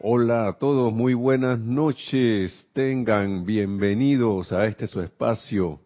Hola 0.00 0.46
a 0.46 0.52
todos, 0.52 0.92
muy 0.92 1.12
buenas 1.12 1.58
noches. 1.58 2.68
Tengan 2.72 3.44
bienvenidos 3.44 4.52
a 4.52 4.66
este 4.66 4.86
su 4.86 5.00
espacio, 5.00 5.80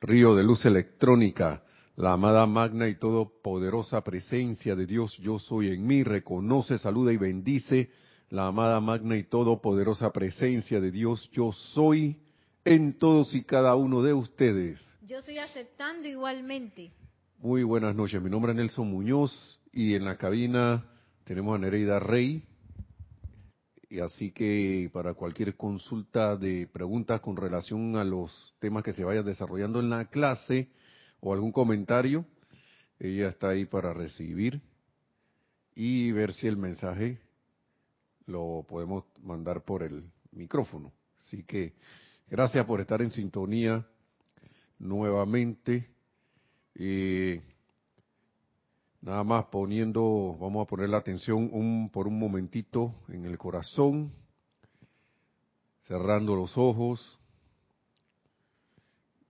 Río 0.00 0.34
de 0.34 0.42
Luz 0.42 0.64
Electrónica. 0.64 1.62
La 1.94 2.14
amada 2.14 2.44
magna 2.46 2.88
y 2.88 2.96
todopoderosa 2.96 4.00
presencia 4.00 4.74
de 4.74 4.84
Dios, 4.84 5.16
yo 5.18 5.38
soy 5.38 5.68
en 5.68 5.86
mí, 5.86 6.02
reconoce, 6.02 6.76
saluda 6.76 7.12
y 7.12 7.18
bendice 7.18 7.90
la 8.30 8.48
amada 8.48 8.80
magna 8.80 9.16
y 9.16 9.22
todopoderosa 9.22 10.10
presencia 10.10 10.80
de 10.80 10.90
Dios, 10.90 11.30
yo 11.32 11.52
soy 11.52 12.20
en 12.64 12.98
todos 12.98 13.32
y 13.32 13.44
cada 13.44 13.76
uno 13.76 14.02
de 14.02 14.12
ustedes. 14.12 14.84
Yo 15.06 15.18
estoy 15.18 15.38
aceptando 15.38 16.08
igualmente. 16.08 16.90
Muy 17.38 17.62
buenas 17.62 17.94
noches, 17.94 18.20
mi 18.20 18.28
nombre 18.28 18.50
es 18.50 18.56
Nelson 18.56 18.90
Muñoz 18.90 19.60
y 19.72 19.94
en 19.94 20.04
la 20.04 20.16
cabina 20.16 20.84
tenemos 21.22 21.54
a 21.54 21.58
Nereida 21.58 22.00
Rey. 22.00 22.42
Y 23.92 24.00
así 24.00 24.30
que 24.30 24.88
para 24.90 25.12
cualquier 25.12 25.54
consulta 25.54 26.34
de 26.34 26.66
preguntas 26.66 27.20
con 27.20 27.36
relación 27.36 27.94
a 27.96 28.04
los 28.04 28.54
temas 28.58 28.82
que 28.82 28.94
se 28.94 29.04
vayan 29.04 29.26
desarrollando 29.26 29.80
en 29.80 29.90
la 29.90 30.06
clase 30.06 30.70
o 31.20 31.34
algún 31.34 31.52
comentario, 31.52 32.24
ella 32.98 33.28
está 33.28 33.50
ahí 33.50 33.66
para 33.66 33.92
recibir 33.92 34.62
y 35.74 36.10
ver 36.10 36.32
si 36.32 36.46
el 36.46 36.56
mensaje 36.56 37.20
lo 38.24 38.64
podemos 38.66 39.04
mandar 39.20 39.62
por 39.62 39.82
el 39.82 40.10
micrófono. 40.30 40.90
Así 41.18 41.42
que 41.42 41.74
gracias 42.30 42.64
por 42.64 42.80
estar 42.80 43.02
en 43.02 43.10
sintonía 43.10 43.86
nuevamente. 44.78 45.90
Eh, 46.76 47.42
nada 49.02 49.24
más 49.24 49.46
poniendo, 49.46 50.36
vamos 50.40 50.64
a 50.64 50.70
poner 50.70 50.88
la 50.88 50.98
atención 50.98 51.50
un, 51.52 51.90
por 51.90 52.06
un 52.06 52.18
momentito 52.18 52.94
en 53.08 53.26
el 53.26 53.36
corazón, 53.36 54.12
cerrando 55.82 56.34
los 56.34 56.56
ojos 56.56 57.18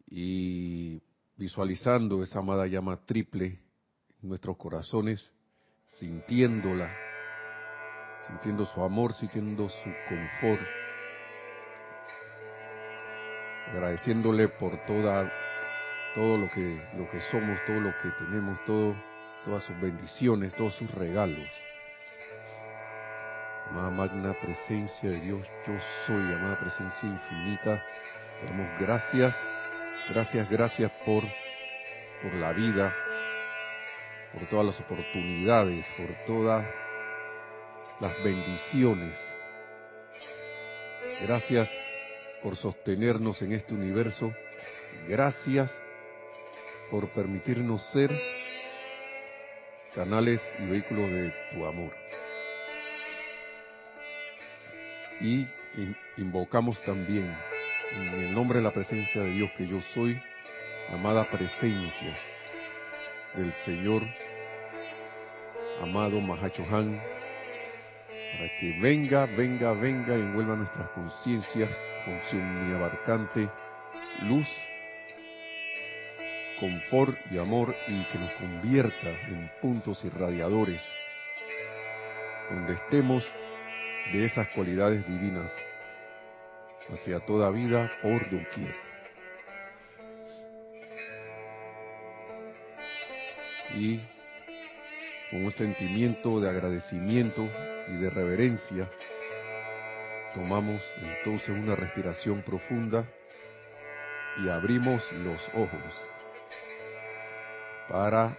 y 0.06 1.00
visualizando 1.36 2.22
esa 2.22 2.38
amada 2.38 2.66
llama 2.66 3.04
triple 3.04 3.58
en 4.22 4.28
nuestros 4.28 4.56
corazones, 4.56 5.30
sintiéndola 5.86 6.90
sintiendo 8.26 8.66
su 8.66 8.82
amor, 8.82 9.12
sintiendo 9.14 9.68
su 9.68 9.90
confort, 10.08 10.62
agradeciéndole 13.70 14.48
por 14.48 14.78
toda 14.86 15.30
todo 16.14 16.36
lo 16.36 16.48
que 16.50 16.80
lo 16.94 17.10
que 17.10 17.20
somos, 17.30 17.58
todo 17.66 17.80
lo 17.80 17.90
que 17.98 18.10
tenemos, 18.18 18.58
todo 18.64 18.94
todas 19.44 19.62
sus 19.64 19.80
bendiciones, 19.80 20.54
todos 20.54 20.74
sus 20.74 20.90
regalos. 20.92 21.48
Amada 23.70 23.90
magna 23.90 24.34
presencia 24.40 25.10
de 25.10 25.20
Dios, 25.20 25.46
yo 25.66 25.74
soy, 26.06 26.32
amada 26.34 26.58
presencia 26.58 27.08
infinita. 27.08 27.82
Te 28.40 28.46
damos 28.46 28.80
gracias, 28.80 29.36
gracias, 30.10 30.50
gracias 30.50 30.92
por 31.06 31.24
por 32.22 32.34
la 32.34 32.52
vida, 32.52 32.94
por 34.32 34.48
todas 34.48 34.66
las 34.66 34.80
oportunidades, 34.80 35.84
por 35.96 36.24
toda 36.24 36.70
las 38.00 38.22
bendiciones. 38.22 39.16
Gracias 41.22 41.68
por 42.42 42.56
sostenernos 42.56 43.42
en 43.42 43.52
este 43.52 43.74
universo. 43.74 44.32
Gracias 45.08 45.74
por 46.90 47.08
permitirnos 47.10 47.82
ser 47.90 48.10
canales 49.94 50.40
y 50.58 50.66
vehículos 50.66 51.10
de 51.10 51.34
tu 51.52 51.64
amor. 51.66 51.92
Y 55.20 55.46
invocamos 56.16 56.80
también 56.82 57.36
en 57.94 58.14
el 58.20 58.34
nombre 58.34 58.58
de 58.58 58.64
la 58.64 58.72
presencia 58.72 59.22
de 59.22 59.30
Dios 59.30 59.50
que 59.56 59.66
yo 59.66 59.80
soy, 59.94 60.20
amada 60.90 61.28
presencia 61.30 62.16
del 63.34 63.52
Señor, 63.64 64.02
amado 65.80 66.20
Mahachohan, 66.20 67.00
para 68.32 68.48
que 68.60 68.78
venga, 68.80 69.26
venga, 69.26 69.72
venga 69.72 70.16
y 70.16 70.20
envuelva 70.20 70.56
nuestras 70.56 70.88
conciencias 70.90 71.70
con 72.04 72.20
su 72.30 72.36
abarcante 72.74 73.48
luz, 74.22 74.48
confort 76.58 77.16
y 77.30 77.38
amor 77.38 77.74
y 77.88 78.04
que 78.04 78.18
nos 78.18 78.32
convierta 78.34 79.10
en 79.28 79.50
puntos 79.60 80.04
irradiadores 80.04 80.82
donde 82.50 82.74
estemos 82.74 83.24
de 84.12 84.24
esas 84.24 84.48
cualidades 84.48 85.06
divinas 85.06 85.50
hacia 86.90 87.20
toda 87.20 87.50
vida 87.50 87.90
por 88.02 88.22
doquier. 88.24 88.74
Y 93.74 94.00
con 95.30 95.46
un 95.46 95.52
sentimiento 95.52 96.40
de 96.40 96.50
agradecimiento 96.50 97.48
y 97.88 97.96
de 97.96 98.10
reverencia, 98.10 98.90
tomamos 100.34 100.82
entonces 101.00 101.48
una 101.48 101.74
respiración 101.74 102.42
profunda 102.42 103.06
y 104.42 104.48
abrimos 104.48 105.10
los 105.12 105.40
ojos 105.54 106.11
para 107.88 108.36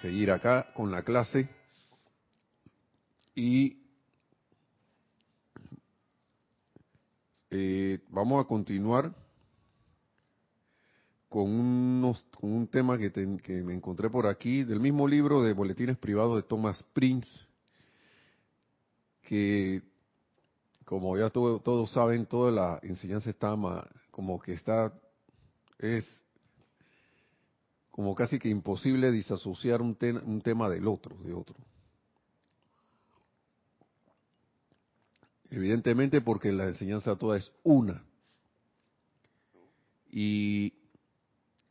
seguir 0.00 0.30
acá 0.30 0.72
con 0.74 0.90
la 0.90 1.02
clase. 1.02 1.48
Y 3.34 3.78
eh, 7.50 8.00
vamos 8.08 8.44
a 8.44 8.48
continuar 8.48 9.14
con, 11.28 11.50
unos, 11.50 12.24
con 12.38 12.52
un 12.52 12.66
tema 12.66 12.98
que, 12.98 13.12
que, 13.12 13.62
me 13.62 13.74
encontré 13.74 14.10
por 14.10 14.26
aquí, 14.26 14.64
del 14.64 14.80
mismo 14.80 15.06
libro 15.06 15.42
de 15.42 15.52
Boletines 15.52 15.98
Privados 15.98 16.36
de 16.36 16.42
Thomas 16.42 16.82
Prince, 16.92 17.28
que 19.22 19.82
como 20.84 21.18
ya 21.18 21.28
todos 21.28 21.90
saben, 21.90 22.24
toda 22.24 22.50
la 22.50 22.80
enseñanza 22.82 23.28
está 23.28 23.54
como 24.10 24.40
que 24.40 24.54
está, 24.54 24.90
es 25.78 26.06
como 27.98 28.14
casi 28.14 28.38
que 28.38 28.48
imposible 28.48 29.10
disasociar 29.10 29.82
un, 29.82 29.98
un 30.24 30.40
tema 30.40 30.68
del 30.68 30.86
otro, 30.86 31.16
de 31.16 31.34
otro. 31.34 31.56
Evidentemente 35.50 36.20
porque 36.20 36.52
la 36.52 36.66
enseñanza 36.66 37.16
toda 37.16 37.38
es 37.38 37.50
una. 37.64 38.04
Y 40.12 40.74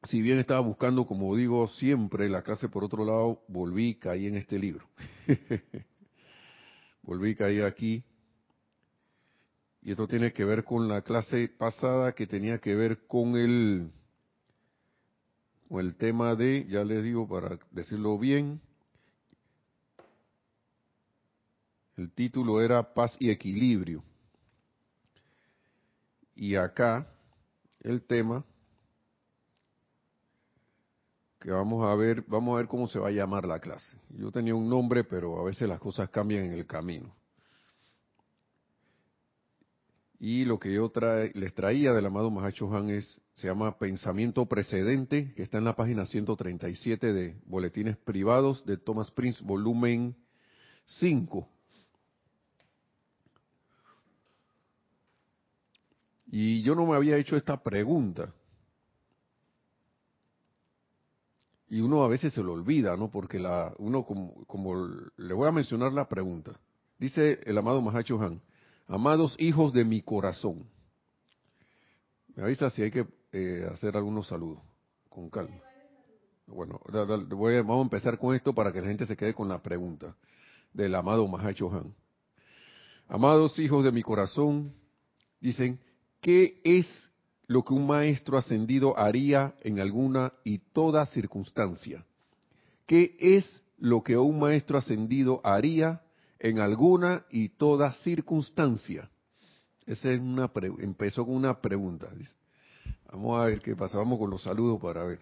si 0.03 0.21
bien 0.21 0.37
estaba 0.37 0.59
buscando, 0.59 1.05
como 1.05 1.33
digo 1.33 1.65
siempre, 1.69 2.27
la 2.27 2.41
clase 2.41 2.67
por 2.67 2.83
otro 2.83 3.05
lado, 3.05 3.41
volví 3.47 3.91
y 3.91 3.95
caí 3.95 4.25
en 4.25 4.35
este 4.35 4.59
libro. 4.59 4.85
volví 7.03 7.29
y 7.29 7.35
caí 7.35 7.61
aquí. 7.61 8.03
Y 9.81 9.91
esto 9.91 10.09
tiene 10.09 10.33
que 10.33 10.43
ver 10.43 10.65
con 10.65 10.89
la 10.89 11.03
clase 11.03 11.47
pasada 11.47 12.11
que 12.11 12.27
tenía 12.27 12.57
que 12.59 12.75
ver 12.75 13.07
con 13.07 13.37
el, 13.37 13.93
con 15.67 15.79
el 15.79 15.95
tema 15.95 16.35
de, 16.35 16.65
ya 16.69 16.83
les 16.83 17.03
digo 17.03 17.27
para 17.27 17.59
decirlo 17.71 18.17
bien, 18.17 18.61
el 21.97 22.11
título 22.11 22.61
era 22.61 22.93
Paz 22.93 23.15
y 23.19 23.29
Equilibrio. 23.29 24.03
Y 26.35 26.55
acá 26.55 27.07
el 27.81 28.03
tema 28.03 28.45
que 31.39 31.51
vamos 31.51 31.83
a 31.85 31.95
ver, 31.95 32.23
vamos 32.27 32.53
a 32.53 32.57
ver 32.57 32.67
cómo 32.67 32.87
se 32.87 32.99
va 32.99 33.07
a 33.07 33.11
llamar 33.11 33.45
la 33.45 33.59
clase. 33.59 33.97
Yo 34.09 34.31
tenía 34.31 34.55
un 34.55 34.69
nombre, 34.69 35.03
pero 35.03 35.39
a 35.39 35.43
veces 35.43 35.67
las 35.67 35.79
cosas 35.79 36.09
cambian 36.09 36.45
en 36.45 36.53
el 36.53 36.65
camino. 36.65 37.13
Y 40.19 40.45
lo 40.45 40.57
que 40.57 40.73
yo 40.73 40.91
les 41.33 41.53
traía 41.53 41.93
del 41.93 42.05
amado 42.05 42.31
Mahacho 42.31 42.75
Han 42.75 42.89
es, 42.89 43.21
se 43.35 43.47
llama 43.47 43.77
Pensamiento 43.77 44.47
Precedente, 44.47 45.33
que 45.35 45.43
está 45.43 45.59
en 45.59 45.65
la 45.65 45.75
página 45.75 46.05
137 46.05 47.13
de 47.13 47.35
Boletines 47.45 47.97
Privados 47.97 48.65
de 48.65 48.77
Thomas 48.77 49.11
Prince, 49.11 49.43
volumen 49.43 50.15
5. 50.85 51.47
Y 56.31 56.63
yo 56.63 56.73
no 56.73 56.87
me 56.87 56.95
había 56.95 57.17
hecho 57.17 57.37
esta 57.37 57.61
pregunta. 57.61 58.33
y 61.69 61.81
uno 61.81 62.03
a 62.03 62.07
veces 62.07 62.33
se 62.33 62.43
lo 62.43 62.53
olvida, 62.53 62.95
¿no? 62.95 63.09
Porque 63.11 63.39
la, 63.39 63.73
uno, 63.79 64.03
como, 64.03 64.45
como 64.45 64.87
le 65.17 65.33
voy 65.33 65.47
a 65.47 65.51
mencionar 65.51 65.91
la 65.91 66.07
pregunta, 66.07 66.57
dice 66.97 67.39
el 67.43 67.57
amado 67.57 67.81
Mahacho 67.81 68.21
Han, 68.21 68.41
amados 68.87 69.35
hijos 69.37 69.73
de 69.73 69.83
mi 69.83 70.01
corazón. 70.01 70.65
Me 72.35 72.43
avisa 72.43 72.69
si 72.69 72.83
hay 72.83 72.91
que 72.91 73.05
eh, 73.31 73.67
hacer 73.71 73.95
algunos 73.97 74.27
saludos, 74.27 74.61
con 75.09 75.29
calma. 75.29 75.57
Bueno, 76.47 76.79
voy 77.29 77.55
vamos 77.57 77.79
a 77.79 77.81
empezar 77.81 78.17
con 78.17 78.33
esto 78.33 78.53
para 78.53 78.71
que 78.71 78.81
la 78.81 78.87
gente 78.87 79.05
se 79.05 79.17
quede 79.17 79.33
con 79.33 79.49
la 79.49 79.61
pregunta 79.61 80.15
del 80.73 80.95
amado 80.95 81.27
Mahacho 81.27 81.69
Han. 81.71 81.93
Amados 83.09 83.57
hijos 83.59 83.83
de 83.83 83.91
mi 83.91 84.01
corazón, 84.01 84.73
dicen, 85.41 85.79
¿qué 86.21 86.61
es 86.63 86.87
lo 87.47 87.63
que 87.63 87.73
un 87.73 87.87
maestro 87.87 88.37
ascendido 88.37 88.97
haría 88.97 89.55
en 89.61 89.79
alguna 89.79 90.33
y 90.43 90.59
toda 90.59 91.05
circunstancia? 91.05 92.05
¿Qué 92.85 93.17
es 93.19 93.63
lo 93.77 94.03
que 94.03 94.17
un 94.17 94.39
maestro 94.39 94.77
ascendido 94.77 95.41
haría 95.43 96.01
en 96.39 96.59
alguna 96.59 97.25
y 97.29 97.49
toda 97.49 97.93
circunstancia? 97.93 99.09
Esa 99.85 100.11
es 100.11 100.19
una 100.19 100.51
empezó 100.79 101.25
con 101.25 101.35
una 101.35 101.61
pregunta. 101.61 102.09
Vamos 103.11 103.39
a 103.39 103.45
ver 103.45 103.59
qué 103.59 103.75
pasa. 103.75 103.97
Vamos 103.97 104.19
con 104.19 104.29
los 104.29 104.43
saludos 104.43 104.81
para 104.81 105.03
ver. 105.03 105.19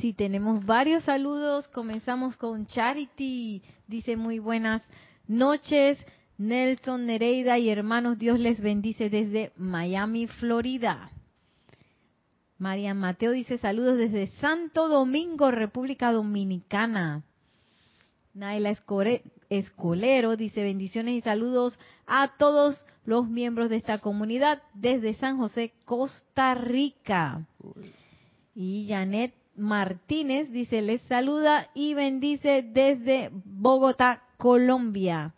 Sí, 0.00 0.12
tenemos 0.12 0.64
varios 0.64 1.04
saludos. 1.04 1.68
Comenzamos 1.68 2.36
con 2.36 2.66
Charity. 2.66 3.62
Dice 3.86 4.16
muy 4.16 4.38
buenas 4.38 4.82
noches. 5.28 5.98
Nelson 6.38 7.06
Nereida 7.06 7.58
y 7.58 7.68
hermanos, 7.68 8.16
Dios 8.16 8.38
les 8.38 8.60
bendice 8.60 9.10
desde 9.10 9.52
Miami, 9.56 10.28
Florida. 10.28 11.10
María 12.58 12.94
Mateo 12.94 13.32
dice 13.32 13.58
saludos 13.58 13.98
desde 13.98 14.28
Santo 14.40 14.88
Domingo, 14.88 15.50
República 15.50 16.12
Dominicana. 16.12 17.24
Naila 18.34 18.70
Escolero 19.50 20.36
dice 20.36 20.62
bendiciones 20.62 21.14
y 21.14 21.20
saludos 21.22 21.78
a 22.06 22.36
todos 22.36 22.84
los 23.04 23.28
miembros 23.28 23.70
de 23.70 23.76
esta 23.76 23.98
comunidad 23.98 24.62
desde 24.74 25.14
San 25.14 25.38
José, 25.38 25.72
Costa 25.84 26.54
Rica. 26.54 27.46
Y 28.54 28.86
Janet 28.88 29.32
Martínez 29.56 30.50
dice 30.50 30.82
les 30.82 31.00
saluda 31.02 31.70
y 31.74 31.94
bendice 31.94 32.62
desde 32.62 33.30
Bogotá, 33.32 34.22
Colombia. 34.36 35.34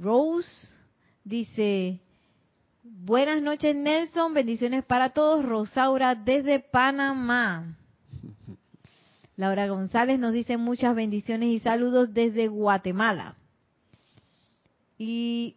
Rose 0.00 0.68
dice, 1.22 2.00
buenas 2.82 3.40
noches 3.40 3.76
Nelson, 3.76 4.34
bendiciones 4.34 4.84
para 4.84 5.10
todos. 5.10 5.44
Rosaura 5.44 6.14
desde 6.14 6.58
Panamá. 6.58 7.78
Laura 9.36 9.66
González 9.68 10.18
nos 10.18 10.32
dice 10.32 10.56
muchas 10.56 10.94
bendiciones 10.94 11.48
y 11.48 11.58
saludos 11.58 12.14
desde 12.14 12.48
Guatemala. 12.48 13.34
Y 14.98 15.56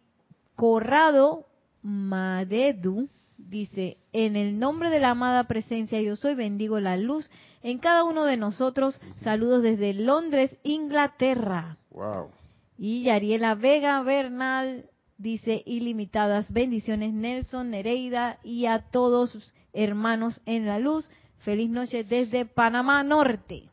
Corrado 0.56 1.46
Madedu 1.82 3.08
dice, 3.36 3.96
en 4.12 4.36
el 4.36 4.58
nombre 4.58 4.90
de 4.90 5.00
la 5.00 5.10
amada 5.10 5.44
presencia 5.44 6.00
yo 6.02 6.16
soy, 6.16 6.34
bendigo 6.34 6.80
la 6.80 6.96
luz 6.96 7.30
en 7.62 7.78
cada 7.78 8.04
uno 8.04 8.24
de 8.24 8.36
nosotros. 8.36 9.00
Saludos 9.22 9.62
desde 9.62 9.94
Londres, 9.94 10.56
Inglaterra. 10.64 11.78
Wow. 11.90 12.30
Y 12.76 13.04
Yariela 13.04 13.54
Vega 13.54 14.02
Bernal 14.02 14.86
dice 15.16 15.62
ilimitadas 15.66 16.52
bendiciones 16.52 17.12
Nelson, 17.12 17.70
Nereida 17.70 18.38
y 18.42 18.66
a 18.66 18.80
todos 18.90 19.30
sus 19.30 19.52
hermanos 19.72 20.40
en 20.46 20.66
la 20.66 20.78
luz. 20.78 21.10
Feliz 21.44 21.70
noche 21.70 22.04
desde 22.04 22.46
Panamá 22.46 23.02
Norte. 23.02 23.68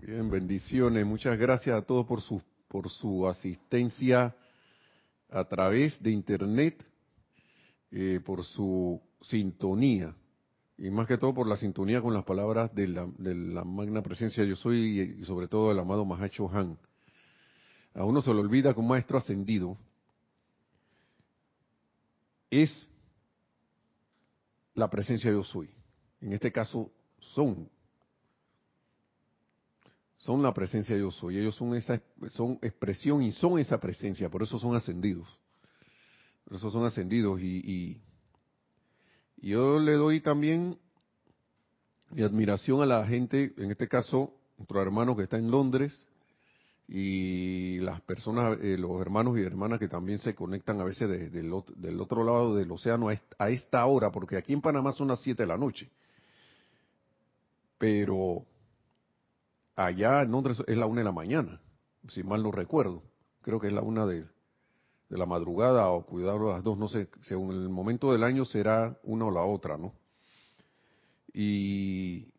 Bien, 0.00 0.28
bendiciones. 0.30 1.06
Muchas 1.06 1.38
gracias 1.38 1.76
a 1.76 1.82
todos 1.82 2.06
por 2.06 2.20
su, 2.20 2.42
por 2.68 2.88
su 2.88 3.28
asistencia 3.28 4.34
a 5.30 5.44
través 5.44 6.02
de 6.02 6.10
Internet, 6.10 6.84
eh, 7.90 8.20
por 8.24 8.42
su 8.44 9.00
sintonía 9.20 10.14
y 10.76 10.90
más 10.90 11.06
que 11.06 11.18
todo 11.18 11.32
por 11.34 11.46
la 11.46 11.56
sintonía 11.56 12.02
con 12.02 12.14
las 12.14 12.24
palabras 12.24 12.74
de 12.74 12.88
la, 12.88 13.06
de 13.18 13.34
la 13.34 13.64
magna 13.64 14.02
presencia 14.02 14.44
yo 14.44 14.56
soy 14.56 15.16
y 15.20 15.24
sobre 15.24 15.46
todo 15.46 15.68
del 15.68 15.78
amado 15.78 16.04
Mahacho 16.04 16.50
Han. 16.52 16.76
A 17.94 18.04
uno 18.04 18.22
se 18.22 18.34
le 18.34 18.40
olvida 18.40 18.74
que 18.74 18.80
un 18.80 18.88
maestro 18.88 19.18
ascendido 19.18 19.78
es 22.50 22.88
la 24.74 24.90
presencia 24.90 25.30
yo 25.30 25.44
soy. 25.44 25.70
En 26.24 26.32
este 26.32 26.50
caso 26.50 26.90
son. 27.18 27.68
Son 30.16 30.42
la 30.42 30.54
presencia 30.54 30.96
yo 30.96 31.10
soy. 31.10 31.36
Ellos 31.36 31.54
son 31.54 31.74
esa 31.74 32.00
son 32.30 32.58
expresión 32.62 33.22
y 33.22 33.30
son 33.30 33.58
esa 33.58 33.78
presencia. 33.78 34.30
Por 34.30 34.42
eso 34.42 34.58
son 34.58 34.74
ascendidos. 34.74 35.28
Por 36.44 36.56
eso 36.56 36.70
son 36.70 36.86
ascendidos. 36.86 37.42
Y, 37.42 38.00
y 39.42 39.50
yo 39.50 39.78
le 39.78 39.92
doy 39.92 40.22
también 40.22 40.78
mi 42.08 42.22
admiración 42.22 42.80
a 42.80 42.86
la 42.86 43.06
gente, 43.06 43.52
en 43.58 43.70
este 43.70 43.86
caso, 43.86 44.32
nuestro 44.56 44.80
hermano 44.80 45.14
que 45.14 45.24
está 45.24 45.36
en 45.36 45.50
Londres, 45.50 46.06
y 46.88 47.80
las 47.80 48.00
personas, 48.00 48.58
eh, 48.62 48.78
los 48.78 48.98
hermanos 48.98 49.38
y 49.38 49.42
hermanas 49.42 49.78
que 49.78 49.88
también 49.88 50.18
se 50.18 50.34
conectan 50.34 50.80
a 50.80 50.84
veces 50.84 51.32
del 51.32 51.52
otro 52.00 52.24
lado 52.24 52.56
del 52.56 52.70
océano 52.70 53.08
a 53.08 53.50
esta 53.50 53.84
hora, 53.84 54.10
porque 54.10 54.38
aquí 54.38 54.54
en 54.54 54.62
Panamá 54.62 54.92
son 54.92 55.08
las 55.08 55.20
7 55.20 55.42
de 55.42 55.46
la 55.46 55.58
noche. 55.58 55.90
Pero 57.78 58.46
allá 59.76 60.22
en 60.22 60.30
Londres 60.30 60.62
es 60.66 60.76
la 60.76 60.86
1 60.86 61.00
de 61.00 61.04
la 61.04 61.12
mañana, 61.12 61.60
si 62.08 62.22
mal 62.22 62.42
no 62.42 62.52
recuerdo. 62.52 63.02
Creo 63.42 63.60
que 63.60 63.66
es 63.66 63.72
la 63.72 63.82
1 63.82 64.06
de, 64.06 64.26
la 65.10 65.26
madrugada 65.26 65.90
o 65.90 66.04
cuidado 66.04 66.50
las 66.50 66.64
dos, 66.64 66.76
no 66.76 66.88
sé, 66.88 67.08
según 67.22 67.52
el 67.52 67.68
momento 67.68 68.12
del 68.12 68.24
año 68.24 68.44
será 68.44 68.98
una 69.04 69.26
o 69.26 69.30
la 69.30 69.42
otra, 69.42 69.76
¿no? 69.76 69.94
Y 71.32 72.32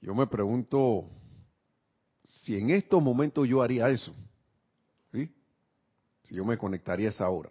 yo 0.00 0.14
me 0.14 0.26
pregunto, 0.26 1.08
si 2.24 2.56
en 2.56 2.70
estos 2.70 3.02
momentos 3.02 3.48
yo 3.48 3.62
haría 3.62 3.88
eso, 3.90 4.14
¿sí? 5.12 5.30
si 6.24 6.34
yo 6.34 6.44
me 6.44 6.58
conectaría 6.58 7.08
a 7.08 7.10
esa 7.10 7.28
hora. 7.28 7.50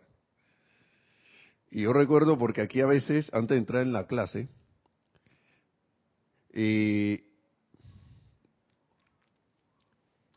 Y 1.70 1.84
yo 1.84 1.94
recuerdo 1.94 2.38
porque 2.38 2.62
aquí 2.62 2.82
a 2.82 2.86
veces, 2.86 3.30
antes 3.34 3.56
de 3.56 3.60
entrar 3.60 3.82
en 3.82 3.94
la 3.94 4.06
clase, 4.06 4.50
eh, 6.54 7.24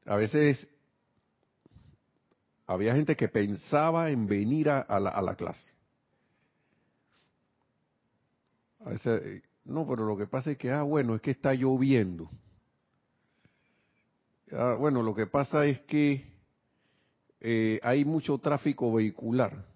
a 0.06 0.16
veces 0.16 0.66
había 2.66 2.94
gente 2.94 3.16
que 3.16 3.28
pensaba 3.28 4.10
en 4.10 4.26
venir 4.26 4.70
a, 4.70 5.00
la, 5.00 5.34
clase. 5.36 5.72
A 8.84 8.90
veces, 8.90 9.42
no, 9.64 9.86
pero 9.86 10.06
lo 10.06 10.16
que 10.16 10.26
pasa 10.26 10.52
es 10.52 10.58
que, 10.58 10.70
ah, 10.70 10.82
bueno, 10.82 11.14
es 11.14 11.22
que 11.22 11.32
está 11.32 11.54
lloviendo. 11.54 12.30
Ah, 14.52 14.76
bueno, 14.78 15.02
lo 15.02 15.14
que 15.14 15.26
pasa 15.26 15.66
es 15.66 15.80
que 15.80 16.32
eh, 17.40 17.80
hay 17.82 18.04
mucho 18.04 18.38
tráfico 18.38 18.92
vehicular. 18.92 19.73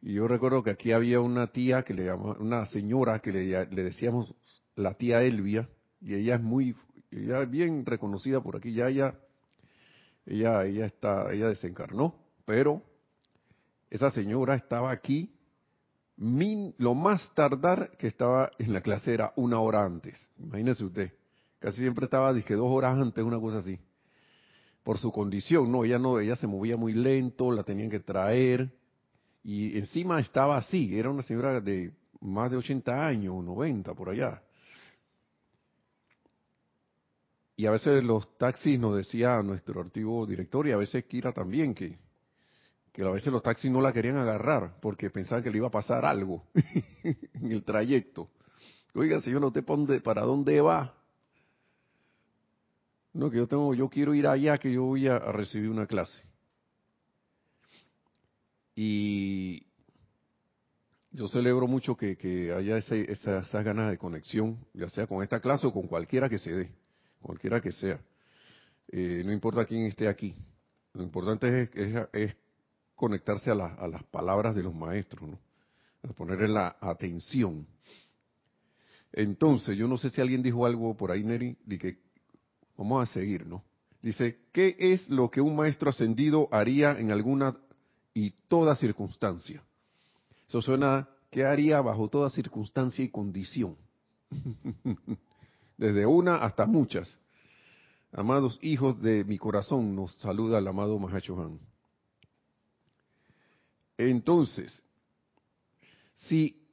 Y 0.00 0.14
yo 0.14 0.28
recuerdo 0.28 0.62
que 0.62 0.70
aquí 0.70 0.92
había 0.92 1.20
una 1.20 1.48
tía 1.48 1.82
que 1.82 1.94
le 1.94 2.04
llamaba, 2.04 2.36
una 2.38 2.66
señora 2.66 3.18
que 3.20 3.32
le, 3.32 3.66
decíamos 3.66 4.34
la 4.76 4.94
tía 4.94 5.22
Elvia, 5.22 5.68
y 6.00 6.14
ella 6.14 6.36
es 6.36 6.42
muy, 6.42 6.76
ella 7.10 7.42
es 7.42 7.50
bien 7.50 7.84
reconocida 7.84 8.40
por 8.40 8.56
aquí, 8.56 8.72
ya 8.72 8.88
ella, 8.88 9.14
ella, 10.24 10.64
ella 10.64 10.86
está, 10.86 11.32
ella 11.32 11.48
desencarnó, 11.48 12.14
pero 12.44 12.82
esa 13.90 14.10
señora 14.10 14.54
estaba 14.54 14.92
aquí, 14.92 15.34
lo 16.16 16.94
más 16.94 17.32
tardar 17.34 17.96
que 17.96 18.06
estaba 18.06 18.50
en 18.58 18.72
la 18.72 18.80
clase 18.80 19.14
era 19.14 19.32
una 19.36 19.60
hora 19.60 19.84
antes, 19.84 20.28
imagínese 20.38 20.84
usted. 20.84 21.12
Casi 21.58 21.80
siempre 21.80 22.04
estaba, 22.04 22.32
dije, 22.32 22.54
dos 22.54 22.70
horas 22.70 22.96
antes, 22.96 23.24
una 23.24 23.40
cosa 23.40 23.58
así. 23.58 23.78
Por 24.84 24.98
su 24.98 25.10
condición, 25.10 25.70
no, 25.72 25.84
ella 25.84 25.98
no, 25.98 26.20
ella 26.20 26.36
se 26.36 26.46
movía 26.46 26.76
muy 26.76 26.92
lento, 26.92 27.50
la 27.50 27.64
tenían 27.64 27.90
que 27.90 28.00
traer. 28.00 28.72
Y 29.48 29.78
encima 29.78 30.20
estaba 30.20 30.58
así, 30.58 30.98
era 30.98 31.08
una 31.08 31.22
señora 31.22 31.58
de 31.58 31.94
más 32.20 32.50
de 32.50 32.58
80 32.58 33.06
años, 33.06 33.42
90, 33.42 33.94
por 33.94 34.10
allá. 34.10 34.42
Y 37.56 37.64
a 37.64 37.70
veces 37.70 38.04
los 38.04 38.36
taxis 38.36 38.78
nos 38.78 38.94
decía 38.94 39.40
nuestro 39.42 39.80
antiguo 39.80 40.26
director 40.26 40.68
y 40.68 40.72
a 40.72 40.76
veces 40.76 41.06
Kira 41.06 41.32
también 41.32 41.74
que, 41.74 41.96
que 42.92 43.02
a 43.02 43.10
veces 43.10 43.32
los 43.32 43.42
taxis 43.42 43.70
no 43.70 43.80
la 43.80 43.90
querían 43.90 44.18
agarrar 44.18 44.78
porque 44.82 45.08
pensaban 45.08 45.42
que 45.42 45.50
le 45.50 45.56
iba 45.56 45.68
a 45.68 45.70
pasar 45.70 46.04
algo 46.04 46.44
en 47.02 47.50
el 47.50 47.64
trayecto. 47.64 48.28
Oiga, 48.92 49.18
señor, 49.22 49.42
¿usted 49.46 49.64
para 50.02 50.24
dónde 50.24 50.60
va? 50.60 50.94
No, 53.14 53.30
que 53.30 53.38
yo 53.38 53.48
tengo, 53.48 53.72
yo 53.72 53.88
quiero 53.88 54.12
ir 54.12 54.26
allá, 54.26 54.58
que 54.58 54.70
yo 54.70 54.82
voy 54.82 55.06
a, 55.08 55.18
recibir 55.18 55.70
una 55.70 55.86
clase. 55.86 56.27
Y 58.80 59.66
yo 61.10 61.26
celebro 61.26 61.66
mucho 61.66 61.96
que, 61.96 62.52
haya 62.56 62.76
esas 62.76 63.64
ganas 63.64 63.90
de 63.90 63.98
conexión, 63.98 64.64
ya 64.72 64.88
sea 64.88 65.08
con 65.08 65.20
esta 65.20 65.40
clase 65.40 65.66
o 65.66 65.72
con 65.72 65.88
cualquiera 65.88 66.28
que 66.28 66.38
se 66.38 66.54
dé, 66.54 66.70
cualquiera 67.20 67.60
que 67.60 67.72
sea. 67.72 68.00
Eh, 68.86 69.22
no 69.24 69.32
importa 69.32 69.64
quién 69.64 69.86
esté 69.86 70.06
aquí. 70.06 70.32
Lo 70.92 71.02
importante 71.02 71.68
es, 72.12 72.36
conectarse 72.94 73.50
a, 73.50 73.54
a, 73.54 73.88
las 73.88 74.04
palabras 74.04 74.54
de 74.54 74.62
los 74.62 74.72
maestros, 74.72 75.28
¿no? 75.28 75.40
A 76.08 76.12
ponerle 76.12 76.46
la 76.46 76.76
atención. 76.80 77.66
Entonces, 79.12 79.76
yo 79.76 79.88
no 79.88 79.98
sé 79.98 80.10
si 80.10 80.20
alguien 80.20 80.40
dijo 80.40 80.64
algo 80.64 80.96
por 80.96 81.10
ahí, 81.10 81.24
Neri, 81.24 81.56
de 81.66 81.78
que 81.78 81.98
Vamos 82.76 83.10
a 83.10 83.12
seguir, 83.12 83.44
¿no? 83.44 83.64
Dice, 84.00 84.38
¿qué 84.52 84.76
es 84.78 85.08
lo 85.08 85.32
que 85.32 85.40
un 85.40 85.56
maestro 85.56 85.90
ascendido 85.90 86.48
haría 86.52 86.92
en 86.92 87.10
alguna 87.10 87.56
y 88.18 88.30
toda 88.48 88.74
circunstancia? 88.74 89.62
Eso 90.48 90.60
suena, 90.60 91.08
¿qué 91.30 91.44
haría 91.44 91.80
bajo 91.80 92.08
toda 92.08 92.30
circunstancia 92.30 93.04
y 93.04 93.10
condición? 93.10 93.76
Desde 95.76 96.04
una 96.04 96.36
hasta 96.36 96.66
muchas. 96.66 97.16
Amados 98.10 98.58
hijos 98.60 99.00
de 99.00 99.22
mi 99.22 99.38
corazón, 99.38 99.94
nos 99.94 100.14
saluda 100.16 100.58
el 100.58 100.66
amado 100.66 100.98
Mahachohan. 100.98 101.60
Entonces, 103.96 104.82
si 106.14 106.66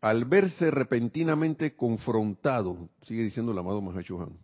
al 0.00 0.24
verse 0.24 0.70
repentinamente 0.70 1.74
confrontado, 1.74 2.88
sigue 3.02 3.24
diciendo 3.24 3.50
el 3.50 3.58
amado 3.58 3.80
Mahachohan, 3.80 4.38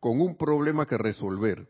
con 0.00 0.20
un 0.20 0.36
problema 0.36 0.86
que 0.86 0.98
resolver 0.98 1.68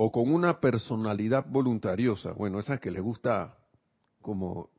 o 0.00 0.12
con 0.12 0.32
una 0.32 0.60
personalidad 0.60 1.44
voluntariosa, 1.48 2.30
bueno, 2.30 2.60
esa 2.60 2.78
que 2.78 2.92
le 2.92 3.00
gusta 3.00 3.58
como... 4.22 4.70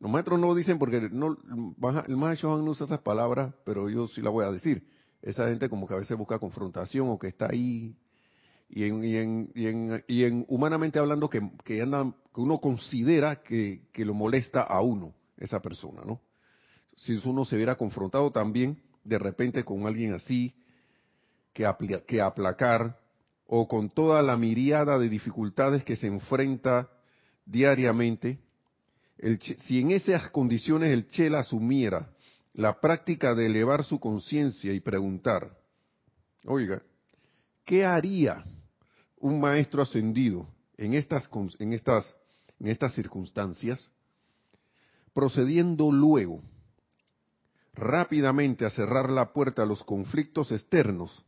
Los 0.00 0.10
maestros 0.10 0.40
no 0.40 0.52
dicen 0.52 0.80
porque 0.80 1.08
no, 1.12 1.38
el 2.08 2.16
Mahachohan 2.16 2.64
no 2.64 2.72
usa 2.72 2.86
esas 2.86 3.02
palabras, 3.02 3.54
pero 3.64 3.88
yo 3.88 4.08
sí 4.08 4.20
la 4.20 4.30
voy 4.30 4.44
a 4.44 4.50
decir. 4.50 4.84
Esa 5.22 5.46
gente 5.46 5.68
como 5.68 5.86
que 5.86 5.94
a 5.94 5.98
veces 5.98 6.18
busca 6.18 6.40
confrontación 6.40 7.08
o 7.08 7.20
que 7.20 7.28
está 7.28 7.50
ahí 7.52 7.94
y 8.68 8.82
en, 8.82 9.04
y 9.04 9.16
en, 9.16 9.52
y 9.54 9.66
en, 9.68 10.04
y 10.08 10.24
en 10.24 10.44
humanamente 10.48 10.98
hablando 10.98 11.30
que, 11.30 11.48
que, 11.62 11.80
anda, 11.80 12.12
que 12.34 12.40
uno 12.40 12.58
considera 12.60 13.42
que, 13.42 13.82
que 13.92 14.04
lo 14.04 14.14
molesta 14.14 14.62
a 14.62 14.80
uno, 14.80 15.14
esa 15.36 15.60
persona, 15.60 16.02
¿no? 16.04 16.20
si 16.96 17.16
uno 17.28 17.44
se 17.44 17.56
viera 17.56 17.76
confrontado 17.76 18.32
también 18.32 18.82
de 19.04 19.20
repente 19.20 19.64
con 19.64 19.86
alguien 19.86 20.14
así, 20.14 20.52
que, 21.52 21.68
que 22.08 22.20
aplacar, 22.20 22.99
o 23.52 23.66
con 23.66 23.90
toda 23.90 24.22
la 24.22 24.36
miriada 24.36 24.96
de 24.96 25.08
dificultades 25.08 25.82
que 25.82 25.96
se 25.96 26.06
enfrenta 26.06 26.88
diariamente, 27.44 28.38
si 29.66 29.80
en 29.80 29.90
esas 29.90 30.30
condiciones 30.30 30.92
el 30.94 31.08
Chela 31.08 31.40
asumiera 31.40 32.14
la 32.54 32.80
práctica 32.80 33.34
de 33.34 33.46
elevar 33.46 33.82
su 33.82 33.98
conciencia 33.98 34.72
y 34.72 34.78
preguntar, 34.78 35.58
oiga, 36.44 36.80
¿qué 37.64 37.84
haría 37.84 38.44
un 39.18 39.40
maestro 39.40 39.82
ascendido 39.82 40.46
en 40.76 40.94
estas, 40.94 41.28
en 41.58 41.72
estas, 41.72 42.14
en 42.60 42.68
estas 42.68 42.94
circunstancias? 42.94 43.90
Procediendo 45.12 45.90
luego 45.90 46.40
rápidamente 47.74 48.64
a 48.64 48.70
cerrar 48.70 49.10
la 49.10 49.32
puerta 49.32 49.64
a 49.64 49.66
los 49.66 49.82
conflictos 49.82 50.52
externos, 50.52 51.24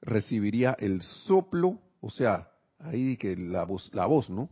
recibiría 0.00 0.76
el 0.78 1.02
soplo, 1.02 1.80
o 2.00 2.10
sea, 2.10 2.50
ahí 2.78 3.16
que 3.16 3.36
la 3.36 3.64
voz, 3.64 3.90
la 3.92 4.06
voz, 4.06 4.30
¿no? 4.30 4.48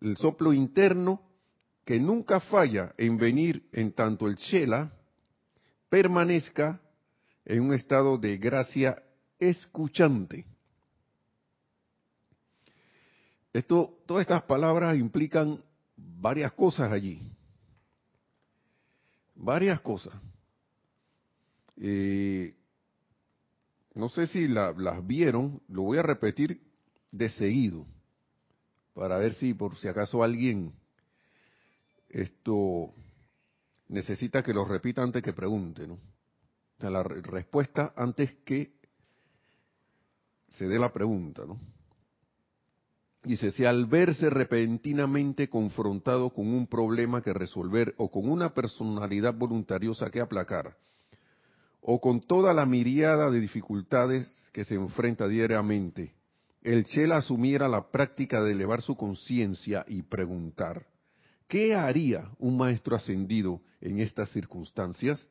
El 0.00 0.16
soplo 0.16 0.52
interno 0.52 1.22
que 1.84 1.98
nunca 1.98 2.40
falla 2.40 2.94
en 2.98 3.16
venir 3.16 3.68
en 3.72 3.92
tanto 3.92 4.26
el 4.26 4.36
chela 4.36 4.92
permanezca 5.88 6.80
en 7.44 7.62
un 7.62 7.74
estado 7.74 8.18
de 8.18 8.36
gracia 8.38 9.02
escuchante. 9.38 10.46
Esto, 13.52 13.98
todas 14.06 14.22
estas 14.22 14.42
palabras 14.42 14.96
implican 14.96 15.62
varias 15.96 16.52
cosas 16.52 16.90
allí 16.90 17.34
varias 19.34 19.80
cosas. 19.80 20.14
Eh, 21.76 22.54
no 23.94 24.08
sé 24.08 24.26
si 24.26 24.48
las 24.48 25.06
vieron, 25.06 25.62
lo 25.68 25.82
voy 25.82 25.98
a 25.98 26.02
repetir 26.02 26.60
de 27.12 27.28
seguido, 27.28 27.86
para 28.92 29.18
ver 29.18 29.34
si 29.34 29.54
por 29.54 29.76
si 29.78 29.88
acaso 29.88 30.22
alguien 30.22 30.72
esto 32.08 32.92
necesita 33.88 34.42
que 34.42 34.52
lo 34.52 34.64
repita 34.64 35.02
antes 35.02 35.22
que 35.22 35.32
pregunte, 35.32 35.86
¿no? 35.86 35.98
La 36.78 37.02
respuesta 37.02 37.94
antes 37.96 38.34
que 38.44 38.74
se 40.48 40.66
dé 40.66 40.78
la 40.78 40.92
pregunta, 40.92 41.44
¿no? 41.46 41.58
Dice, 43.22 43.52
si 43.52 43.64
al 43.64 43.86
verse 43.86 44.28
repentinamente 44.28 45.48
confrontado 45.48 46.30
con 46.30 46.46
un 46.48 46.66
problema 46.66 47.22
que 47.22 47.32
resolver 47.32 47.94
o 47.96 48.10
con 48.10 48.28
una 48.28 48.52
personalidad 48.52 49.32
voluntariosa 49.32 50.10
que 50.10 50.20
aplacar, 50.20 50.76
o 51.86 52.00
con 52.00 52.22
toda 52.22 52.54
la 52.54 52.64
miriada 52.64 53.30
de 53.30 53.40
dificultades 53.40 54.26
que 54.54 54.64
se 54.64 54.74
enfrenta 54.74 55.28
diariamente, 55.28 56.14
el 56.62 56.86
Chela 56.86 57.18
asumiera 57.18 57.68
la 57.68 57.90
práctica 57.90 58.42
de 58.42 58.52
elevar 58.52 58.80
su 58.80 58.96
conciencia 58.96 59.84
y 59.86 60.00
preguntar, 60.00 60.86
¿qué 61.46 61.74
haría 61.74 62.30
un 62.38 62.56
maestro 62.56 62.96
ascendido 62.96 63.60
en 63.82 64.00
estas 64.00 64.30
circunstancias? 64.30 65.28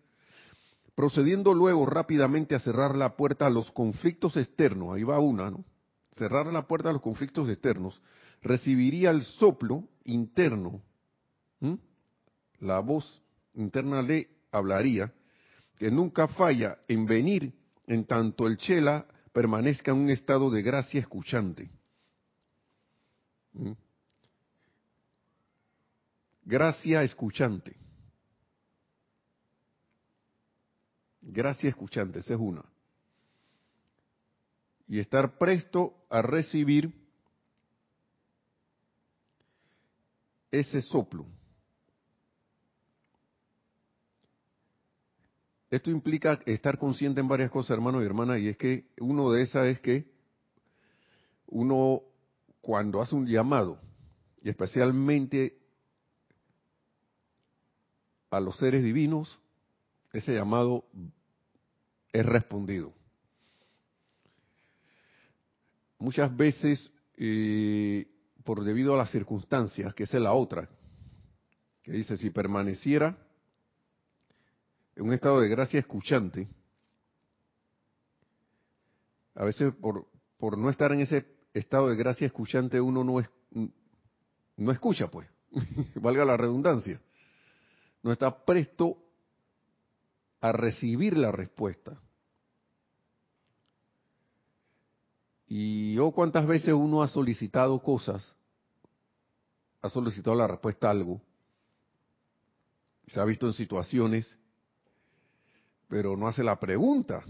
Procediendo 0.93 1.55
luego 1.55 1.87
rápidamente 1.87 2.53
a 2.53 2.59
cerrar 2.59 2.95
la 2.95 3.15
puerta 3.15 3.47
a 3.47 3.49
los 3.49 3.71
conflictos 3.71 4.37
externos, 4.37 4.95
ahí 4.95 5.03
va 5.03 5.17
una, 5.17 5.49
¿no? 5.49 5.65
cerrar 6.17 6.45
la 6.53 6.67
puerta 6.67 6.91
a 6.91 6.93
los 6.93 7.01
conflictos 7.01 7.49
externos, 7.49 7.99
recibiría 8.43 9.09
el 9.09 9.23
soplo 9.23 9.85
interno, 10.03 10.83
la 12.59 12.79
voz 12.79 13.23
interna 13.55 14.03
le 14.03 14.29
hablaría, 14.51 15.11
que 15.83 15.91
nunca 15.91 16.29
falla 16.29 16.79
en 16.87 17.05
venir 17.05 17.53
en 17.87 18.05
tanto 18.05 18.47
el 18.47 18.55
chela 18.55 19.05
permanezca 19.33 19.91
en 19.91 19.97
un 19.97 20.09
estado 20.11 20.49
de 20.49 20.61
gracia 20.61 21.01
escuchante. 21.01 21.69
Gracia 26.45 27.03
escuchante. 27.03 27.75
Gracia 31.21 31.67
escuchante, 31.67 32.19
esa 32.19 32.35
es 32.35 32.39
una 32.39 32.63
y 34.87 34.99
estar 34.99 35.37
presto 35.37 36.05
a 36.09 36.21
recibir 36.21 36.93
ese 40.49 40.81
soplo. 40.81 41.25
Esto 45.73 45.89
implica 45.89 46.39
estar 46.45 46.77
consciente 46.77 47.19
en 47.19 47.27
varias 47.27 47.49
cosas, 47.49 47.71
hermanos 47.71 48.03
y 48.03 48.05
hermanas, 48.05 48.39
y 48.39 48.47
es 48.47 48.57
que 48.57 48.85
uno 48.99 49.31
de 49.31 49.41
esas 49.41 49.65
es 49.65 49.79
que 49.79 50.05
uno 51.47 52.03
cuando 52.61 53.01
hace 53.01 53.15
un 53.15 53.25
llamado, 53.25 53.79
y 54.43 54.49
especialmente 54.49 55.57
a 58.29 58.39
los 58.39 58.55
seres 58.57 58.83
divinos, 58.83 59.39
ese 60.11 60.35
llamado 60.35 60.85
es 62.11 62.23
respondido. 62.23 62.93
Muchas 65.97 66.37
veces 66.37 66.93
eh, 67.17 68.05
por 68.43 68.63
debido 68.63 68.93
a 68.93 68.97
las 68.99 69.09
circunstancias, 69.09 69.95
que 69.95 70.03
es 70.03 70.13
la 70.13 70.33
otra, 70.33 70.69
que 71.81 71.93
dice, 71.93 72.15
si 72.15 72.29
permaneciera 72.29 73.17
en 74.95 75.05
un 75.05 75.13
estado 75.13 75.41
de 75.41 75.49
gracia 75.49 75.79
escuchante, 75.79 76.47
a 79.35 79.43
veces 79.43 79.73
por, 79.75 80.07
por 80.37 80.57
no 80.57 80.69
estar 80.69 80.91
en 80.91 80.99
ese 80.99 81.25
estado 81.53 81.89
de 81.89 81.95
gracia 81.95 82.27
escuchante 82.27 82.79
uno 82.79 83.03
no, 83.03 83.19
es, 83.19 83.29
no 84.57 84.71
escucha, 84.71 85.09
pues, 85.09 85.27
valga 85.95 86.25
la 86.25 86.37
redundancia, 86.37 87.01
no 88.01 88.11
está 88.11 88.45
presto 88.45 88.97
a 90.41 90.51
recibir 90.51 91.17
la 91.17 91.31
respuesta. 91.31 91.99
Y 95.47 95.93
yo 95.93 96.11
cuántas 96.11 96.47
veces 96.47 96.73
uno 96.73 97.03
ha 97.03 97.07
solicitado 97.07 97.81
cosas, 97.81 98.35
ha 99.81 99.89
solicitado 99.89 100.35
la 100.35 100.47
respuesta 100.47 100.87
a 100.87 100.91
algo, 100.91 101.21
se 103.07 103.19
ha 103.19 103.25
visto 103.25 103.45
en 103.47 103.53
situaciones, 103.53 104.37
pero 105.93 106.17
no 106.17 106.27
hace 106.27 106.43
la 106.43 106.59
pregunta. 106.59 107.23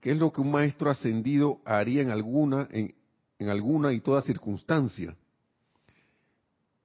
¿Qué 0.00 0.12
es 0.12 0.16
lo 0.16 0.32
que 0.32 0.40
un 0.40 0.52
maestro 0.52 0.88
ascendido 0.88 1.60
haría 1.64 2.00
en 2.00 2.10
alguna, 2.10 2.68
en, 2.70 2.94
alguna 3.50 3.92
y 3.92 3.98
toda 3.98 4.22
circunstancia? 4.22 5.16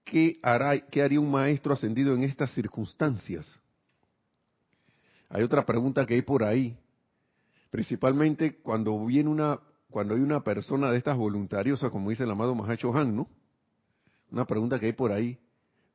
¿Qué, 0.04 0.40
hará, 0.42 0.80
¿Qué 0.88 1.04
haría 1.04 1.20
un 1.20 1.30
maestro 1.30 1.72
ascendido 1.72 2.16
en 2.16 2.24
estas 2.24 2.52
circunstancias? 2.54 3.48
Hay 5.30 5.44
otra 5.44 5.64
pregunta 5.68 6.08
que 6.08 6.16
hay 6.16 6.24
por 6.24 6.44
ahí 6.44 6.76
principalmente 7.70 8.56
cuando 8.58 9.06
viene 9.06 9.30
una, 9.30 9.60
cuando 9.92 10.16
hay 10.16 10.22
una 10.22 10.44
persona 10.44 10.90
de 10.90 10.98
estas 10.98 11.16
voluntariosas, 11.16 11.92
como 11.92 12.10
dice 12.10 12.24
el 12.24 12.32
amado 12.32 12.56
Mahacho 12.56 12.96
Han, 12.96 13.18
¿no? 13.18 13.28
Una 14.32 14.46
pregunta 14.46 14.80
que 14.80 14.88
hay 14.88 14.94
por 14.94 15.12
ahí. 15.12 15.38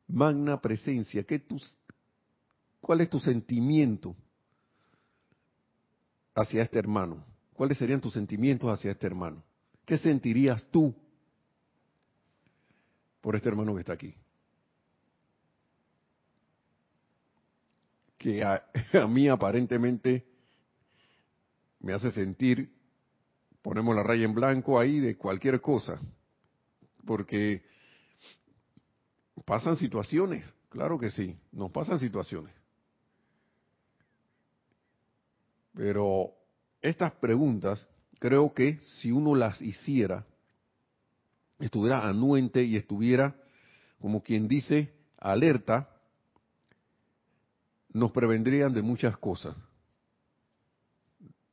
Magna 0.07 0.61
presencia, 0.61 1.25
¿qué 1.25 1.41
tus, 1.41 1.77
¿cuál 2.81 3.01
es 3.01 3.11
tu 3.11 3.21
sentimiento 3.21 4.17
hacia 6.35 6.63
este 6.63 6.79
hermano? 6.79 7.25
¿Cuáles 7.55 7.79
serían 7.79 8.01
tus 8.01 8.15
sentimientos 8.15 8.71
hacia 8.71 8.93
este 8.93 9.07
hermano? 9.07 9.43
¿Qué 9.85 9.99
sentirías 9.99 10.65
tú 10.71 10.95
por 13.21 13.35
este 13.35 13.49
hermano 13.49 13.75
que 13.75 13.81
está 13.81 13.95
aquí? 13.95 14.15
Que 18.17 18.45
a, 18.45 18.63
mí 19.09 19.29
aparentemente 19.29 20.27
me 21.81 21.93
hace 21.93 22.11
sentir, 22.11 22.73
ponemos 23.63 23.95
la 23.95 24.03
raya 24.03 24.25
en 24.25 24.35
blanco 24.35 24.79
ahí 24.79 25.01
de 25.01 25.17
cualquier 25.17 25.61
cosa, 25.61 26.01
porque 27.05 27.65
pasan 29.45 29.77
situaciones, 29.77 30.53
claro 30.69 30.99
que 30.99 31.11
sí, 31.11 31.37
nos 31.53 31.71
pasan 31.71 31.99
situaciones. 31.99 32.58
Pero 35.79 36.35
estas 36.83 37.13
preguntas, 37.13 37.89
creo 38.19 38.53
que 38.53 38.81
si 38.81 39.13
uno 39.13 39.37
las 39.37 39.63
hiciera, 39.63 40.27
estuviera 41.61 42.09
anuente 42.09 42.65
y 42.65 42.75
estuviera, 42.75 43.37
como 44.01 44.21
quien 44.21 44.49
dice, 44.49 44.93
alerta, 45.21 45.89
nos 47.91 48.11
prevendrían 48.11 48.75
de 48.75 48.83
muchas 48.83 49.17
cosas. 49.19 49.55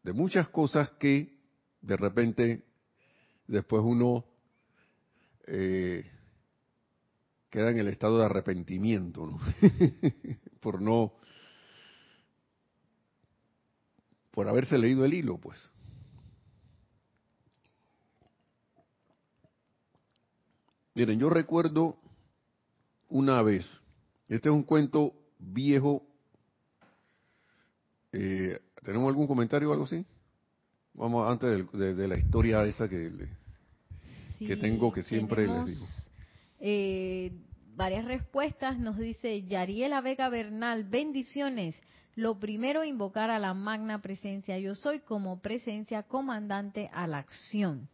De 0.02 0.12
muchas 0.12 0.48
cosas 0.48 0.90
que 0.98 1.38
de 1.82 1.96
repente 1.96 2.66
después 3.46 3.84
uno 3.86 4.26
eh, 5.46 6.04
queda 7.52 7.70
en 7.70 7.78
el 7.78 7.90
estado 7.90 8.18
de 8.18 8.26
arrepentimiento, 8.26 9.28
¿no? 9.28 9.40
por 10.62 10.82
no, 10.82 11.14
por 14.36 14.50
haberse 14.50 14.78
leído 14.78 15.06
el 15.06 15.14
hilo, 15.14 15.38
pues. 15.38 15.72
Miren, 20.94 21.20
yo 21.20 21.30
recuerdo 21.30 21.98
una 23.10 23.42
vez, 23.42 23.66
este 24.28 24.50
es 24.50 24.56
un 24.56 24.64
cuento 24.64 25.14
viejo, 25.40 26.04
eh, 28.12 28.60
¿tenemos 28.84 29.08
algún 29.08 29.28
comentario 29.28 29.70
o 29.70 29.74
algo 29.74 29.86
así? 29.86 30.06
Vamos 30.94 31.30
antes 31.30 31.72
de, 31.72 32.08
la 32.08 32.18
historia 32.18 32.64
esa 32.66 32.88
que, 32.88 33.12
que 34.40 34.56
tengo 34.56 34.92
que 34.92 35.04
siempre 35.04 35.48
les 35.48 35.66
digo. 35.66 35.86
Eh, 36.60 37.32
varias 37.76 38.06
respuestas. 38.06 38.80
Nos 38.80 38.98
dice 38.98 39.44
Yariela 39.44 40.00
Vega 40.00 40.30
Bernal, 40.30 40.86
bendiciones. 40.86 41.76
Lo 42.16 42.40
primero, 42.40 42.84
invocar 42.86 43.30
a 43.30 43.40
la 43.40 43.54
magna 43.54 44.02
presencia. 44.02 44.58
Yo 44.58 44.76
soy 44.76 45.00
como 45.00 45.42
presencia 45.42 46.04
comandante 46.04 46.90
a 46.94 47.08
la 47.08 47.18
acción. 47.18 47.90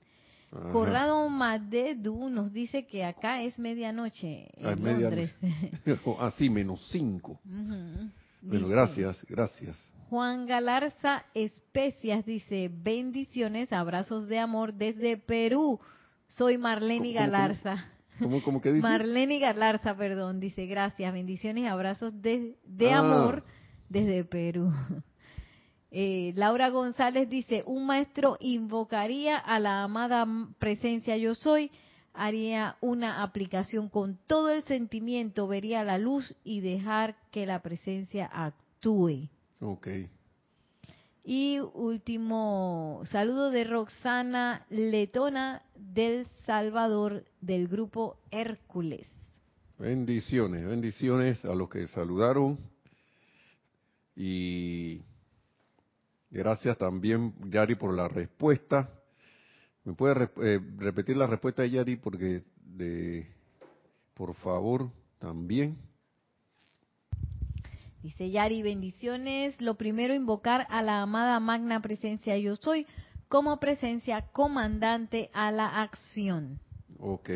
Corrado 0.71 1.29
Madedu 1.29 2.29
nos 2.29 2.51
dice 2.51 2.85
que 2.85 3.05
acá 3.05 3.41
es 3.41 3.57
medianoche 3.57 4.49
en 4.57 4.67
ah, 4.67 4.75
Londres. 4.75 5.33
Así, 6.19 6.47
ah, 6.47 6.51
menos 6.51 6.85
cinco. 6.91 7.39
Bueno, 8.41 8.67
gracias, 8.67 9.25
gracias. 9.29 9.93
Juan 10.09 10.45
Galarza 10.45 11.23
Especias 11.33 12.25
dice, 12.25 12.69
bendiciones, 12.69 13.71
abrazos 13.71 14.27
de 14.27 14.39
amor 14.39 14.73
desde 14.73 15.15
Perú. 15.15 15.79
Soy 16.27 16.57
Marlene 16.57 17.13
Galarza. 17.13 17.85
¿Cómo, 18.19 18.43
cómo 18.43 18.61
que 18.61 18.73
dice? 18.73 18.85
Marlene 18.85 19.39
Galarza, 19.39 19.95
perdón, 19.95 20.41
dice 20.41 20.65
gracias, 20.65 21.13
bendiciones 21.13 21.71
abrazos 21.71 22.21
de, 22.21 22.57
de 22.65 22.91
ah. 22.91 22.99
amor 22.99 23.45
desde 23.91 24.23
Perú. 24.23 24.71
Eh, 25.93 26.31
Laura 26.37 26.69
González 26.69 27.29
dice, 27.29 27.63
un 27.65 27.85
maestro 27.85 28.37
invocaría 28.39 29.37
a 29.37 29.59
la 29.59 29.83
amada 29.83 30.25
presencia 30.57 31.17
yo 31.17 31.35
soy, 31.35 31.69
haría 32.13 32.77
una 32.79 33.23
aplicación 33.23 33.89
con 33.89 34.17
todo 34.25 34.51
el 34.51 34.63
sentimiento, 34.63 35.49
vería 35.49 35.83
la 35.83 35.97
luz 35.97 36.33
y 36.45 36.61
dejar 36.61 37.17
que 37.29 37.45
la 37.45 37.61
presencia 37.61 38.25
actúe. 38.33 39.27
Ok. 39.59 39.89
Y 41.25 41.59
último 41.59 43.01
saludo 43.03 43.51
de 43.51 43.65
Roxana 43.65 44.65
Letona 44.69 45.61
del 45.75 46.25
Salvador 46.45 47.25
del 47.41 47.67
grupo 47.67 48.15
Hércules. 48.31 49.07
Bendiciones, 49.77 50.65
bendiciones 50.65 51.43
a 51.43 51.53
los 51.53 51.67
que 51.67 51.85
saludaron 51.87 52.71
y 54.15 55.01
gracias 56.29 56.77
también 56.77 57.33
Yari 57.49 57.75
por 57.75 57.93
la 57.93 58.07
respuesta. 58.07 58.89
¿Me 59.83 59.93
puede 59.93 60.29
eh, 60.43 60.59
repetir 60.77 61.17
la 61.17 61.27
respuesta 61.27 61.63
de 61.63 61.71
Yari 61.71 61.95
porque 61.95 62.43
de 62.63 63.27
por 64.13 64.35
favor 64.35 64.91
también? 65.19 65.77
Dice 68.03 68.31
Yari, 68.31 68.63
bendiciones. 68.63 69.59
Lo 69.61 69.75
primero, 69.75 70.15
invocar 70.15 70.65
a 70.69 70.81
la 70.81 71.01
amada 71.01 71.39
magna 71.39 71.81
presencia 71.81 72.37
yo 72.37 72.55
soy 72.55 72.87
como 73.27 73.59
presencia 73.59 74.23
comandante 74.31 75.29
a 75.33 75.51
la 75.51 75.81
acción. 75.81 76.59
Ok. 76.99 77.29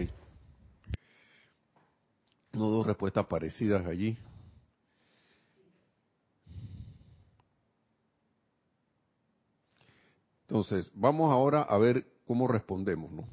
No 2.53 2.69
dos 2.69 2.85
respuestas 2.85 3.25
parecidas 3.27 3.85
allí. 3.85 4.17
Entonces, 10.47 10.91
vamos 10.93 11.31
ahora 11.31 11.61
a 11.61 11.77
ver 11.77 12.05
cómo 12.25 12.47
respondemos, 12.47 13.11
¿no? 13.11 13.27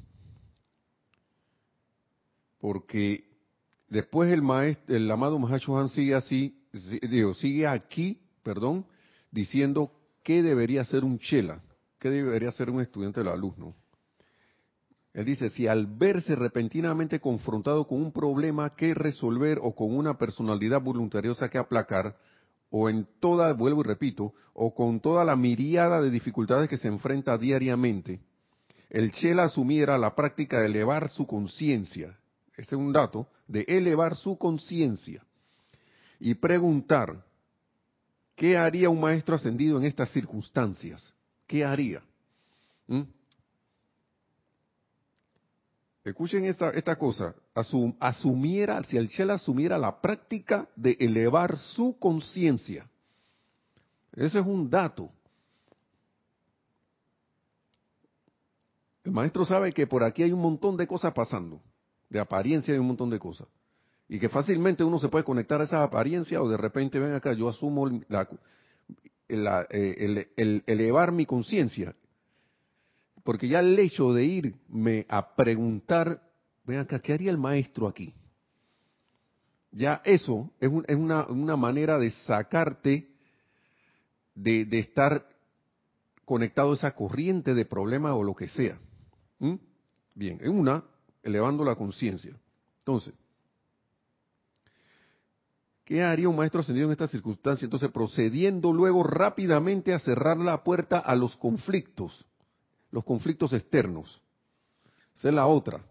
Porque 2.59 3.29
después 3.87 4.31
el 4.31 4.41
maestro, 4.41 4.95
el 4.95 5.09
amado 5.11 5.37
Mahacho 5.37 5.87
sigue 5.87 6.15
así 6.15 6.59
digo, 6.73 7.33
sigue 7.33 7.67
aquí, 7.67 8.19
perdón, 8.41 8.85
diciendo 9.31 9.91
qué 10.23 10.41
debería 10.41 10.83
ser 10.83 11.03
un 11.03 11.19
chela, 11.19 11.61
qué 11.99 12.09
debería 12.09 12.51
ser 12.51 12.69
un 12.69 12.81
estudiante 12.81 13.21
de 13.21 13.25
la 13.25 13.35
luz. 13.35 13.53
Él 15.13 15.25
dice, 15.25 15.49
si 15.49 15.67
al 15.67 15.85
verse 15.85 16.35
repentinamente 16.35 17.19
confrontado 17.19 17.87
con 17.87 18.01
un 18.01 18.11
problema 18.11 18.75
que 18.75 18.95
resolver 18.95 19.59
o 19.61 19.75
con 19.75 19.95
una 19.95 20.17
personalidad 20.17 20.81
voluntariosa 20.81 21.49
que 21.49 21.59
aplacar, 21.59 22.17
o 22.75 22.89
en 22.89 23.07
toda, 23.19 23.53
vuelvo 23.53 23.81
y 23.81 23.83
repito, 23.83 24.33
o 24.55 24.73
con 24.73 24.99
toda 24.99 25.23
la 25.23 25.35
miriada 25.35 26.01
de 26.01 26.09
dificultades 26.09 26.67
que 26.67 26.77
se 26.77 26.87
enfrenta 26.87 27.37
diariamente, 27.37 28.19
el 28.89 29.11
Chela 29.11 29.43
asumiera 29.43 29.95
la 29.99 30.15
práctica 30.15 30.59
de 30.59 30.65
elevar 30.65 31.07
su 31.09 31.27
conciencia, 31.27 32.17
ese 32.57 32.73
es 32.75 32.81
un 32.81 32.91
dato, 32.91 33.27
de 33.47 33.63
elevar 33.67 34.15
su 34.15 34.39
conciencia 34.39 35.23
y 36.19 36.33
preguntar, 36.33 37.23
¿qué 38.35 38.57
haría 38.57 38.89
un 38.89 38.99
maestro 38.99 39.35
ascendido 39.35 39.77
en 39.77 39.83
estas 39.83 40.09
circunstancias? 40.09 41.13
¿Qué 41.45 41.63
haría? 41.63 42.01
¿Mm? 42.87 43.03
Escuchen 46.05 46.45
esta, 46.45 46.71
esta 46.71 46.95
cosa, 46.95 47.35
asumiera, 47.53 48.83
si 48.83 48.97
el 48.97 49.09
Chela 49.09 49.35
asumiera 49.35 49.77
la 49.77 50.01
práctica 50.01 50.67
de 50.75 50.97
elevar 50.99 51.57
su 51.57 51.97
conciencia. 51.99 52.89
Ese 54.13 54.39
es 54.39 54.45
un 54.45 54.69
dato. 54.69 55.09
El 59.03 59.11
maestro 59.11 59.45
sabe 59.45 59.73
que 59.73 59.85
por 59.85 60.03
aquí 60.03 60.23
hay 60.23 60.31
un 60.31 60.41
montón 60.41 60.77
de 60.77 60.87
cosas 60.87 61.13
pasando, 61.13 61.61
de 62.09 62.19
apariencia 62.19 62.73
hay 62.73 62.79
un 62.79 62.87
montón 62.87 63.09
de 63.09 63.19
cosas 63.19 63.47
y 64.07 64.19
que 64.19 64.29
fácilmente 64.29 64.83
uno 64.83 64.99
se 64.99 65.09
puede 65.09 65.23
conectar 65.23 65.61
a 65.61 65.63
esa 65.63 65.83
apariencia 65.83 66.41
o 66.41 66.47
de 66.47 66.57
repente 66.57 66.99
ven 66.99 67.13
acá, 67.13 67.33
yo 67.33 67.49
asumo 67.49 67.89
eh, 67.89 70.27
el, 70.37 70.63
elevar 70.67 71.11
mi 71.11 71.25
conciencia, 71.25 71.95
porque 73.23 73.47
ya 73.47 73.59
el 73.59 73.77
hecho 73.79 74.13
de 74.13 74.25
irme 74.25 75.05
a 75.09 75.35
preguntar, 75.35 76.21
ven 76.65 76.79
acá, 76.79 76.99
¿qué 76.99 77.13
haría 77.13 77.31
el 77.31 77.37
maestro 77.37 77.87
aquí? 77.87 78.13
Ya 79.71 80.01
eso 80.05 80.51
es, 80.59 80.69
una, 80.69 81.55
manera 81.55 81.97
de 81.97 82.11
sacarte 82.11 83.09
de, 84.35 84.67
estar 84.79 85.27
conectado 86.25 86.71
a 86.71 86.75
esa 86.75 86.93
corriente 86.93 87.53
de 87.53 87.65
problema 87.65 88.13
o 88.15 88.23
lo 88.23 88.35
que 88.35 88.47
sea. 88.47 88.79
¿Mm? 89.39 89.55
Bien, 90.15 90.39
es 90.41 90.49
una, 90.49 90.83
elevando 91.23 91.63
la 91.63 91.75
conciencia. 91.75 92.35
Entonces, 92.79 93.13
¿Qué 95.85 96.01
haría 96.01 96.29
un 96.29 96.35
maestro 96.37 96.61
ascendido 96.61 96.87
en 96.87 96.93
esta 96.93 97.07
circunstancia? 97.07 97.65
Entonces, 97.65 97.91
procediendo 97.91 98.71
luego 98.71 99.03
rápidamente 99.03 99.93
a 99.93 99.99
cerrar 99.99 100.37
la 100.37 100.63
puerta 100.63 100.99
a 100.99 101.13
los 101.15 101.35
conflictos, 101.35 102.25
los 102.89 103.03
conflictos 103.03 103.51
externos. 103.51 104.21
Esa 105.13 105.29
es 105.29 105.35
la 105.35 105.45
otra. 105.45 105.83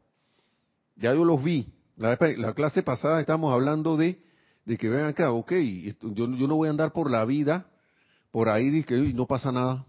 Ya 1.03 1.13
yo 1.13 1.25
los 1.25 1.43
vi. 1.43 1.67
La, 1.97 2.17
clase 2.55 2.83
pasada 2.83 3.21
estábamos 3.21 3.53
hablando 3.53 3.97
de, 3.97 4.19
que 4.79 4.89
ven 4.89 5.05
acá, 5.05 5.33
ok, 5.33 5.53
yo, 6.15 6.27
no 6.29 6.57
voy 6.57 6.69
a 6.69 6.71
andar 6.71 6.93
por 6.93 7.11
la 7.11 7.25
vida, 7.25 7.67
por 8.31 8.49
ahí, 8.49 8.85
que 8.85 8.97
no 9.13 9.27
pasa 9.27 9.51
nada. 9.51 9.85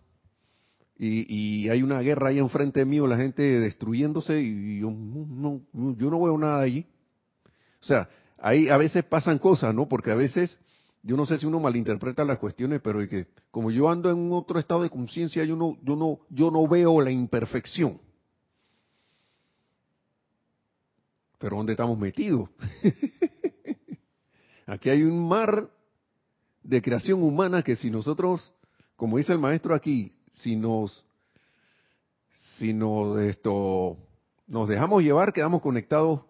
y, 0.97 1.69
hay 1.69 1.83
una 1.83 1.99
guerra 2.01 2.29
ahí 2.29 2.39
enfrente 2.39 2.83
mío, 2.83 3.05
la 3.05 3.17
gente 3.17 3.43
destruyéndose 3.43 4.41
y 4.41 4.79
yo 4.79 4.89
no, 4.89 5.61
yo 5.71 6.09
no 6.09 6.23
veo 6.23 6.37
nada 6.37 6.61
allí. 6.61 6.87
O 7.81 7.85
sea, 7.85 8.09
ahí 8.39 8.69
a 8.69 8.77
veces 8.77 9.05
pasan 9.05 9.37
cosas, 9.37 9.73
¿no? 9.73 9.87
Porque 9.87 10.09
a 10.09 10.15
veces, 10.15 10.57
yo 11.03 11.15
no 11.15 11.27
sé 11.27 11.37
si 11.37 11.45
uno 11.45 11.59
malinterpreta 11.59 12.25
las 12.25 12.39
cuestiones, 12.39 12.81
pero 12.83 13.07
que 13.07 13.27
como 13.51 13.69
yo 13.69 13.87
ando 13.87 14.09
en 14.09 14.31
otro 14.31 14.57
estado 14.57 14.81
de 14.81 14.89
conciencia, 14.89 15.43
yo 15.43 15.55
no, 15.55 15.77
yo 15.83 15.95
no, 15.95 16.19
yo 16.29 16.49
no 16.49 16.67
veo 16.67 17.01
la 17.01 17.11
imperfección. 17.11 17.99
Pero 21.43 21.57
¿dónde 21.57 21.73
estamos 21.73 21.99
metidos? 21.99 22.49
aquí 24.65 24.89
hay 24.89 25.03
un 25.03 25.27
mar 25.27 25.69
de 26.63 26.81
creación 26.81 27.21
humana 27.21 27.61
que 27.61 27.75
si 27.75 27.91
nosotros, 27.91 28.53
como 28.95 29.17
dice 29.17 29.33
el 29.33 29.39
maestro 29.39 29.75
aquí, 29.75 30.13
si 30.35 30.55
nos, 30.55 31.05
si 32.57 32.71
nos, 32.71 33.19
esto, 33.23 33.97
nos 34.47 34.69
dejamos 34.69 35.03
llevar, 35.03 35.33
quedamos 35.33 35.61
conectados 35.61 36.21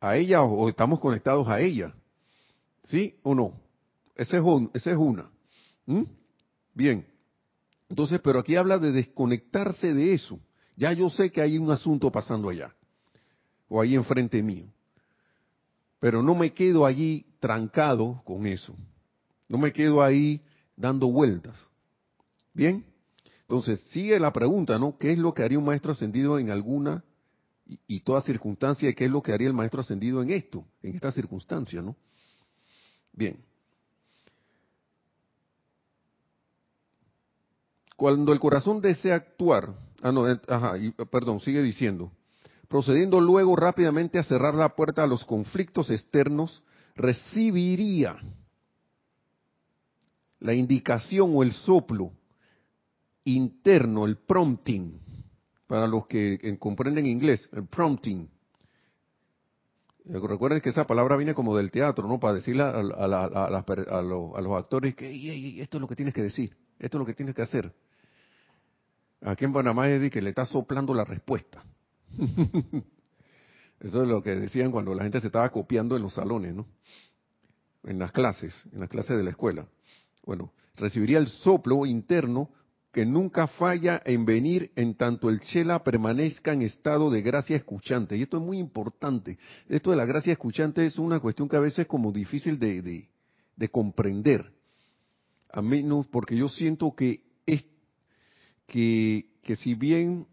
a 0.00 0.16
ella 0.16 0.42
o, 0.42 0.68
estamos 0.68 0.98
conectados 0.98 1.46
a 1.46 1.60
ella. 1.60 1.94
¿Sí 2.88 3.14
o 3.22 3.36
no? 3.36 3.52
Esa 4.16 4.38
es, 4.38 4.86
es 4.88 4.96
una. 4.96 5.30
¿Mm? 5.86 6.02
Bien. 6.74 7.06
Entonces, 7.88 8.20
pero 8.24 8.40
aquí 8.40 8.56
habla 8.56 8.78
de 8.78 8.90
desconectarse 8.90 9.94
de 9.94 10.14
eso. 10.14 10.40
Ya 10.74 10.92
yo 10.94 11.10
sé 11.10 11.30
que 11.30 11.42
hay 11.42 11.58
un 11.58 11.70
asunto 11.70 12.10
pasando 12.10 12.48
allá, 12.48 12.74
o 13.68 13.80
ahí 13.80 13.94
enfrente 13.94 14.42
mío. 14.42 14.66
Pero 16.00 16.22
no 16.22 16.34
me 16.34 16.52
quedo 16.52 16.86
allí 16.86 17.26
trancado 17.40 18.22
con 18.24 18.46
eso. 18.46 18.74
No 19.48 19.58
me 19.58 19.72
quedo 19.72 20.02
ahí 20.02 20.42
dando 20.76 21.08
vueltas. 21.08 21.58
Bien. 22.54 22.84
Entonces, 23.42 23.80
sigue 23.90 24.18
la 24.20 24.32
pregunta, 24.32 24.78
¿no? 24.78 24.96
¿Qué 24.98 25.12
es 25.12 25.18
lo 25.18 25.32
que 25.32 25.42
haría 25.42 25.58
un 25.58 25.64
maestro 25.64 25.92
ascendido 25.92 26.38
en 26.38 26.50
alguna 26.50 27.02
y, 27.86 28.00
toda 28.00 28.20
circunstancia? 28.20 28.88
¿Y 28.88 28.94
qué 28.94 29.06
es 29.06 29.10
lo 29.10 29.22
que 29.22 29.32
haría 29.32 29.48
el 29.48 29.54
maestro 29.54 29.80
ascendido 29.80 30.22
en 30.22 30.30
esto, 30.30 30.64
en 30.82 30.94
esta 30.94 31.10
circunstancia, 31.12 31.80
¿no? 31.80 31.96
Bien. 33.12 33.42
Cuando 37.96 38.32
el 38.32 38.38
corazón 38.38 38.80
desea 38.80 39.16
actuar, 39.16 39.74
ah, 40.02 40.12
no, 40.12 40.30
eh, 40.30 40.38
ajá, 40.46 40.74
perdón, 41.10 41.40
sigue 41.40 41.62
diciendo, 41.62 42.12
procediendo 42.68 43.20
luego 43.20 43.56
rápidamente 43.56 44.18
a 44.18 44.22
cerrar 44.22 44.54
la 44.54 44.76
puerta 44.76 45.02
a 45.02 45.06
los 45.06 45.24
conflictos 45.24 45.90
externos, 45.90 46.62
recibiría 46.94 48.16
la 50.40 50.54
indicación 50.54 51.32
o 51.34 51.42
el 51.42 51.52
soplo 51.52 52.12
interno, 53.24 54.04
el 54.04 54.16
prompting, 54.16 55.00
para 55.66 55.86
los 55.86 56.06
que 56.06 56.56
comprenden 56.58 57.06
inglés, 57.06 57.48
el 57.52 57.66
prompting. 57.66 58.28
Recuerden 60.04 60.62
que 60.62 60.70
esa 60.70 60.86
palabra 60.86 61.16
viene 61.16 61.34
como 61.34 61.54
del 61.56 61.70
teatro, 61.70 62.08
¿no? 62.08 62.18
Para 62.18 62.34
decirle 62.34 62.62
a, 62.62 62.82
los, 62.82 64.58
actores 64.58 64.94
que 64.94 65.60
esto 65.60 65.76
es 65.76 65.80
lo 65.80 65.88
que 65.88 65.96
tienes 65.96 66.14
que 66.14 66.22
decir, 66.22 66.56
esto 66.78 66.96
es 66.96 67.00
lo 67.00 67.06
que 67.06 67.14
tienes 67.14 67.34
que 67.34 67.42
hacer. 67.42 67.74
Aquí 69.20 69.44
en 69.44 69.52
Panamá 69.52 69.88
es 69.90 70.00
de 70.00 70.10
que 70.10 70.22
le 70.22 70.30
está 70.30 70.46
soplando 70.46 70.94
la 70.94 71.04
respuesta. 71.04 71.62
Eso 73.80 74.02
es 74.02 74.08
lo 74.08 74.22
que 74.22 74.34
decían 74.34 74.72
cuando 74.72 74.94
la 74.94 75.04
gente 75.04 75.20
se 75.20 75.28
estaba 75.28 75.50
copiando 75.50 75.96
en 75.96 76.02
los 76.02 76.14
salones, 76.14 76.54
¿no? 76.54 76.66
En 77.84 77.98
las 77.98 78.12
clases, 78.12 78.54
en 78.72 78.80
las 78.80 78.88
clases 78.88 79.16
de 79.16 79.22
la 79.22 79.30
escuela. 79.30 79.68
Bueno, 80.24 80.52
recibiría 80.76 81.18
el 81.18 81.28
soplo 81.28 81.86
interno 81.86 82.50
que 82.92 83.06
nunca 83.06 83.46
falla 83.46 84.02
en 84.04 84.24
venir 84.24 84.72
en 84.74 84.94
tanto 84.94 85.28
el 85.28 85.40
chela 85.40 85.84
permanezca 85.84 86.52
en 86.52 86.62
estado 86.62 87.10
de 87.10 87.22
gracia 87.22 87.56
escuchante. 87.56 88.16
Y 88.16 88.22
esto 88.22 88.38
es 88.38 88.42
muy 88.42 88.58
importante. 88.58 89.38
Esto 89.68 89.90
de 89.90 89.96
la 89.96 90.06
gracia 90.06 90.32
escuchante 90.32 90.84
es 90.86 90.98
una 90.98 91.20
cuestión 91.20 91.48
que 91.48 91.56
a 91.56 91.60
veces 91.60 91.80
es 91.80 91.86
como 91.86 92.10
difícil 92.12 92.58
de, 92.58 93.08
de, 93.56 93.68
comprender. 93.68 94.52
A 95.52 95.62
menos 95.62 96.06
porque 96.08 96.36
yo 96.36 96.48
siento 96.48 96.94
que 96.94 97.22
es 97.46 97.64
que, 98.66 99.26
que 99.42 99.56
si 99.56 99.74
bien 99.74 100.26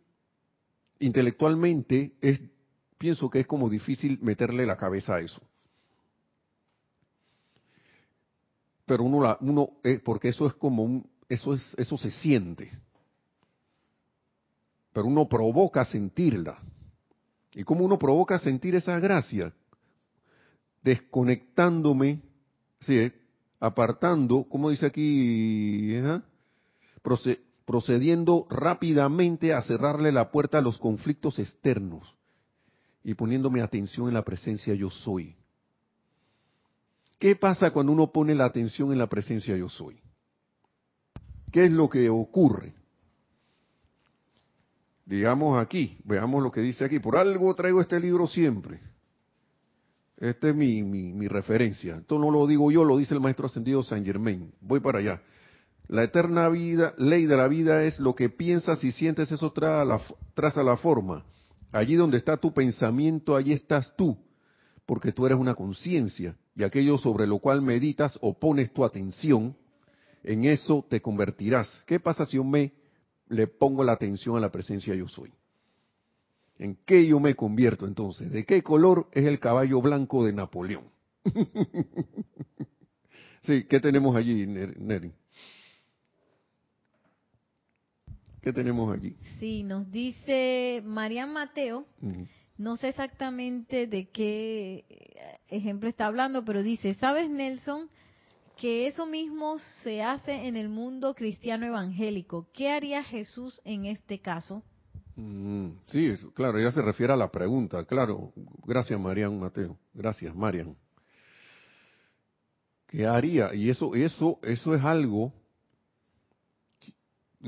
intelectualmente 1.00 2.14
es, 2.22 2.40
pienso 2.98 3.30
que 3.30 3.42
es 3.42 3.48
como 3.48 3.70
difícil 3.70 4.20
meterle 4.22 4.66
la 4.66 4.78
cabeza 4.78 5.16
a 5.16 5.22
eso. 5.22 5.42
Pero 8.86 9.04
uno, 9.04 9.22
la, 9.22 9.38
uno 9.42 9.72
eh, 9.84 10.00
porque 10.04 10.30
eso 10.30 10.46
es 10.48 10.54
como 10.54 10.84
un, 10.84 11.10
eso, 11.28 11.54
es, 11.54 11.76
eso 11.78 11.98
se 11.98 12.12
siente. 12.12 12.72
Pero 14.94 15.08
uno 15.08 15.28
provoca 15.28 15.84
sentirla. 15.86 16.58
¿Y 17.54 17.64
cómo 17.64 17.84
uno 17.86 17.98
provoca 17.98 18.38
sentir 18.40 18.76
esa 18.76 19.00
gracia? 19.00 19.54
Desconectándome, 20.84 22.22
¿sí? 22.82 23.12
apartando, 23.60 24.44
como 24.44 24.70
dice 24.70 24.86
aquí, 24.86 25.96
procediendo 27.66 28.46
rápidamente 28.50 29.54
a 29.54 29.62
cerrarle 29.62 30.12
la 30.12 30.32
puerta 30.32 30.60
a 30.60 30.62
los 30.62 30.78
conflictos 30.78 31.40
externos 31.40 32.16
y 33.04 33.14
poniéndome 33.16 33.62
atención 33.62 34.08
en 34.08 34.14
la 34.14 34.24
presencia 34.24 34.74
yo 34.74 34.90
soy. 34.90 35.36
¿Qué 37.20 37.36
pasa 37.36 37.72
cuando 37.72 37.92
uno 37.92 38.12
pone 38.12 38.36
la 38.36 38.46
atención 38.46 38.92
en 38.92 38.98
la 38.98 39.08
presencia 39.08 39.56
yo 39.56 39.70
soy? 39.70 40.00
¿Qué 41.52 41.66
es 41.66 41.72
lo 41.72 41.90
que 41.90 42.10
ocurre? 42.10 42.74
Digamos 45.06 45.60
aquí, 45.60 45.98
veamos 46.04 46.44
lo 46.44 46.52
que 46.52 46.62
dice 46.62 46.84
aquí. 46.84 47.00
Por 47.00 47.16
algo 47.16 47.54
traigo 47.56 47.80
este 47.80 48.00
libro 48.00 48.28
siempre. 48.28 48.80
Esta 50.18 50.50
es 50.50 50.56
mi, 50.56 50.84
mi, 50.84 51.28
referencia. 51.28 51.98
Esto 51.98 52.18
no 52.18 52.32
lo 52.32 52.48
digo 52.48 52.72
yo, 52.72 52.84
lo 52.84 52.98
dice 52.98 53.14
el 53.14 53.20
maestro 53.20 53.48
ascendido 53.48 53.84
San 53.84 54.04
Germain. 54.04 54.52
Voy 54.62 54.80
para 54.80 55.00
allá. 55.00 55.22
La 55.88 56.04
eterna 56.04 56.50
vida, 56.50 56.94
ley 56.98 57.26
de 57.26 57.38
la 57.38 57.48
vida 57.48 57.84
es 57.84 58.00
lo 58.00 58.16
que 58.16 58.30
piensas 58.30 58.84
y 58.84 58.92
sientes, 58.92 59.32
eso 59.32 59.52
traza 59.52 59.86
la, 59.86 60.02
traza 60.34 60.64
la 60.64 60.78
forma. 60.78 61.26
Allí 61.72 61.96
donde 61.96 62.18
está 62.18 62.38
tu 62.38 62.54
pensamiento, 62.54 63.36
allí 63.36 63.54
estás 63.54 63.94
tú, 63.96 64.18
porque 64.86 65.12
tú 65.12 65.26
eres 65.26 65.38
una 65.38 65.56
conciencia 65.56 66.38
y 66.56 66.64
aquello 66.64 66.98
sobre 66.98 67.28
lo 67.28 67.40
cual 67.40 67.62
meditas 67.62 68.18
o 68.22 68.40
pones 68.40 68.72
tu 68.74 68.84
atención 68.84 69.56
en 70.24 70.46
eso 70.46 70.86
te 70.90 71.02
convertirás. 71.02 71.70
¿Qué 71.86 72.00
pasa 72.00 72.26
si 72.26 72.38
yo 72.38 72.44
me 72.44 72.74
le 73.28 73.48
pongo 73.48 73.84
la 73.84 73.92
atención 73.92 74.36
a 74.38 74.40
la 74.40 74.52
presencia 74.52 74.96
yo 74.96 75.08
soy? 75.08 75.32
¿En 76.58 76.78
qué 76.86 77.06
yo 77.06 77.20
me 77.20 77.36
convierto 77.36 77.86
entonces? 77.86 78.32
¿De 78.32 78.46
qué 78.46 78.64
color 78.64 79.08
es 79.12 79.26
el 79.26 79.40
caballo 79.40 79.82
blanco 79.82 80.26
de 80.26 80.34
Napoleón? 80.34 80.86
sí, 83.42 83.66
¿qué 83.66 83.80
tenemos 83.80 84.16
allí, 84.16 84.48
Neri? 84.48 85.12
¿Qué 88.46 88.54
tenemos 88.54 88.96
aquí? 88.96 89.16
Sí, 89.40 89.64
nos 89.64 89.92
dice 89.92 90.84
Marian 90.86 91.34
Mateo, 91.34 91.88
no 92.60 92.78
sé 92.78 92.90
exactamente 92.90 93.88
de 93.88 94.08
qué 94.10 94.86
ejemplo 95.48 95.90
está 95.90 96.06
hablando, 96.06 96.46
pero 96.46 96.62
dice, 96.62 96.94
¿sabes 96.94 97.28
Nelson? 97.28 97.90
que 98.56 98.86
eso 98.86 99.08
mismo 99.08 99.58
se 99.82 100.04
hace 100.04 100.48
en 100.48 100.56
el 100.56 100.70
mundo 100.70 101.16
cristiano 101.16 101.66
evangélico. 101.66 102.48
¿Qué 102.54 102.70
haría 102.70 103.04
Jesús 103.04 103.60
en 103.66 103.86
este 103.86 104.20
caso? 104.20 104.62
Mm, 105.16 105.72
sí, 105.88 106.14
claro, 106.36 106.60
ella 106.60 106.72
se 106.72 106.84
refiere 106.84 107.14
a 107.14 107.18
la 107.18 107.32
pregunta, 107.32 107.84
claro. 107.86 108.32
Gracias, 108.64 109.00
Marian 109.00 109.40
Mateo. 109.40 109.76
Gracias, 109.92 110.36
Marian. 110.36 110.78
¿Qué 112.86 113.08
haría? 113.08 113.56
Y 113.56 113.72
eso, 113.72 113.96
eso, 113.96 114.40
eso 114.44 114.76
es 114.76 114.84
algo. 114.84 115.34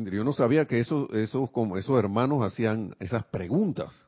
Yo 0.06 0.24
no 0.24 0.32
sabía 0.32 0.66
que 0.68 0.80
eso, 0.80 1.12
esos, 1.12 1.50
como 1.50 1.76
esos 1.76 1.98
hermanos 1.98 2.44
hacían 2.44 2.96
esas 3.00 3.26
preguntas. 3.26 4.06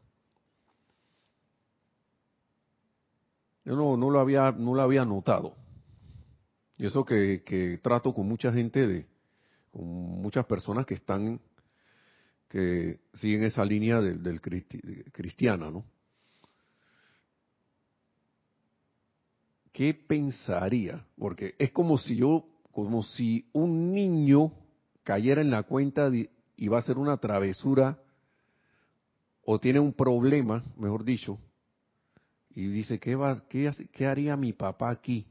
Yo 3.66 3.76
no, 3.76 3.98
no 3.98 4.12
lo 4.12 4.20
había, 4.20 4.52
no 4.52 4.76
lo 4.76 4.82
había 4.82 5.04
notado. 5.04 5.56
Y 6.78 6.86
eso 6.86 7.04
que, 7.04 7.80
trato 7.82 8.14
con 8.14 8.28
mucha 8.28 8.54
gente, 8.54 8.88
de, 8.88 9.08
con 9.72 9.84
muchas 10.22 10.46
personas 10.46 10.86
que 10.86 10.94
están, 10.94 11.42
que 12.48 13.00
siguen 13.16 13.44
esa 13.44 13.66
línea 13.66 14.00
del, 14.00 14.42
cristiana, 14.42 15.72
¿no? 15.72 15.84
¿Qué 19.72 19.96
pensaría? 19.96 21.04
Porque 21.18 21.56
es 21.58 21.72
como 21.72 21.98
si 21.98 22.18
yo, 22.18 22.46
como 22.72 23.02
si 23.02 23.50
un 23.54 23.92
niño 23.92 24.52
cayera 25.10 25.42
en 25.42 25.50
la 25.50 25.64
cuenta 25.64 26.12
y 26.56 26.68
va 26.68 26.78
a 26.78 26.82
hacer 26.82 27.00
una 27.00 27.18
travesura 27.18 27.98
o 29.44 29.60
tiene 29.60 29.80
un 29.80 29.92
problema, 29.92 30.64
mejor 30.78 31.04
dicho, 31.04 31.40
y 32.54 32.68
dice, 32.68 33.00
¿qué, 33.00 33.16
va, 33.16 33.42
qué, 33.50 33.72
qué 33.92 34.06
haría 34.06 34.38
mi 34.38 34.54
papá 34.54 34.92
aquí? 34.92 35.26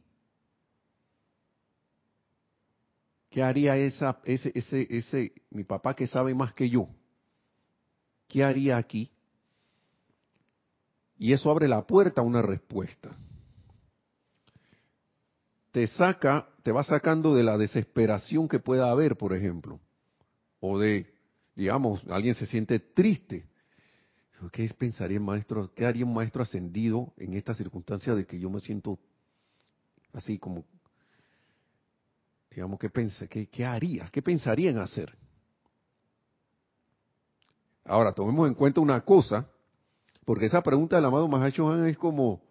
¿Qué 3.31 3.41
haría 3.41 3.77
esa, 3.77 4.19
ese, 4.25 4.51
ese, 4.53 4.85
ese, 4.91 5.33
mi 5.51 5.63
papá 5.63 5.95
que 5.95 6.09
sabe 6.09 6.35
más 6.35 6.53
que 6.55 6.69
yo? 6.69 6.89
¿Qué 8.27 8.43
haría 8.43 8.79
aquí? 8.79 9.13
Y 11.19 11.33
eso 11.33 11.53
abre 11.53 11.69
la 11.69 11.87
puerta 11.87 12.21
a 12.21 12.25
una 12.25 12.43
respuesta. 12.43 13.17
Te 15.71 15.87
saca, 15.87 16.49
te 16.69 16.73
va 16.73 16.85
sacando 16.85 17.35
de 17.35 17.43
la 17.43 17.57
desesperación 17.57 18.47
que 18.47 18.59
pueda 18.59 18.91
haber, 18.91 19.17
por 19.17 19.33
ejemplo, 19.33 19.81
o 20.61 20.79
de, 20.79 21.11
digamos, 21.57 22.05
alguien 22.11 22.35
se 22.35 22.45
siente 22.45 22.79
triste. 22.79 23.49
¿Qué 24.53 24.69
pensaría 24.79 25.17
el 25.17 25.23
maestro? 25.23 25.73
¿Qué 25.75 25.87
haría 25.87 26.05
un 26.05 26.13
maestro 26.13 26.43
ascendido 26.43 27.15
en 27.17 27.33
esta 27.33 27.55
circunstancia 27.55 28.15
de 28.15 28.27
que 28.27 28.39
yo 28.39 28.51
me 28.51 28.61
siento 28.61 28.99
así 30.13 30.39
como, 30.39 30.67
digamos, 32.51 32.79
¿qué, 32.79 32.91
qué, 33.31 33.47
qué 33.47 33.65
haría? 33.65 34.11
¿Qué 34.13 34.21
pensarían 34.21 34.77
hacer? 34.77 35.17
Ahora, 37.83 38.13
tomemos 38.13 38.47
en 38.47 38.53
cuenta 38.53 38.83
una 38.83 39.01
cosa, 39.07 39.49
porque 40.27 40.45
esa 40.45 40.63
pregunta 40.63 40.97
del 40.97 41.07
amado 41.07 41.29
Mahacho 41.29 41.87
es 41.87 41.97
como, 41.97 42.43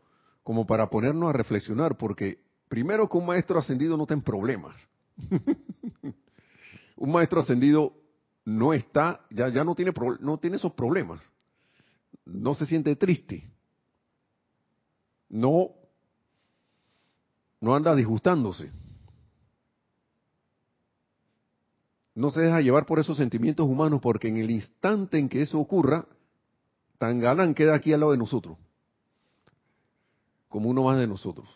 como 0.41 0.65
para 0.65 0.89
ponernos 0.89 1.29
a 1.29 1.33
reflexionar, 1.33 1.99
porque 1.99 2.46
primero 2.67 3.07
que 3.07 3.17
un 3.17 3.25
maestro 3.25 3.59
ascendido 3.59 3.97
no 3.97 4.05
está 4.05 4.21
problemas. 4.21 4.75
un 6.97 7.11
maestro 7.11 7.41
ascendido 7.41 7.93
no 8.45 8.73
está, 8.73 9.25
ya, 9.29 9.49
ya 9.49 9.63
no, 9.63 9.75
tiene, 9.75 9.93
no 10.19 10.37
tiene 10.37 10.57
esos 10.57 10.73
problemas. 10.73 11.21
No 12.25 12.55
se 12.55 12.65
siente 12.65 12.95
triste. 12.95 13.49
No, 15.29 15.71
no 17.59 17.75
anda 17.75 17.95
disgustándose. 17.95 18.71
No 22.15 22.31
se 22.31 22.41
deja 22.41 22.61
llevar 22.61 22.85
por 22.85 22.99
esos 22.99 23.17
sentimientos 23.17 23.67
humanos 23.67 23.99
porque 24.01 24.27
en 24.27 24.37
el 24.37 24.49
instante 24.49 25.19
en 25.19 25.29
que 25.29 25.41
eso 25.41 25.59
ocurra, 25.59 26.07
Tangalán 26.97 27.53
queda 27.53 27.75
aquí 27.75 27.93
al 27.93 27.99
lado 27.99 28.11
de 28.11 28.17
nosotros, 28.17 28.57
como 30.49 30.69
uno 30.69 30.83
más 30.83 30.97
de 30.97 31.05
nosotros. 31.05 31.47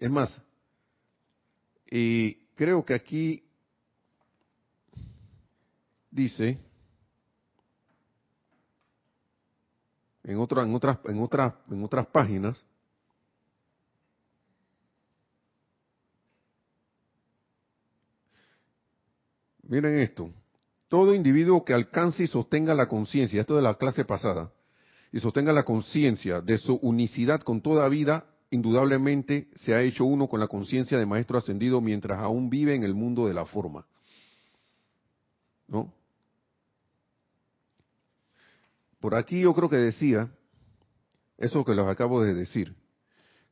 Es 0.00 0.10
más, 0.10 0.42
y 1.88 2.34
creo 2.56 2.84
que 2.84 2.94
aquí 2.94 3.44
dice 6.10 6.58
en, 10.24 10.38
otra, 10.38 10.62
en 10.62 10.74
otras 10.74 10.98
en 11.04 11.20
otras 11.20 11.54
en 11.70 11.84
otras 11.84 12.06
páginas 12.08 12.64
miren 19.62 19.98
esto 20.00 20.32
todo 20.90 21.14
individuo 21.14 21.64
que 21.64 21.72
alcance 21.72 22.24
y 22.24 22.26
sostenga 22.26 22.74
la 22.74 22.88
conciencia, 22.88 23.40
esto 23.40 23.54
de 23.54 23.62
la 23.62 23.74
clase 23.74 24.04
pasada, 24.04 24.50
y 25.12 25.20
sostenga 25.20 25.52
la 25.52 25.62
conciencia 25.62 26.40
de 26.40 26.58
su 26.58 26.74
unicidad 26.82 27.40
con 27.42 27.60
toda 27.60 27.88
vida, 27.88 28.26
indudablemente 28.50 29.48
se 29.54 29.74
ha 29.74 29.82
hecho 29.82 30.04
uno 30.04 30.28
con 30.28 30.40
la 30.40 30.48
conciencia 30.48 30.98
de 30.98 31.06
Maestro 31.06 31.38
Ascendido 31.38 31.80
mientras 31.80 32.18
aún 32.18 32.50
vive 32.50 32.74
en 32.74 32.82
el 32.82 32.94
mundo 32.94 33.26
de 33.26 33.34
la 33.34 33.46
forma. 33.46 33.86
¿No? 35.68 35.92
Por 38.98 39.14
aquí 39.14 39.40
yo 39.40 39.54
creo 39.54 39.68
que 39.68 39.76
decía 39.76 40.30
eso 41.38 41.64
que 41.64 41.74
les 41.74 41.86
acabo 41.86 42.22
de 42.22 42.34
decir. 42.34 42.74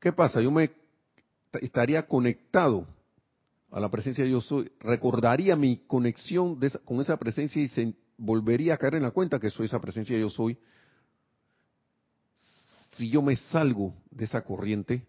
¿Qué 0.01 0.13
pasa? 0.13 0.41
Yo 0.41 0.51
me 0.51 0.71
estaría 1.61 2.07
conectado 2.07 2.87
a 3.71 3.81
la 3.81 3.91
presencia 3.91 4.25
de 4.25 4.31
yo 4.31 4.41
soy, 4.41 4.71
recordaría 4.81 5.57
mi 5.57 5.79
conexión 5.87 6.59
con 6.85 7.01
esa 7.01 7.17
presencia 7.17 7.63
y 7.63 7.69
se 7.69 7.95
volvería 8.17 8.75
a 8.75 8.79
caer 8.79 8.97
en 8.97 9.03
la 9.03 9.11
cuenta 9.11 9.39
que 9.39 9.51
soy 9.51 9.67
esa 9.67 9.81
presencia 9.81 10.15
de 10.17 10.23
yo 10.23 10.31
soy. 10.31 10.59
Si 12.99 13.09
yo 13.09 13.23
me 13.23 13.37
salgo 13.37 13.95
de 14.11 14.27
esa 14.27 14.43
corriente 14.43 15.07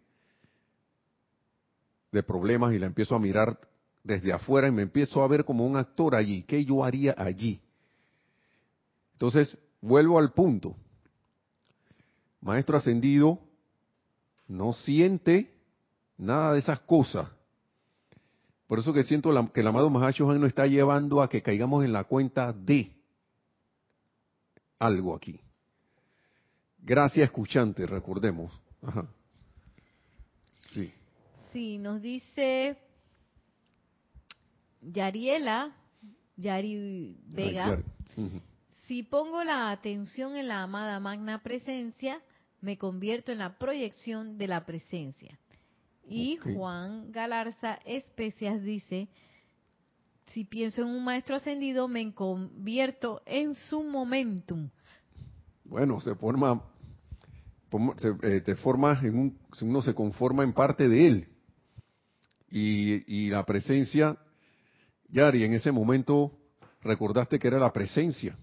de 2.11 2.23
problemas 2.23 2.73
y 2.73 2.79
la 2.79 2.85
empiezo 2.85 3.15
a 3.15 3.19
mirar 3.19 3.59
desde 4.03 4.31
afuera 4.31 4.69
y 4.69 4.71
me 4.71 4.83
empiezo 4.83 5.21
a 5.21 5.27
ver 5.27 5.43
como 5.43 5.65
un 5.65 5.75
actor 5.75 6.15
allí, 6.15 6.43
¿qué 6.43 6.63
yo 6.63 6.85
haría 6.85 7.13
allí? 7.17 7.59
Entonces, 9.13 9.57
vuelvo 9.81 10.17
al 10.17 10.31
punto. 10.31 10.75
Maestro 12.39 12.77
ascendido 12.77 13.39
no 14.47 14.71
siente 14.71 15.53
nada 16.17 16.53
de 16.53 16.59
esas 16.59 16.79
cosas 16.79 17.27
por 18.69 18.77
eso 18.77 18.93
que 18.93 19.01
siento 19.01 19.31
que 19.51 19.61
el 19.61 19.67
amado 19.67 19.89
Mahashohan 19.89 20.39
nos 20.39 20.49
está 20.49 20.67
llevando 20.67 21.23
a 21.23 21.27
que 21.27 21.41
caigamos 21.41 21.83
en 21.83 21.91
la 21.91 22.03
cuenta 22.03 22.53
de 22.53 22.95
algo 24.77 25.15
aquí. 25.15 25.41
Gracias, 26.81 27.25
escuchante, 27.25 27.85
recordemos. 27.85 28.51
Sí. 30.71 30.93
Sí, 31.51 31.77
nos 31.77 32.01
dice 32.01 32.77
Yariela, 34.81 35.75
Yari 36.37 37.17
Vega, 37.25 37.83
si 38.87 39.03
pongo 39.03 39.43
la 39.43 39.71
atención 39.71 40.35
en 40.35 40.47
la 40.47 40.63
amada 40.63 40.99
magna 40.99 41.43
presencia, 41.43 42.21
me 42.61 42.77
convierto 42.77 43.31
en 43.31 43.39
la 43.39 43.57
proyección 43.57 44.37
de 44.37 44.47
la 44.47 44.65
presencia. 44.65 45.39
Y 46.07 46.37
Juan 46.37 47.11
Galarza 47.11 47.79
Especias 47.85 48.63
dice, 48.63 49.09
si 50.33 50.43
pienso 50.43 50.81
en 50.81 50.89
un 50.89 51.03
maestro 51.03 51.35
ascendido, 51.35 51.87
me 51.87 52.13
convierto 52.13 53.21
en 53.25 53.53
su 53.53 53.83
momentum. 53.83 54.69
Bueno, 55.63 55.99
se 55.99 56.15
forma, 56.15 56.63
eh, 58.23 58.41
te 58.41 58.55
forma 58.55 58.99
en 59.03 59.17
un, 59.17 59.39
uno 59.61 59.81
se 59.81 59.93
conforma 59.93 60.43
en 60.43 60.53
parte 60.53 60.87
de 60.87 61.07
él. 61.07 61.27
Y, 62.49 63.25
y 63.25 63.29
la 63.29 63.45
presencia, 63.45 64.17
Yari, 65.09 65.43
en 65.43 65.53
ese 65.53 65.71
momento 65.71 66.31
recordaste 66.81 67.37
que 67.37 67.47
era 67.47 67.59
la 67.59 67.71
presencia. 67.71 68.37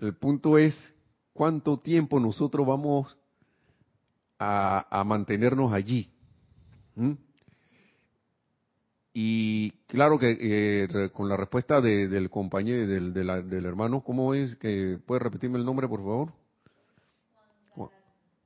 El 0.00 0.14
punto 0.16 0.58
es 0.58 0.76
cuánto 1.32 1.78
tiempo 1.78 2.20
nosotros 2.20 2.66
vamos 2.66 3.16
a, 4.38 5.02
mantenernos 5.06 5.72
allí. 5.72 6.10
Y 9.14 9.70
claro 9.86 10.18
que 10.18 10.36
eh, 10.40 11.10
con 11.12 11.28
la 11.28 11.36
respuesta 11.36 11.80
del 11.80 12.30
compañero, 12.30 12.86
del, 12.86 13.64
hermano, 13.64 14.02
¿cómo 14.02 14.34
es? 14.34 14.56
que 14.56 14.98
¿Puede 15.06 15.20
repetirme 15.20 15.58
el 15.58 15.64
nombre, 15.64 15.88
por 15.88 16.00
favor? 16.00 16.32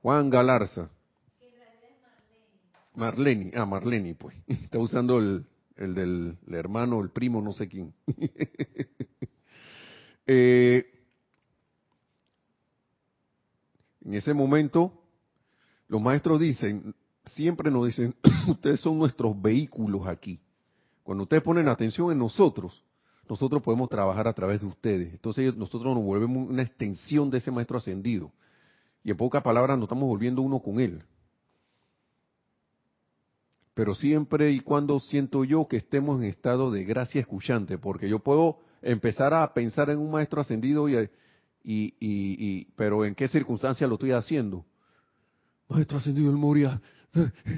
Juan 0.01 0.29
Galarza. 0.29 0.89
Marleni, 2.95 3.51
ah, 3.55 3.65
Marleni, 3.65 4.13
pues. 4.13 4.35
Está 4.47 4.77
usando 4.77 5.19
el, 5.19 5.45
el 5.75 5.95
del 5.95 6.37
hermano, 6.53 7.01
el 7.01 7.09
primo, 7.09 7.41
no 7.41 7.51
sé 7.51 7.67
quién. 7.67 7.93
eh, 10.27 10.85
En 14.09 14.15
ese 14.15 14.33
momento, 14.33 14.91
los 15.87 16.01
maestros 16.01 16.39
dicen, 16.39 16.95
siempre 17.25 17.69
nos 17.69 17.85
dicen, 17.85 18.15
ustedes 18.47 18.79
son 18.79 18.97
nuestros 18.97 19.39
vehículos 19.39 20.07
aquí. 20.07 20.39
Cuando 21.09 21.23
ustedes 21.23 21.41
ponen 21.41 21.67
atención 21.67 22.11
en 22.11 22.19
nosotros, 22.19 22.83
nosotros 23.27 23.63
podemos 23.63 23.89
trabajar 23.89 24.27
a 24.27 24.33
través 24.33 24.59
de 24.59 24.67
ustedes. 24.67 25.11
Entonces 25.11 25.55
nosotros 25.55 25.95
nos 25.95 26.03
volvemos 26.03 26.47
una 26.47 26.61
extensión 26.61 27.31
de 27.31 27.39
ese 27.39 27.49
maestro 27.49 27.79
ascendido. 27.79 28.31
Y 29.03 29.09
en 29.09 29.17
pocas 29.17 29.41
palabras 29.41 29.75
nos 29.75 29.85
estamos 29.85 30.07
volviendo 30.07 30.43
uno 30.43 30.59
con 30.59 30.79
él. 30.79 31.01
Pero 33.73 33.95
siempre 33.95 34.51
y 34.51 34.59
cuando 34.59 34.99
siento 34.99 35.43
yo 35.43 35.67
que 35.67 35.77
estemos 35.77 36.21
en 36.21 36.25
estado 36.25 36.69
de 36.69 36.83
gracia 36.83 37.21
escuchante, 37.21 37.79
porque 37.79 38.07
yo 38.07 38.19
puedo 38.19 38.59
empezar 38.83 39.33
a 39.33 39.51
pensar 39.51 39.89
en 39.89 39.97
un 39.97 40.11
maestro 40.11 40.41
ascendido 40.41 40.87
y, 40.89 40.95
y, 40.95 41.09
y, 41.99 42.65
pero 42.75 43.03
¿en 43.03 43.15
qué 43.15 43.27
circunstancia 43.27 43.87
lo 43.87 43.95
estoy 43.95 44.11
haciendo? 44.11 44.63
Maestro 45.69 45.97
ascendido 45.97 46.29
el 46.29 46.37
Moria, 46.37 46.79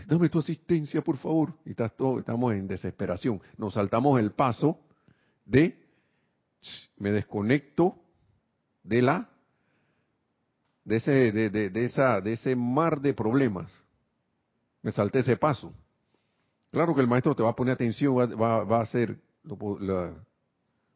dame 0.07 0.29
tu 0.29 0.39
asistencia, 0.39 1.01
por 1.01 1.17
favor. 1.17 1.53
Y 1.65 1.71
estamos 1.71 2.53
en 2.53 2.67
desesperación. 2.67 3.41
Nos 3.57 3.73
saltamos 3.73 4.19
el 4.19 4.31
paso 4.31 4.79
de 5.45 5.77
me 6.97 7.11
desconecto 7.11 7.95
de 8.83 9.01
la 9.01 9.29
de 10.83 10.95
ese 10.97 11.31
de, 11.31 11.49
de, 11.49 11.83
esa 11.85 12.21
de 12.21 12.33
ese 12.33 12.55
mar 12.55 13.01
de 13.01 13.13
problemas. 13.13 13.81
Me 14.81 14.91
salté 14.91 15.19
ese 15.19 15.37
paso. 15.37 15.73
Claro 16.71 16.95
que 16.95 17.01
el 17.01 17.07
maestro 17.07 17.35
te 17.35 17.43
va 17.43 17.49
a 17.49 17.55
poner 17.55 17.73
atención, 17.73 18.15
va, 18.15 18.63
va, 18.63 18.77
a 18.77 18.81
hacer 18.81 19.19
la, 19.43 20.13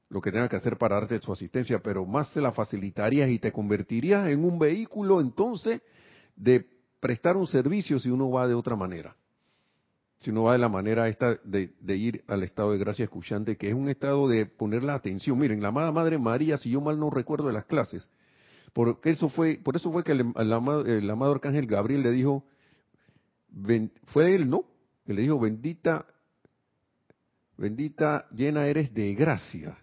lo 0.09 0.21
que 0.21 0.31
tenga 0.31 0.47
que 0.47 0.55
hacer 0.55 0.77
para 0.77 0.95
darte 0.95 1.19
su 1.19 1.31
asistencia, 1.33 1.79
pero 1.79 2.05
más 2.05 2.29
se 2.29 2.41
la 2.41 2.51
facilitarías 2.51 3.29
y 3.29 3.39
te 3.39 3.51
convertirías 3.51 4.29
en 4.29 4.45
un 4.45 4.57
vehículo 4.57 5.19
entonces 5.19 5.81
de 6.35 6.65
prestar 7.05 7.37
un 7.37 7.45
servicio 7.45 7.99
si 7.99 8.09
uno 8.09 8.31
va 8.31 8.47
de 8.47 8.55
otra 8.55 8.75
manera. 8.75 9.15
Si 10.17 10.31
uno 10.31 10.41
va 10.41 10.53
de 10.53 10.57
la 10.57 10.69
manera 10.69 11.07
esta 11.07 11.35
de, 11.43 11.69
ir 11.95 12.23
al 12.25 12.41
estado 12.41 12.71
de 12.71 12.79
gracia 12.79 13.03
escuchante, 13.03 13.57
que 13.57 13.67
es 13.67 13.75
un 13.75 13.89
estado 13.89 14.27
de 14.27 14.47
poner 14.47 14.81
la 14.81 14.95
atención. 14.95 15.37
Miren, 15.37 15.61
la 15.61 15.67
amada 15.67 15.91
Madre 15.91 16.17
María, 16.17 16.57
si 16.57 16.71
yo 16.71 16.81
mal 16.81 16.99
no 16.99 17.11
recuerdo 17.11 17.45
de 17.45 17.53
las 17.53 17.65
clases, 17.65 18.09
porque 18.73 19.11
eso 19.11 19.29
fue, 19.29 19.59
por 19.63 19.75
eso 19.75 19.91
fue 19.91 20.03
que 20.03 20.13
el, 20.13 20.33
el, 20.35 20.51
amado, 20.51 21.31
Arcángel 21.31 21.67
Gabriel 21.67 22.01
le 22.01 22.09
dijo, 22.09 22.43
fue 24.07 24.33
él, 24.33 24.49
¿no? 24.49 24.65
Que 25.05 25.13
le 25.13 25.21
dijo, 25.21 25.39
bendita, 25.39 26.07
bendita 27.55 28.27
llena 28.31 28.65
eres 28.65 28.91
de 28.95 29.13
gracia. 29.13 29.77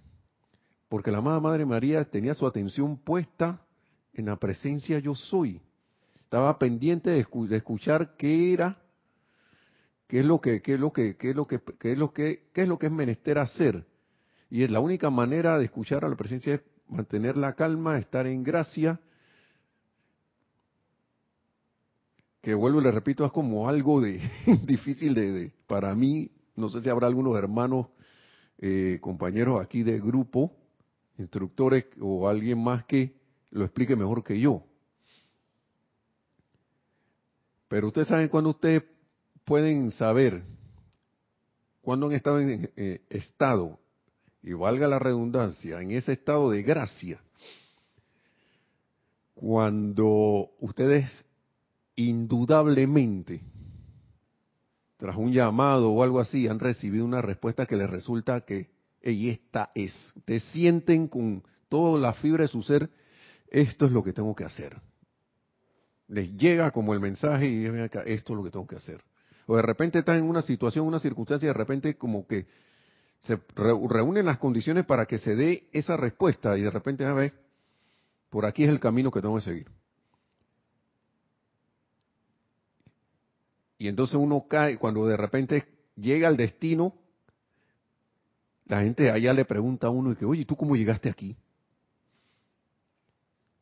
Porque 0.89 1.13
la 1.13 1.19
amada 1.19 1.39
Madre 1.39 1.67
María 1.67 2.05
tenía 2.05 2.35
su 2.35 2.49
atención 2.49 2.97
puesta 2.97 3.65
en 4.13 4.27
la 4.27 4.35
presencia 4.35 4.99
yo 4.99 5.15
soy. 5.15 5.63
Estaba 6.33 6.59
pendiente 6.59 7.11
de, 7.11 7.27
escuchar 7.55 8.17
qué 8.17 8.55
era, 8.55 8.79
qué 10.09 10.21
es 10.21 10.25
lo 10.25 10.41
que, 10.41 10.63
qué 10.63 10.73
es 10.73 10.81
lo 10.81 10.91
que, 10.91 11.15
qué 11.19 11.29
es 11.29 11.37
lo 11.37 11.47
que, 11.47 11.61
qué 11.79 11.93
es 11.93 11.99
lo 11.99 12.15
que, 12.15 12.49
qué 12.55 12.63
es 12.63 12.69
lo 12.69 12.79
que 12.79 12.87
es 12.87 12.93
menester 12.93 13.37
hacer. 13.37 13.85
Y 14.49 14.63
es 14.63 14.71
la 14.71 14.81
única 14.81 15.11
manera 15.11 15.59
de 15.59 15.67
escuchar 15.67 16.07
a 16.07 16.09
la 16.09 16.17
presencia 16.17 16.55
es 16.55 16.63
mantener 16.89 17.37
la 17.37 17.53
calma, 17.53 17.99
estar 17.99 18.27
en 18.27 18.43
gracia, 18.43 18.99
que 22.41 22.55
vuelvo 22.55 22.81
y 22.81 22.85
le 22.85 22.93
repito, 22.93 23.27
es 23.27 23.33
como 23.33 23.69
algo 23.69 24.01
de 24.01 24.19
difícil 24.65 25.13
de, 25.13 25.53
para 25.67 25.95
mí, 25.95 26.31
no 26.57 26.71
sé 26.71 26.81
si 26.81 26.89
habrá 26.89 27.09
algunos 27.09 27.37
hermanos, 27.37 27.89
eh, 28.57 28.97
compañeros 29.03 29.61
aquí 29.61 29.83
de 29.83 30.01
grupo, 30.01 30.57
instructores 31.19 31.85
o 32.01 32.27
alguien 32.27 32.65
más 32.65 32.85
que 32.87 33.21
lo 33.51 33.65
explique 33.67 33.97
mejor 33.97 34.25
que 34.25 34.41
yo. 34.41 34.65
Pero 37.73 37.87
ustedes 37.87 38.09
saben 38.09 38.29
cuando 38.29 38.51
ustedes 38.51 38.83
pueden 39.47 39.93
saber 39.93 40.43
cuando 41.81 42.05
han 42.05 42.13
estado 42.13 42.39
en 42.39 42.71
eh, 42.77 43.01
estado 43.09 43.81
y 44.43 44.53
valga 44.53 44.87
la 44.87 44.99
redundancia, 44.99 45.81
en 45.81 45.93
ese 45.93 46.13
estado 46.13 46.51
de 46.51 46.63
gracia, 46.63 47.23
cuando 49.33 50.51
ustedes 50.61 51.25
indudablemente, 51.97 53.41
tras 54.99 55.17
un 55.17 55.33
llamado 55.33 55.93
o 55.93 56.03
algo 56.03 56.21
así, 56.21 56.49
han 56.49 56.59
recibido 56.59 57.07
una 57.07 57.23
respuesta 57.23 57.65
que 57.65 57.77
les 57.77 57.89
resulta 57.89 58.43
que, 58.43 58.69
y 59.03 59.31
esta 59.31 59.71
es, 59.75 59.97
te 60.27 60.41
sienten 60.41 61.09
con 61.09 61.43
toda 61.71 61.99
la 61.99 62.13
fibra 62.13 62.43
de 62.43 62.49
su 62.49 62.63
ser, 62.63 62.91
esto 63.49 63.87
es 63.87 63.93
lo 63.93 64.05
que 64.05 64.13
tengo 64.13 64.35
que 64.35 64.45
hacer. 64.45 64.92
Les 66.13 66.31
llega 66.37 66.71
como 66.73 66.93
el 66.93 67.01
mensaje 67.01 67.49
y 67.49 67.65
esto 67.65 68.05
es 68.05 68.37
lo 68.37 68.45
que 68.45 68.51
tengo 68.51 68.67
que 68.67 68.77
hacer. 68.77 69.03
O 69.47 69.57
de 69.57 69.63
repente 69.63 70.01
están 70.01 70.19
en 70.19 70.25
una 70.25 70.43
situación, 70.43 70.87
una 70.87 70.99
circunstancia, 70.99 71.47
y 71.47 71.49
de 71.49 71.55
repente 71.55 71.97
como 71.97 72.27
que 72.27 72.47
se 73.21 73.41
reúnen 73.57 74.27
las 74.27 74.37
condiciones 74.37 74.85
para 74.85 75.07
que 75.07 75.17
se 75.17 75.35
dé 75.35 75.71
esa 75.73 75.97
respuesta 75.97 76.59
y 76.59 76.61
de 76.61 76.71
repente, 76.71 77.07
a 77.07 77.15
ver, 77.15 77.33
por 78.29 78.45
aquí 78.45 78.63
es 78.65 78.69
el 78.69 78.79
camino 78.79 79.11
que 79.11 79.23
tengo 79.23 79.37
que 79.37 79.41
seguir. 79.41 79.71
Y 83.79 83.89
entonces 83.89 84.17
uno 84.17 84.45
cae, 84.47 84.77
cuando 84.77 85.07
de 85.07 85.17
repente 85.17 85.67
llega 85.97 86.29
al 86.29 86.37
destino, 86.37 86.95
la 88.67 88.83
gente 88.83 89.11
allá 89.11 89.33
le 89.33 89.47
pregunta 89.47 89.87
a 89.87 89.91
uno 89.91 90.13
y 90.13 90.17
que, 90.17 90.27
oye, 90.27 90.45
¿tú 90.45 90.57
cómo 90.57 90.77
llegaste 90.77 91.09
aquí? 91.09 91.39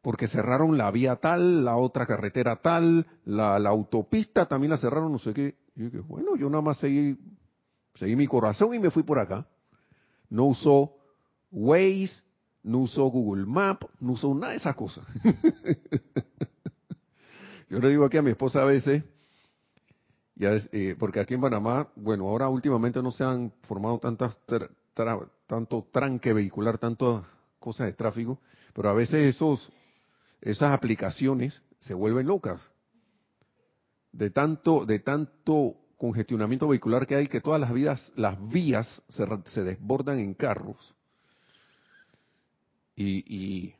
Porque 0.02 0.28
cerraron 0.28 0.78
la 0.78 0.90
vía 0.90 1.16
tal, 1.16 1.64
la 1.64 1.76
otra 1.76 2.06
carretera 2.06 2.56
tal, 2.56 3.06
la, 3.24 3.56
autopista 3.56 4.46
también 4.46 4.70
la 4.70 4.78
cerraron, 4.78 5.12
no 5.12 5.18
sé 5.18 5.34
qué. 5.34 5.56
Y 5.76 5.90
yo 5.90 6.04
bueno, 6.04 6.36
yo 6.36 6.48
nada 6.48 6.62
más 6.62 6.78
seguí 6.78 7.18
Seguí 7.94 8.16
mi 8.16 8.26
corazón 8.26 8.74
y 8.74 8.78
me 8.78 8.90
fui 8.90 9.02
por 9.02 9.18
acá. 9.18 9.46
No 10.28 10.46
usó 10.46 10.94
Waze, 11.50 12.22
no 12.62 12.78
usó 12.78 13.06
Google 13.06 13.46
Map, 13.46 13.82
no 13.98 14.12
usó 14.12 14.34
nada 14.34 14.52
de 14.52 14.58
esas 14.58 14.76
cosas. 14.76 15.04
Yo 17.68 17.78
le 17.78 17.88
digo 17.88 18.04
aquí 18.04 18.16
a 18.16 18.22
mi 18.22 18.30
esposa 18.30 18.62
a 18.62 18.64
veces, 18.64 19.04
ya 20.34 20.56
eh, 20.72 20.96
porque 20.98 21.20
aquí 21.20 21.34
en 21.34 21.40
Panamá, 21.40 21.88
bueno, 21.94 22.28
ahora 22.28 22.48
últimamente 22.48 23.00
no 23.00 23.12
se 23.12 23.22
han 23.22 23.52
formado 23.62 23.98
tantas 23.98 24.36
tanto 25.46 25.86
tranque 25.92 26.32
vehicular, 26.32 26.78
tantas 26.78 27.24
cosas 27.60 27.86
de 27.86 27.92
tráfico, 27.92 28.40
pero 28.72 28.88
a 28.88 28.92
veces 28.92 29.36
esos 29.36 29.70
esas 30.40 30.72
aplicaciones 30.72 31.62
se 31.78 31.94
vuelven 31.94 32.26
locas. 32.26 32.60
De 34.12 34.30
tanto 34.30 34.84
de 34.86 34.98
tanto 34.98 35.76
congestionamiento 36.00 36.66
vehicular 36.66 37.06
que 37.06 37.14
hay, 37.14 37.26
que 37.28 37.42
todas 37.42 37.60
las 37.60 37.72
vías, 38.50 39.02
se, 39.08 39.62
desbordan 39.62 40.18
en 40.18 40.32
carros 40.32 40.94
y, 42.96 43.74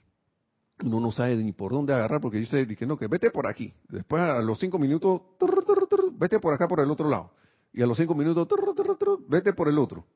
uno 0.83 1.01
no 1.01 1.13
sabe 1.13 1.37
ni 1.37 1.53
por 1.53 1.73
dónde 1.73 1.93
agarrar 1.93 2.21
porque 2.21 2.39
dice 2.39 2.67
que 2.67 2.87
no, 2.87 2.97
que 2.97 3.07
vete 3.07 3.31
por 3.31 3.49
aquí. 3.49 3.75
Después 3.89 4.23
a 4.23 4.41
los 4.41 4.59
cinco 4.59 4.79
minutos, 4.79 5.21
vete 6.13 6.39
por 6.41 6.55
acá 6.55 6.67
por 6.67 6.81
el 6.81 6.91
otro 6.91 7.09
lado. 7.09 7.31
Y 7.73 7.83
a 7.83 7.87
los 7.87 7.99
cinco 7.99 8.15
minutos, 8.15 8.49
vete 9.29 9.53
por 9.53 9.69
el 9.69 9.79
otro. 9.79 10.07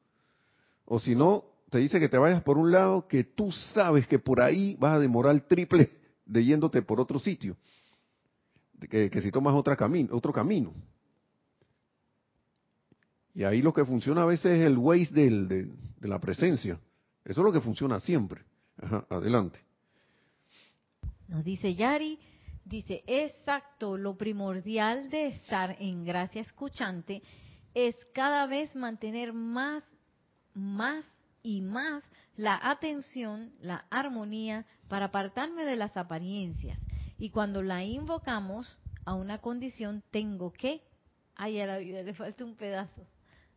O 0.87 0.98
si 0.98 1.14
no, 1.14 1.44
te 1.68 1.78
dice 1.78 2.00
que 2.00 2.09
te 2.09 2.16
vayas 2.16 2.42
por 2.42 2.57
un 2.57 2.70
lado 2.70 3.07
que 3.07 3.24
tú 3.24 3.52
sabes 3.52 4.07
que 4.07 4.18
por 4.18 4.40
ahí 4.40 4.74
vas 4.80 4.94
a 4.94 4.98
demorar 4.98 5.38
triple 5.40 5.90
de 6.27 6.45
yéndote 6.45 6.83
por 6.83 7.01
otro 7.01 7.19
sitio. 7.19 7.57
Que, 8.91 9.09
que 9.09 9.21
si 9.21 9.31
tomas 9.31 9.55
otra 9.55 9.77
camino, 9.77 10.15
otro 10.15 10.33
camino. 10.33 10.75
Y 13.35 13.43
ahí 13.43 13.63
lo 13.63 13.73
que 13.73 13.85
funciona 13.85 14.23
a 14.23 14.27
veces 14.27 14.59
es 14.59 14.65
el 14.65 14.79
waste 14.79 15.31
de, 15.31 15.69
la 16.03 16.21
presencia. 16.21 16.79
Eso 17.25 17.41
es 17.41 17.45
lo 17.45 17.53
que 17.53 17.61
funciona 17.61 17.99
siempre. 17.99 18.43
adelante. 19.11 19.59
Nos 21.27 21.45
dice 21.45 21.75
Yari, 21.75 22.19
dice, 22.65 23.03
exacto, 23.07 23.97
lo 23.97 24.17
primordial 24.17 25.11
de 25.11 25.29
estar 25.29 25.77
en 25.81 26.05
gracia 26.05 26.43
escuchante 26.43 27.23
es 27.73 27.97
cada 28.15 28.47
vez 28.47 28.75
mantener 28.77 29.33
más, 29.33 29.83
más 30.55 31.05
y 31.43 31.61
más 31.61 32.05
la 32.37 32.59
atención, 32.62 33.53
la 33.61 33.87
armonía, 33.90 34.66
para 34.88 35.07
apartarme 35.07 35.64
de 35.64 35.77
las 35.77 35.97
apariencias. 35.97 36.79
Y 37.18 37.31
cuando 37.31 37.62
la 37.62 37.85
invocamos 37.85 38.79
a 39.05 39.14
una 39.14 39.38
condición, 39.38 40.03
tengo 40.11 40.53
que, 40.53 40.83
ay, 41.37 41.61
a 41.61 41.66
la 41.66 41.79
vida 41.79 42.03
le 42.03 42.14
falta 42.14 42.44
un 42.44 42.57
pedazo. 42.57 43.07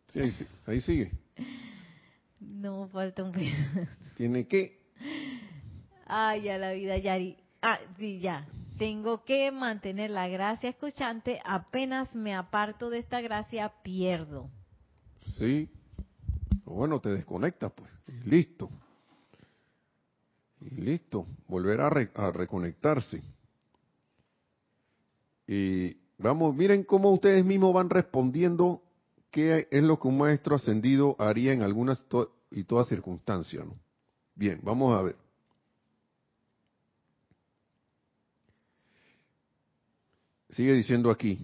Sí, 0.07 0.19
ahí, 0.65 0.81
sigue. 0.81 1.11
No, 2.39 2.87
falta 2.89 3.23
un 3.23 3.31
poco. 3.31 3.45
Tiene 4.15 4.47
que. 4.47 4.79
Ay, 6.05 6.43
ya 6.43 6.59
la 6.59 6.71
vida, 6.73 6.95
Yari. 6.95 7.35
Ah, 7.63 7.79
sí, 7.97 8.19
ya. 8.19 8.47
Tengo 8.77 9.23
que 9.23 9.51
mantener 9.51 10.11
la 10.11 10.27
gracia 10.27 10.69
escuchante. 10.69 11.41
Apenas 11.43 12.13
me 12.13 12.35
aparto 12.35 12.91
de 12.91 12.99
esta 12.99 13.21
gracia, 13.21 13.73
pierdo. 13.81 14.51
Sí. 15.37 15.67
Bueno, 16.67 16.99
te 16.99 17.09
desconectas, 17.09 17.71
pues. 17.71 17.89
listo. 18.25 18.69
Listo. 20.59 21.25
Volver 21.47 21.81
a 21.81 21.89
reconectarse. 22.31 23.21
Y 25.47 25.95
vamos, 26.17 26.53
miren 26.55 26.83
cómo 26.83 27.11
ustedes 27.11 27.45
mismos 27.45 27.73
van 27.73 27.89
respondiendo 27.89 28.81
qué 29.31 29.67
es 29.71 29.83
lo 29.83 29.97
que 29.99 30.07
un 30.09 30.17
maestro 30.17 30.55
ascendido 30.55 31.15
haría 31.19 31.53
en 31.53 31.61
algunas 31.61 32.05
y 32.51 32.63
todas 32.65 32.87
circunstancias. 32.87 33.65
Bien, 34.35 34.59
vamos 34.61 34.97
a 34.97 35.01
ver. 35.01 35.15
Sigue 40.49 40.73
diciendo 40.73 41.11
aquí. 41.11 41.39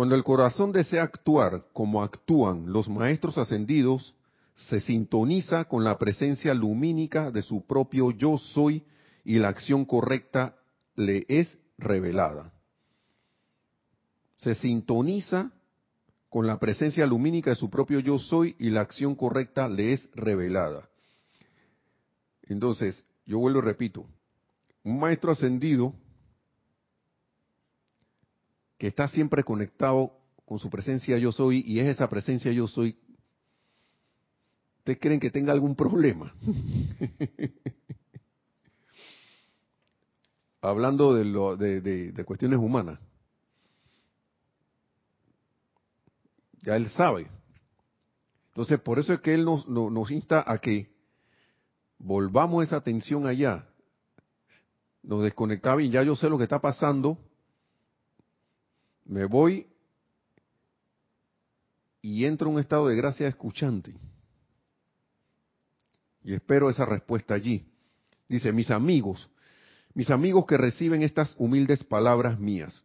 Cuando 0.00 0.14
el 0.14 0.24
corazón 0.24 0.72
desea 0.72 1.02
actuar 1.02 1.66
como 1.74 2.02
actúan 2.02 2.72
los 2.72 2.88
maestros 2.88 3.36
ascendidos, 3.36 4.14
se 4.54 4.80
sintoniza 4.80 5.66
con 5.66 5.84
la 5.84 5.98
presencia 5.98 6.54
lumínica 6.54 7.30
de 7.30 7.42
su 7.42 7.66
propio 7.66 8.10
yo 8.10 8.38
soy 8.38 8.82
y 9.26 9.40
la 9.40 9.48
acción 9.48 9.84
correcta 9.84 10.56
le 10.96 11.26
es 11.28 11.58
revelada. 11.76 12.50
Se 14.38 14.54
sintoniza 14.54 15.52
con 16.30 16.46
la 16.46 16.58
presencia 16.58 17.04
lumínica 17.06 17.50
de 17.50 17.56
su 17.56 17.68
propio 17.68 18.00
yo 18.00 18.18
soy 18.18 18.56
y 18.58 18.70
la 18.70 18.80
acción 18.80 19.14
correcta 19.14 19.68
le 19.68 19.92
es 19.92 20.08
revelada. 20.14 20.88
Entonces, 22.44 23.04
yo 23.26 23.38
vuelvo 23.38 23.58
y 23.58 23.64
repito, 23.64 24.06
un 24.82 24.98
maestro 24.98 25.32
ascendido 25.32 25.92
que 28.80 28.86
está 28.86 29.06
siempre 29.08 29.44
conectado 29.44 30.16
con 30.46 30.58
su 30.58 30.70
presencia 30.70 31.18
yo 31.18 31.32
soy 31.32 31.62
y 31.66 31.80
es 31.80 31.88
esa 31.88 32.08
presencia 32.08 32.50
yo 32.50 32.66
soy, 32.66 32.98
¿ustedes 34.78 34.98
creen 34.98 35.20
que 35.20 35.30
tenga 35.30 35.52
algún 35.52 35.76
problema? 35.76 36.34
hablando 40.62 41.14
de, 41.14 41.26
lo, 41.26 41.58
de, 41.58 42.24
cuestiones 42.24 42.58
humanas. 42.58 42.98
Ya 46.62 46.76
él 46.76 46.88
sabe. 46.88 47.30
Entonces, 48.48 48.80
por 48.80 48.98
eso 48.98 49.12
es 49.12 49.20
que 49.20 49.34
él 49.34 49.44
nos, 49.44 49.68
nos, 49.68 50.10
insta 50.10 50.42
a 50.46 50.56
que 50.56 50.90
volvamos 51.98 52.64
esa 52.64 52.76
atención 52.76 53.26
allá. 53.26 53.68
Nos 55.02 55.22
desconectaba 55.22 55.82
y 55.82 55.90
ya 55.90 56.02
yo 56.02 56.16
sé 56.16 56.30
lo 56.30 56.38
que 56.38 56.44
está 56.44 56.60
pasando. 56.60 57.18
Me 59.10 59.24
voy 59.24 59.66
y 62.00 62.24
entro 62.26 62.46
en 62.46 62.54
un 62.54 62.60
estado 62.60 62.86
de 62.86 62.94
gracia 62.94 63.26
escuchante. 63.26 63.92
Y 66.22 66.32
espero 66.32 66.70
esa 66.70 66.84
respuesta 66.84 67.34
allí. 67.34 67.66
Dice, 68.28 68.52
mis 68.52 68.70
amigos, 68.70 69.28
mis 69.94 70.10
amigos 70.10 70.46
que 70.46 70.56
reciben 70.56 71.02
estas 71.02 71.34
humildes 71.38 71.82
palabras 71.82 72.38
mías 72.38 72.84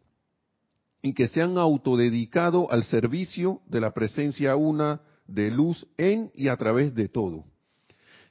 y 1.00 1.14
que 1.14 1.28
se 1.28 1.42
han 1.42 1.58
autodedicado 1.58 2.72
al 2.72 2.82
servicio 2.82 3.60
de 3.66 3.80
la 3.80 3.94
presencia 3.94 4.56
una 4.56 5.02
de 5.28 5.52
luz 5.52 5.86
en 5.96 6.32
y 6.34 6.48
a 6.48 6.56
través 6.56 6.92
de 6.96 7.08
todo. 7.08 7.44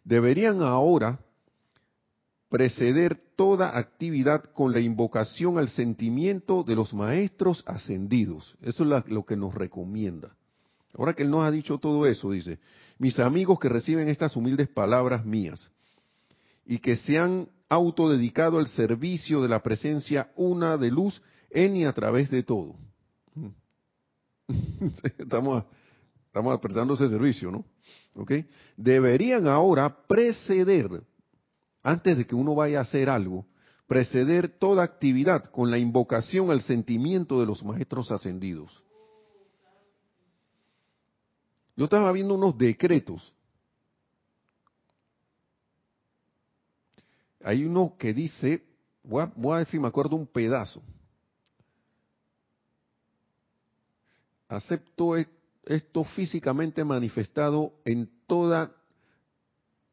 Deberían 0.04 0.62
ahora 0.62 1.22
preceder 2.50 3.20
toda 3.36 3.78
actividad 3.78 4.44
con 4.54 4.72
la 4.72 4.80
invocación 4.80 5.58
al 5.58 5.70
sentimiento 5.70 6.64
de 6.64 6.76
los 6.76 6.94
maestros 6.94 7.64
ascendidos. 7.66 8.56
Eso 8.62 8.84
es 8.84 9.08
lo 9.08 9.26
que 9.26 9.36
nos 9.36 9.54
recomienda. 9.54 10.36
Ahora 10.98 11.14
que 11.14 11.24
él 11.24 11.30
nos 11.30 11.44
ha 11.44 11.52
dicho 11.52 11.78
todo 11.78 12.06
eso, 12.06 12.32
dice, 12.32 12.60
mis 12.98 13.20
amigos 13.20 13.60
que 13.60 13.70
reciben 13.70 14.08
estas 14.08 14.36
humildes 14.36 14.70
palabras 14.70 15.26
mías 15.26 15.70
y 16.66 16.80
que 16.80 16.96
se 16.96 17.18
han 17.18 17.50
autodedicado 17.68 18.60
al 18.60 18.68
servicio 18.68 19.42
de 19.42 19.50
la 19.50 19.62
presencia 19.62 20.32
una 20.36 20.78
de 20.78 20.92
luz 20.92 21.22
en 21.50 21.76
y 21.76 21.86
a 21.86 21.94
través 21.94 22.30
de 22.30 22.44
todo. 22.44 22.76
estamos, 25.18 25.64
estamos 26.28 26.60
prestando 26.60 26.94
ese 26.94 27.10
servicio, 27.10 27.52
¿no? 27.52 27.66
Deberían 28.78 29.48
ahora 29.48 29.94
preceder, 30.08 30.90
antes 31.86 32.18
de 32.18 32.26
que 32.26 32.34
uno 32.34 32.56
vaya 32.56 32.80
a 32.80 32.82
hacer 32.82 33.12
algo, 33.12 33.46
preceder 33.86 34.50
toda 34.50 34.84
actividad 34.84 35.46
con 35.52 35.70
la 35.70 35.78
invocación 35.78 36.50
al 36.50 36.62
sentimiento 36.62 37.40
de 37.40 37.46
los 37.46 37.64
maestros 37.64 38.12
ascendidos. 38.12 38.84
Yo 41.76 41.84
estaba 41.84 42.12
viendo 42.12 42.34
unos 42.34 42.58
decretos. 42.58 43.32
Hay 47.44 47.64
uno 47.64 47.94
que 48.00 48.16
dice, 48.16 48.66
voy 49.04 49.22
a, 49.22 49.32
voy 49.36 49.62
a 49.62 49.80
me 49.80 49.88
acuerdo 49.88 50.16
un 50.16 50.26
pedazo. 50.26 50.82
Acepto 54.48 55.18
e, 55.18 55.28
esto 55.66 56.04
físicamente 56.04 56.84
manifestado 56.84 57.74
en 57.86 58.10
toda 58.26 58.72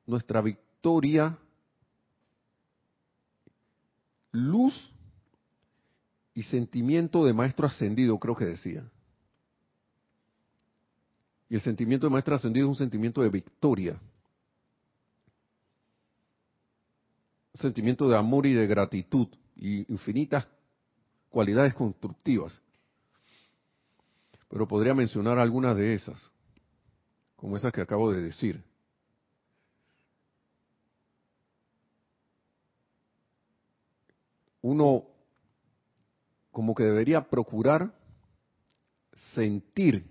nuestra 0.07 0.41
victoria, 0.41 1.39
luz 4.33 4.75
y 6.35 6.43
sentimiento 6.43 7.25
de 7.25 7.35
maestro 7.35 7.67
ascendido, 7.67 8.19
creo 8.19 8.35
que 8.35 8.47
decía. 8.47 8.91
Y 11.49 11.55
el 11.55 11.61
sentimiento 11.61 12.07
de 12.07 12.11
maestro 12.11 12.35
ascendido 12.35 12.67
es 12.67 12.71
un 12.71 12.77
sentimiento 12.77 13.21
de 13.23 13.29
victoria. 13.29 14.01
Sentimiento 17.55 18.09
de 18.09 18.17
amor 18.17 18.47
y 18.47 18.55
de 18.55 18.67
gratitud 18.67 19.29
y 19.55 19.93
infinitas 19.93 20.47
cualidades 21.29 21.75
constructivas. 21.75 22.59
Pero 24.49 24.67
podría 24.67 24.95
mencionar 24.95 25.39
algunas 25.39 25.77
de 25.77 25.93
esas, 25.93 26.31
como 27.37 27.57
esas 27.57 27.73
que 27.73 27.83
acabo 27.83 28.11
de 28.13 28.23
decir. 28.23 28.65
Uno 34.63 35.05
como 36.51 36.75
que 36.75 36.85
debería 36.85 37.29
procurar 37.29 37.93
sentir 39.35 40.07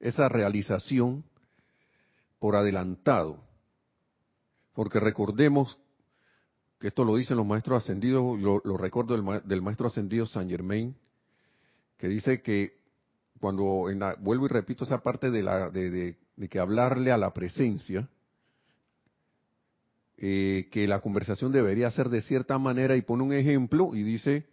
esa 0.00 0.28
realización 0.28 1.24
por 2.38 2.56
adelantado. 2.56 3.38
Porque 4.72 4.98
recordemos 4.98 5.78
que 6.78 6.88
esto 6.88 7.04
lo 7.04 7.16
dicen 7.16 7.36
los 7.36 7.46
maestros 7.46 7.82
ascendidos, 7.82 8.40
lo, 8.40 8.60
recuerdo 8.78 9.14
del, 9.44 9.62
maestro 9.62 9.88
ascendido 9.88 10.24
Saint 10.24 10.50
Germain, 10.50 10.96
que 11.98 12.08
dice 12.08 12.40
que 12.40 12.80
cuando, 13.38 13.90
en 13.90 14.00
vuelvo 14.20 14.46
y 14.46 14.48
repito 14.48 14.84
esa 14.84 15.02
parte 15.02 15.30
de, 15.30 15.42
la, 15.42 15.68
de, 15.68 16.16
que 16.48 16.58
hablarle 16.58 17.12
a 17.12 17.18
la 17.18 17.34
presencia, 17.34 18.08
eh, 20.22 20.68
que 20.70 20.86
la 20.86 21.00
conversación 21.00 21.50
debería 21.50 21.90
ser 21.90 22.10
de 22.10 22.20
cierta 22.20 22.58
manera 22.58 22.94
y 22.94 23.00
pone 23.00 23.22
un 23.22 23.32
ejemplo 23.32 23.94
y 23.94 24.02
dice, 24.02 24.46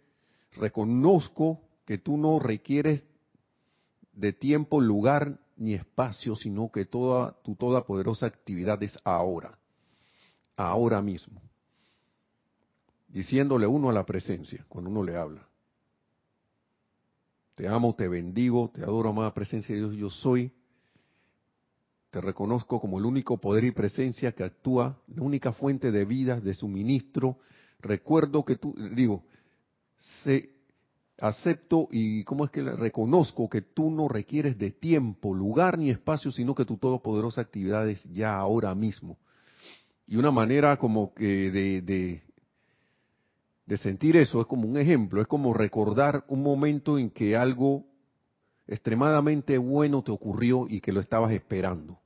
reconozco 0.56 1.60
que 1.84 1.98
tú 1.98 2.16
no 2.16 2.38
requieres 2.38 3.04
de 4.14 4.32
tiempo, 4.32 4.80
lugar 4.80 5.38
ni 5.58 5.74
espacio, 5.74 6.36
sino 6.36 6.72
que 6.72 6.86
toda 6.86 7.36
tu 7.42 7.54
toda 7.54 7.84
poderosa 7.84 8.24
actividad 8.24 8.82
es 8.82 8.98
ahora, 9.04 9.58
ahora 10.56 11.02
mismo. 11.02 11.42
Diciéndole 13.08 13.66
uno 13.66 13.90
a 13.90 13.92
la 13.92 14.06
presencia 14.06 14.64
cuando 14.70 14.88
uno 14.88 15.02
le 15.02 15.16
habla. 15.16 15.46
Te 17.56 17.68
amo, 17.68 17.94
te 17.94 18.08
bendigo, 18.08 18.70
te 18.72 18.82
adoro, 18.82 19.10
amada 19.10 19.34
presencia 19.34 19.74
de 19.74 19.82
Dios, 19.82 19.96
yo 19.96 20.08
soy. 20.08 20.50
Te 22.10 22.20
reconozco 22.20 22.80
como 22.80 22.98
el 22.98 23.04
único 23.04 23.36
poder 23.38 23.64
y 23.64 23.70
presencia 23.70 24.32
que 24.32 24.44
actúa, 24.44 24.98
la 25.08 25.22
única 25.22 25.52
fuente 25.52 25.90
de 25.90 26.04
vida, 26.06 26.40
de 26.40 26.54
suministro. 26.54 27.38
Recuerdo 27.80 28.44
que 28.44 28.56
tú, 28.56 28.74
digo, 28.94 29.24
sé, 30.24 30.50
acepto 31.20 31.88
y 31.90 32.24
cómo 32.24 32.44
es 32.44 32.50
que 32.50 32.62
reconozco 32.62 33.48
que 33.48 33.60
tú 33.60 33.90
no 33.90 34.08
requieres 34.08 34.56
de 34.58 34.70
tiempo, 34.70 35.34
lugar 35.34 35.76
ni 35.76 35.90
espacio, 35.90 36.30
sino 36.30 36.54
que 36.54 36.64
tu 36.64 36.78
todopoderosa 36.78 37.42
actividad 37.42 37.88
es 37.88 38.02
ya 38.12 38.36
ahora 38.36 38.74
mismo. 38.74 39.18
Y 40.06 40.16
una 40.16 40.30
manera 40.30 40.78
como 40.78 41.12
que 41.12 41.50
de, 41.50 41.82
de, 41.82 42.22
de 43.66 43.76
sentir 43.76 44.16
eso 44.16 44.40
es 44.40 44.46
como 44.46 44.66
un 44.66 44.78
ejemplo, 44.78 45.20
es 45.20 45.26
como 45.26 45.52
recordar 45.52 46.24
un 46.28 46.42
momento 46.42 46.98
en 46.98 47.10
que 47.10 47.36
algo 47.36 47.84
extremadamente 48.68 49.58
bueno 49.58 50.02
te 50.02 50.12
ocurrió 50.12 50.66
y 50.68 50.80
que 50.80 50.92
lo 50.92 51.00
estabas 51.00 51.32
esperando. 51.32 51.98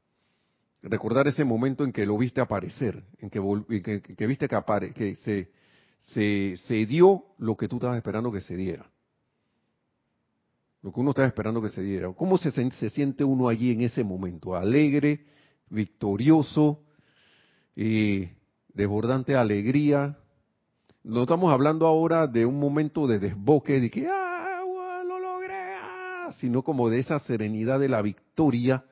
Recordar 0.82 1.28
ese 1.28 1.44
momento 1.44 1.84
en 1.84 1.92
que 1.92 2.06
lo 2.06 2.16
viste 2.16 2.40
aparecer, 2.40 3.04
en 3.18 3.28
que, 3.28 4.02
que, 4.16 4.26
viste 4.26 4.48
que, 4.48 4.54
apare, 4.54 4.92
que 4.92 5.16
se, 5.16 5.50
se, 5.98 6.56
se 6.66 6.86
dio 6.86 7.24
lo 7.38 7.56
que 7.56 7.68
tú 7.68 7.76
estabas 7.76 7.98
esperando 7.98 8.32
que 8.32 8.40
se 8.40 8.56
diera 8.56 8.90
lo 10.82 10.92
que 10.92 11.00
uno 11.00 11.10
estaba 11.10 11.28
esperando 11.28 11.62
que 11.62 11.68
se 11.68 11.80
diera. 11.80 12.12
¿Cómo 12.12 12.36
se, 12.38 12.50
se 12.50 12.90
siente 12.90 13.22
uno 13.24 13.48
allí 13.48 13.70
en 13.70 13.82
ese 13.82 14.02
momento? 14.02 14.56
Alegre, 14.56 15.24
victorioso, 15.70 16.80
eh, 17.76 18.34
desbordante 18.74 19.36
alegría. 19.36 20.18
No 21.04 21.22
estamos 21.22 21.52
hablando 21.52 21.86
ahora 21.86 22.26
de 22.26 22.44
un 22.46 22.58
momento 22.58 23.06
de 23.06 23.20
desboque, 23.20 23.80
de 23.80 23.90
que 23.90 24.08
¡ah! 24.08 24.21
Ah", 26.32 26.36
sino 26.40 26.62
como 26.62 26.88
de 26.88 26.98
esa 26.98 27.18
serenidad 27.20 27.80
de 27.80 27.88
la 27.88 28.02
victoria, 28.02 28.84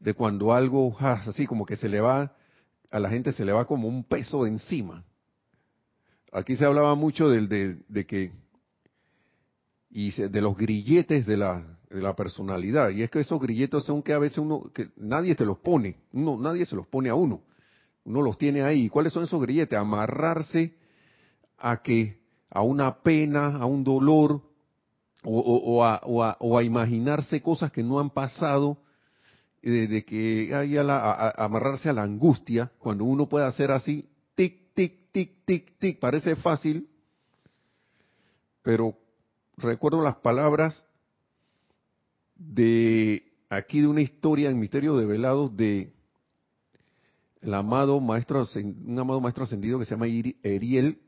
de 0.00 0.14
cuando 0.14 0.52
algo, 0.52 0.96
así 0.98 1.46
como 1.46 1.64
que 1.64 1.76
se 1.76 1.88
le 1.88 2.00
va, 2.00 2.32
a 2.90 2.98
la 2.98 3.08
gente 3.08 3.32
se 3.32 3.44
le 3.44 3.52
va 3.52 3.66
como 3.66 3.88
un 3.88 4.04
peso 4.04 4.46
encima. 4.46 5.04
Aquí 6.32 6.56
se 6.56 6.64
hablaba 6.64 6.94
mucho 6.94 7.28
del, 7.28 7.48
de 7.48 8.06
que 8.06 8.32
y 9.92 10.10
de 10.10 10.40
los 10.40 10.56
grilletes 10.56 11.26
de 11.26 11.36
la, 11.36 11.78
de 11.90 12.00
la 12.00 12.16
personalidad. 12.16 12.88
Y 12.90 13.02
es 13.02 13.10
que 13.10 13.20
esos 13.20 13.40
grilletes 13.40 13.84
son 13.84 14.02
que 14.02 14.14
a 14.14 14.18
veces 14.18 14.38
uno, 14.38 14.70
que 14.74 14.88
nadie 14.96 15.34
te 15.34 15.44
los 15.44 15.58
pone, 15.58 15.96
uno, 16.12 16.38
nadie 16.40 16.64
se 16.64 16.74
los 16.74 16.86
pone 16.86 17.10
a 17.10 17.14
uno. 17.14 17.42
Uno 18.04 18.22
los 18.22 18.38
tiene 18.38 18.62
ahí. 18.62 18.88
¿Cuáles 18.88 19.12
son 19.12 19.24
esos 19.24 19.40
grilletes? 19.40 19.78
Amarrarse 19.78 20.74
a 21.58 21.82
que, 21.82 22.20
a 22.50 22.62
una 22.62 23.02
pena, 23.02 23.58
a 23.58 23.66
un 23.66 23.84
dolor, 23.84 24.40
o, 25.24 25.84
a, 25.84 26.00
o, 26.04 26.58
a, 26.58 26.62
imaginarse 26.62 27.40
cosas 27.40 27.70
que 27.70 27.82
no 27.82 28.00
han 28.00 28.10
pasado, 28.10 28.78
de, 29.62 29.86
de 29.86 30.04
que 30.04 30.52
hay 30.54 30.76
a, 30.76 30.82
la, 30.82 31.30
amarrarse 31.36 31.88
a 31.88 31.92
la 31.92 32.02
angustia, 32.02 32.72
cuando 32.78 33.04
uno 33.04 33.28
puede 33.28 33.46
hacer 33.46 33.70
así, 33.70 34.08
tic, 34.34 34.74
tic, 34.74 35.12
tic, 35.12 35.44
tic, 35.44 35.78
tic, 35.78 36.00
parece 36.00 36.34
fácil, 36.36 36.88
pero 38.62 38.96
recuerdo 39.56 40.02
las 40.02 40.16
palabras 40.16 40.84
de 42.36 43.32
aquí 43.48 43.80
de 43.80 43.88
una 43.88 44.00
historia 44.00 44.50
en 44.50 44.58
Misterio 44.58 44.96
de 44.96 45.06
Velados 45.06 45.56
de 45.56 45.92
el 47.40 47.54
amado 47.54 48.00
maestro, 48.00 48.46
un 48.54 48.98
amado 48.98 49.20
maestro 49.20 49.44
ascendido 49.44 49.78
que 49.78 49.84
se 49.84 49.92
llama 49.92 50.06
Eriel, 50.06 51.01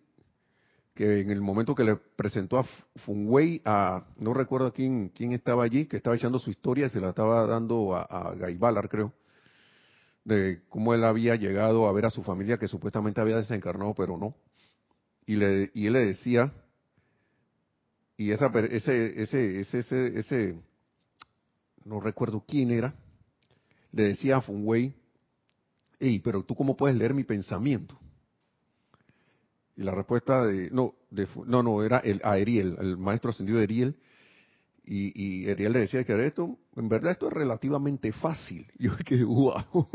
que 0.94 1.20
en 1.20 1.30
el 1.30 1.40
momento 1.40 1.74
que 1.74 1.84
le 1.84 1.96
presentó 1.96 2.58
a 2.58 2.64
Funwei, 3.04 3.60
a, 3.64 4.04
no 4.16 4.32
recuerdo 4.32 4.72
quién, 4.72 5.08
quién 5.08 5.32
estaba 5.32 5.64
allí, 5.64 5.86
que 5.86 5.96
estaba 5.96 6.14
echando 6.14 6.38
su 6.38 6.50
historia, 6.50 6.88
se 6.88 7.00
la 7.00 7.10
estaba 7.10 7.46
dando 7.46 7.96
a, 7.96 8.02
a 8.02 8.34
Gaibalar, 8.34 8.88
creo, 8.88 9.12
de 10.24 10.62
cómo 10.68 10.94
él 10.94 11.04
había 11.04 11.34
llegado 11.34 11.88
a 11.88 11.92
ver 11.92 12.06
a 12.06 12.10
su 12.10 12.22
familia 12.22 12.58
que 12.58 12.68
supuestamente 12.68 13.20
había 13.20 13.36
desencarnado, 13.36 13.92
pero 13.94 14.16
no. 14.16 14.36
Y, 15.26 15.36
le, 15.36 15.70
y 15.74 15.86
él 15.86 15.94
le 15.94 16.06
decía, 16.06 16.52
y 18.16 18.30
esa, 18.30 18.46
ese, 18.70 19.20
ese, 19.20 19.60
ese, 19.60 19.78
ese, 19.78 20.18
ese, 20.18 20.60
no 21.84 21.98
recuerdo 21.98 22.44
quién 22.46 22.70
era, 22.70 22.94
le 23.90 24.04
decía 24.04 24.36
a 24.36 24.40
Funwei, 24.40 24.94
hey, 25.98 26.20
pero 26.22 26.44
tú 26.44 26.54
cómo 26.54 26.76
puedes 26.76 26.96
leer 26.96 27.14
mi 27.14 27.24
pensamiento? 27.24 27.98
Y 29.76 29.82
la 29.82 29.92
respuesta 29.92 30.46
de, 30.46 30.70
no, 30.70 30.94
de, 31.10 31.28
no, 31.46 31.62
no, 31.62 31.82
era 31.82 31.98
el, 31.98 32.20
a 32.24 32.38
Eriel, 32.38 32.76
el 32.80 32.96
maestro 32.96 33.30
ascendido 33.30 33.58
de 33.58 33.64
Eriel, 33.64 33.96
y, 34.84 35.12
y 35.20 35.48
Eriel 35.48 35.72
le 35.72 35.80
decía 35.80 36.04
que 36.04 36.26
esto, 36.26 36.56
en 36.76 36.88
verdad 36.88 37.12
esto 37.12 37.28
es 37.28 37.32
relativamente 37.32 38.12
fácil. 38.12 38.66
Y 38.78 38.84
yo 38.84 38.96
que, 38.98 39.24
wow. 39.24 39.64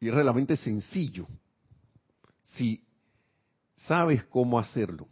y 0.00 0.08
es 0.08 0.14
relativamente 0.14 0.56
sencillo. 0.56 1.28
Si 2.42 2.84
sabes 3.86 4.24
cómo 4.24 4.58
hacerlo. 4.58 5.06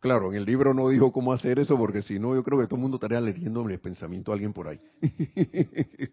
Claro, 0.00 0.30
en 0.30 0.38
el 0.38 0.46
libro 0.46 0.72
no 0.72 0.88
dijo 0.88 1.12
cómo 1.12 1.32
hacer 1.32 1.58
eso, 1.58 1.76
porque 1.76 2.00
si 2.00 2.18
no, 2.18 2.34
yo 2.34 2.42
creo 2.42 2.58
que 2.58 2.66
todo 2.66 2.76
el 2.76 2.82
mundo 2.82 2.96
estaría 2.96 3.20
leyendo 3.20 3.68
el 3.68 3.78
pensamiento 3.78 4.32
a 4.32 4.34
alguien 4.34 4.54
por 4.54 4.68
ahí. 4.68 4.80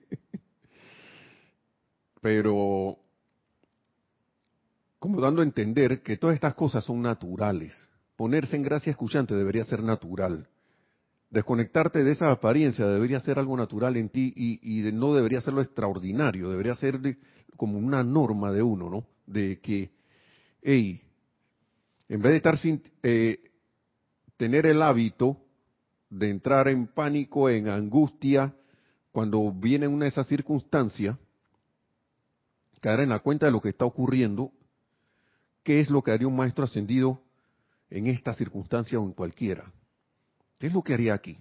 Pero 2.22 2.98
como 5.08 5.22
dando 5.22 5.40
a 5.40 5.46
entender 5.46 6.02
que 6.04 6.18
todas 6.18 6.34
estas 6.34 6.54
cosas 6.54 6.84
son 6.84 7.02
naturales. 7.02 7.74
Ponerse 8.18 8.58
en 8.58 8.64
gracia 8.64 8.92
escuchante 8.92 9.34
debería 9.36 9.64
ser 9.64 9.82
natural. 9.82 10.50
Desconectarte 11.30 12.04
de 12.04 12.12
esa 12.12 12.30
apariencia 12.30 12.86
debería 12.88 13.22
ser 13.22 13.40
algo 13.40 13.56
natural 13.56 13.96
en 13.96 14.10
ti 14.10 14.34
y, 14.36 14.82
no 14.92 15.14
debería 15.14 15.40
ser 15.40 15.54
lo 15.54 15.62
extraordinario, 15.62 16.50
debería 16.50 16.76
ser 16.76 17.00
como 17.56 17.78
una 17.78 18.04
norma 18.04 18.52
de 18.52 18.62
uno, 18.62 18.90
¿no? 18.90 19.06
De 19.26 19.62
que, 19.62 19.92
hey, 20.62 21.02
en 22.10 22.22
vez 22.22 22.32
de 22.32 22.38
estar 22.38 22.58
sin 22.58 22.84
eh, 23.02 23.40
tener 24.36 24.66
el 24.66 24.82
hábito 24.82 25.38
de 26.10 26.32
entrar 26.32 26.68
en 26.68 26.86
pánico, 26.86 27.50
en 27.50 27.70
angustia, 27.70 28.54
cuando 29.14 29.54
viene 29.54 29.88
una 29.88 30.04
de 30.04 30.10
esas 30.10 30.28
circunstancias, 30.28 31.16
caer 32.82 33.00
en 33.00 33.10
la 33.10 33.20
cuenta 33.20 33.46
de 33.46 33.54
lo 33.54 33.62
que 33.62 33.70
está 33.70 33.86
ocurriendo 33.86 34.52
¿Qué 35.68 35.82
es 35.82 35.90
lo 35.90 36.02
que 36.02 36.12
haría 36.12 36.30
un 36.30 36.36
maestro 36.38 36.64
ascendido 36.64 37.22
en 37.90 38.08
esta 38.08 38.34
circunstancia 38.34 38.98
o 39.02 39.06
en 39.06 39.12
cualquiera? 39.12 39.70
¿Qué 40.58 40.68
es 40.68 40.74
lo 40.74 40.82
que 40.82 40.94
haría 40.94 41.14
aquí? 41.14 41.38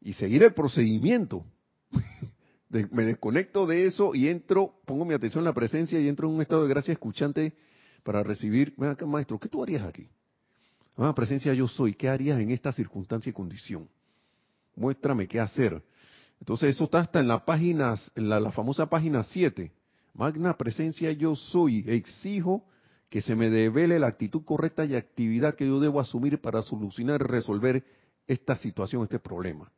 Y 0.00 0.14
seguir 0.14 0.42
el 0.42 0.54
procedimiento. 0.54 1.44
me 2.70 3.04
desconecto 3.04 3.66
de 3.66 3.84
eso 3.84 4.14
y 4.14 4.28
entro, 4.28 4.80
pongo 4.86 5.04
mi 5.04 5.12
atención 5.12 5.42
en 5.42 5.48
la 5.48 5.52
presencia 5.52 6.00
y 6.00 6.08
entro 6.08 6.30
en 6.30 6.36
un 6.36 6.40
estado 6.40 6.62
de 6.62 6.70
gracia 6.70 6.92
escuchante 6.92 7.52
para 8.04 8.22
recibir, 8.22 8.72
ven 8.78 8.88
acá 8.88 9.04
maestro, 9.04 9.38
¿qué 9.38 9.50
tú 9.50 9.62
harías 9.62 9.82
aquí? 9.82 10.08
Ah, 10.96 11.14
presencia 11.14 11.52
yo 11.52 11.68
soy, 11.68 11.92
¿qué 11.92 12.08
harías 12.08 12.40
en 12.40 12.52
esta 12.52 12.72
circunstancia 12.72 13.28
y 13.28 13.34
condición? 13.34 13.86
Muéstrame 14.74 15.28
qué 15.28 15.40
hacer. 15.40 15.82
Entonces 16.40 16.74
eso 16.74 16.84
está 16.84 17.00
hasta 17.00 17.20
en 17.20 17.28
la 17.28 17.44
página, 17.44 17.94
en 18.14 18.28
la, 18.28 18.50
famosa 18.50 18.86
página 18.86 19.22
7. 19.22 19.72
Magna 20.14 20.56
presencia 20.56 21.10
yo 21.12 21.34
soy, 21.34 21.84
exijo 21.86 22.64
que 23.10 23.20
se 23.20 23.34
me 23.34 23.50
devele 23.50 23.98
la 23.98 24.08
actitud 24.08 24.44
correcta 24.44 24.84
y 24.84 24.94
actividad 24.94 25.54
que 25.54 25.66
yo 25.66 25.80
debo 25.80 26.00
asumir 26.00 26.40
para 26.40 26.62
solucionar 26.62 27.20
y 27.20 27.24
resolver 27.24 27.84
esta 28.26 28.56
situación, 28.56 29.02
este 29.02 29.18
problema. 29.18 29.70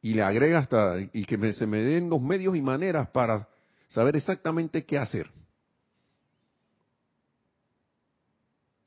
Y 0.00 0.14
le 0.14 0.22
agrega 0.22 0.58
hasta, 0.58 0.96
y 1.12 1.24
que 1.24 1.52
se 1.54 1.66
me 1.66 1.78
den 1.78 2.10
los 2.10 2.20
medios 2.20 2.56
y 2.56 2.62
maneras 2.62 3.08
para 3.10 3.48
saber 3.88 4.16
exactamente 4.16 4.84
qué 4.84 4.98
hacer. 4.98 5.30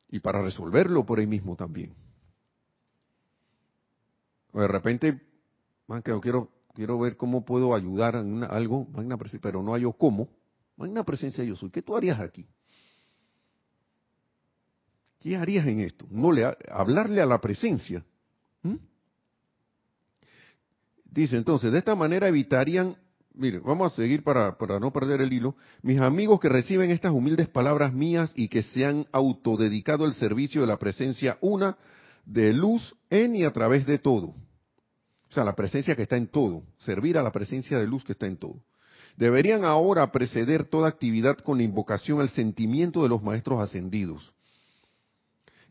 Y 0.10 0.20
para 0.20 0.42
resolverlo 0.42 1.06
por 1.06 1.20
ahí 1.20 1.28
mismo 1.28 1.56
también 1.56 2.07
de 4.62 4.68
repente, 4.68 5.22
man, 5.88 6.02
que 6.02 6.18
quiero, 6.22 6.52
quiero 6.74 7.00
ver 7.00 7.18
cómo 7.18 7.46
puedo 7.46 7.76
ayudar 7.76 8.16
en 8.16 8.44
algo, 8.44 8.86
magna 8.86 9.18
presencia, 9.18 9.42
pero 9.42 9.62
no 9.62 9.74
hallo 9.74 9.94
cómo. 9.94 10.30
Magna 10.78 11.04
presencia 11.04 11.44
yo 11.44 11.56
soy. 11.56 11.72
¿Qué 11.72 11.82
tú 11.82 11.96
harías 11.96 12.20
aquí? 12.20 12.46
¿Qué 15.20 15.36
harías 15.36 15.66
en 15.68 15.80
esto? 15.80 16.06
No 16.10 16.32
le 16.32 16.46
hablarle 16.70 17.22
a 17.22 17.26
la 17.26 17.42
presencia. 17.42 18.06
Dice 21.04 21.36
entonces, 21.36 21.72
de 21.72 21.80
esta 21.80 21.96
manera 21.96 22.28
evitarían, 22.28 22.96
mire, 23.34 23.58
vamos 23.60 23.92
a 23.92 23.96
seguir 23.96 24.24
para, 24.24 24.56
para 24.58 24.80
no 24.80 24.94
perder 24.94 25.22
el 25.22 25.34
hilo, 25.34 25.56
mis 25.82 26.00
amigos 26.00 26.40
que 26.40 26.48
reciben 26.48 26.92
estas 26.92 27.12
humildes 27.12 27.50
palabras 27.50 27.92
mías 27.92 28.32
y 28.36 28.50
que 28.50 28.62
se 28.62 28.86
han 28.86 29.08
autodedicado 29.12 30.06
al 30.06 30.14
servicio 30.14 30.62
de 30.62 30.68
la 30.68 30.78
presencia 30.78 31.40
una 31.42 31.76
de 32.28 32.54
luz 32.54 32.96
en 33.10 33.36
y 33.36 33.46
a 33.46 33.52
través 33.52 33.88
de 33.88 33.98
todo. 33.98 34.36
O 35.30 35.34
sea, 35.34 35.44
la 35.44 35.56
presencia 35.56 35.96
que 35.96 36.04
está 36.04 36.18
en 36.18 36.28
todo, 36.28 36.64
servir 36.80 37.18
a 37.18 37.24
la 37.24 37.32
presencia 37.32 37.78
de 37.78 37.88
luz 37.88 38.04
que 38.04 38.14
está 38.14 38.28
en 38.28 38.38
todo. 38.38 38.64
Deberían 39.18 39.66
ahora 39.66 40.12
preceder 40.12 40.66
toda 40.66 40.88
actividad 40.88 41.38
con 41.38 41.58
la 41.58 41.64
invocación 41.64 42.22
al 42.22 42.30
sentimiento 42.30 43.04
de 43.04 43.10
los 43.10 43.24
maestros 43.24 43.60
ascendidos. 43.60 44.34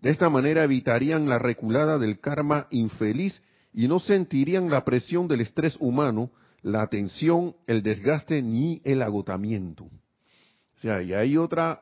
De 0.02 0.10
esta 0.10 0.28
manera 0.28 0.64
evitarían 0.64 1.28
la 1.28 1.38
reculada 1.38 1.98
del 1.98 2.20
karma 2.20 2.66
infeliz 2.70 3.40
y 3.72 3.88
no 3.88 3.98
sentirían 3.98 4.68
la 4.68 4.84
presión 4.84 5.28
del 5.28 5.40
estrés 5.40 5.76
humano, 5.80 6.30
la 6.62 6.86
tensión, 6.88 7.54
el 7.66 7.82
desgaste 7.82 8.42
ni 8.42 8.80
el 8.84 9.00
agotamiento. 9.02 9.84
O 9.84 10.78
sea, 10.78 11.02
y 11.02 11.14
hay 11.14 11.36
otra, 11.36 11.80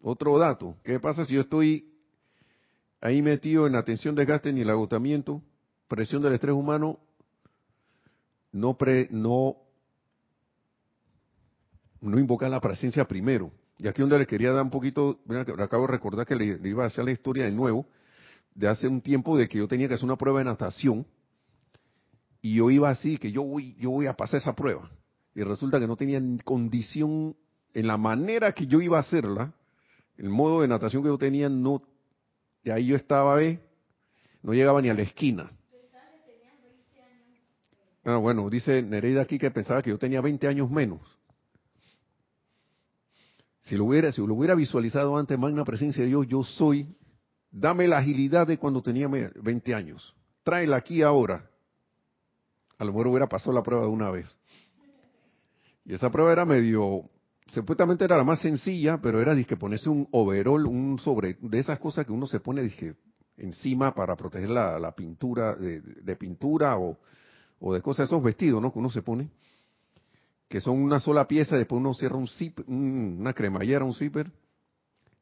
otro 0.00 0.38
dato. 0.38 0.76
¿Qué 0.84 1.00
pasa 1.00 1.24
si 1.24 1.34
yo 1.34 1.40
estoy 1.40 1.92
ahí 3.00 3.22
metido 3.22 3.66
en 3.66 3.72
la 3.72 3.82
tensión, 3.82 4.14
desgaste 4.14 4.52
ni 4.52 4.60
el 4.60 4.70
agotamiento, 4.70 5.42
presión 5.88 6.22
del 6.22 6.34
estrés 6.34 6.54
humano? 6.54 7.00
No, 8.52 8.76
pre, 8.76 9.08
no, 9.10 9.56
no 12.00 12.18
invocar 12.18 12.50
la 12.50 12.60
presencia 12.60 13.06
primero. 13.06 13.50
Y 13.78 13.86
aquí 13.86 14.00
donde 14.00 14.18
le 14.18 14.26
quería 14.26 14.52
dar 14.52 14.64
un 14.64 14.70
poquito, 14.70 15.20
acabo 15.58 15.86
de 15.86 15.92
recordar 15.92 16.26
que 16.26 16.34
le, 16.34 16.68
iba 16.68 16.84
a 16.84 16.88
hacer 16.88 17.04
la 17.04 17.12
historia 17.12 17.44
de 17.44 17.52
nuevo, 17.52 17.86
de 18.54 18.66
hace 18.66 18.88
un 18.88 19.00
tiempo 19.00 19.36
de 19.36 19.48
que 19.48 19.58
yo 19.58 19.68
tenía 19.68 19.86
que 19.86 19.94
hacer 19.94 20.04
una 20.04 20.16
prueba 20.16 20.40
de 20.40 20.46
natación, 20.46 21.06
y 22.40 22.56
yo 22.56 22.70
iba 22.70 22.90
así, 22.90 23.18
que 23.18 23.30
yo 23.30 23.42
voy, 23.42 23.76
yo 23.78 23.90
voy 23.90 24.06
a 24.06 24.14
pasar 24.14 24.40
esa 24.40 24.54
prueba. 24.54 24.90
Y 25.34 25.42
resulta 25.42 25.78
que 25.78 25.86
no 25.86 25.96
tenía 25.96 26.20
condición, 26.44 27.36
en 27.74 27.86
la 27.86 27.96
manera 27.96 28.52
que 28.52 28.66
yo 28.66 28.80
iba 28.80 28.96
a 28.96 29.00
hacerla, 29.00 29.52
el 30.16 30.30
modo 30.30 30.62
de 30.62 30.68
natación 30.68 31.02
que 31.02 31.08
yo 31.08 31.18
tenía, 31.18 31.48
no, 31.48 31.82
de 32.64 32.72
ahí 32.72 32.86
yo 32.86 32.96
estaba, 32.96 33.40
no 34.42 34.52
llegaba 34.52 34.82
ni 34.82 34.88
a 34.88 34.94
la 34.94 35.02
esquina. 35.02 35.52
Ah, 38.10 38.16
bueno, 38.16 38.48
dice 38.48 38.82
Nereida 38.82 39.20
aquí 39.20 39.38
que 39.38 39.50
pensaba 39.50 39.82
que 39.82 39.90
yo 39.90 39.98
tenía 39.98 40.22
20 40.22 40.48
años 40.48 40.70
menos. 40.70 40.98
Si 43.60 43.76
lo 43.76 43.84
hubiera, 43.84 44.10
si 44.12 44.26
lo 44.26 44.32
hubiera 44.32 44.54
visualizado 44.54 45.18
antes, 45.18 45.38
magna 45.38 45.62
presencia 45.62 46.02
de 46.02 46.08
Dios, 46.08 46.26
yo 46.26 46.42
soy, 46.42 46.96
dame 47.50 47.86
la 47.86 47.98
agilidad 47.98 48.46
de 48.46 48.56
cuando 48.56 48.80
tenía 48.80 49.08
20 49.08 49.74
años. 49.74 50.16
Tráela 50.42 50.78
aquí 50.78 51.02
ahora. 51.02 51.50
A 52.78 52.84
lo 52.86 52.92
mejor 52.92 53.08
hubiera 53.08 53.28
pasado 53.28 53.52
la 53.52 53.62
prueba 53.62 53.84
de 53.84 53.90
una 53.90 54.10
vez. 54.10 54.34
Y 55.84 55.92
esa 55.92 56.10
prueba 56.10 56.32
era 56.32 56.46
medio, 56.46 57.10
supuestamente 57.52 58.04
era 58.06 58.16
la 58.16 58.24
más 58.24 58.40
sencilla, 58.40 59.02
pero 59.02 59.20
era 59.20 59.36
que 59.44 59.58
ponerse 59.58 59.90
un 59.90 60.08
overall, 60.12 60.64
un 60.64 60.98
sobre, 60.98 61.36
de 61.42 61.58
esas 61.58 61.78
cosas 61.78 62.06
que 62.06 62.12
uno 62.12 62.26
se 62.26 62.40
pone, 62.40 62.62
dije, 62.62 62.94
encima 63.36 63.94
para 63.94 64.16
proteger 64.16 64.48
la, 64.48 64.94
pintura, 64.96 65.54
de 65.56 66.16
pintura 66.16 66.78
o 66.78 66.96
o 67.60 67.74
de 67.74 67.82
cosas, 67.82 68.08
esos 68.08 68.22
vestidos, 68.22 68.62
¿no? 68.62 68.72
Que 68.72 68.78
uno 68.78 68.90
se 68.90 69.02
pone, 69.02 69.30
que 70.48 70.60
son 70.60 70.80
una 70.80 71.00
sola 71.00 71.28
pieza, 71.28 71.56
después 71.56 71.78
uno 71.78 71.94
cierra 71.94 72.16
un 72.16 72.28
zip, 72.28 72.60
una 72.66 73.32
cremallera, 73.34 73.84
un 73.84 73.94
zipper, 73.94 74.30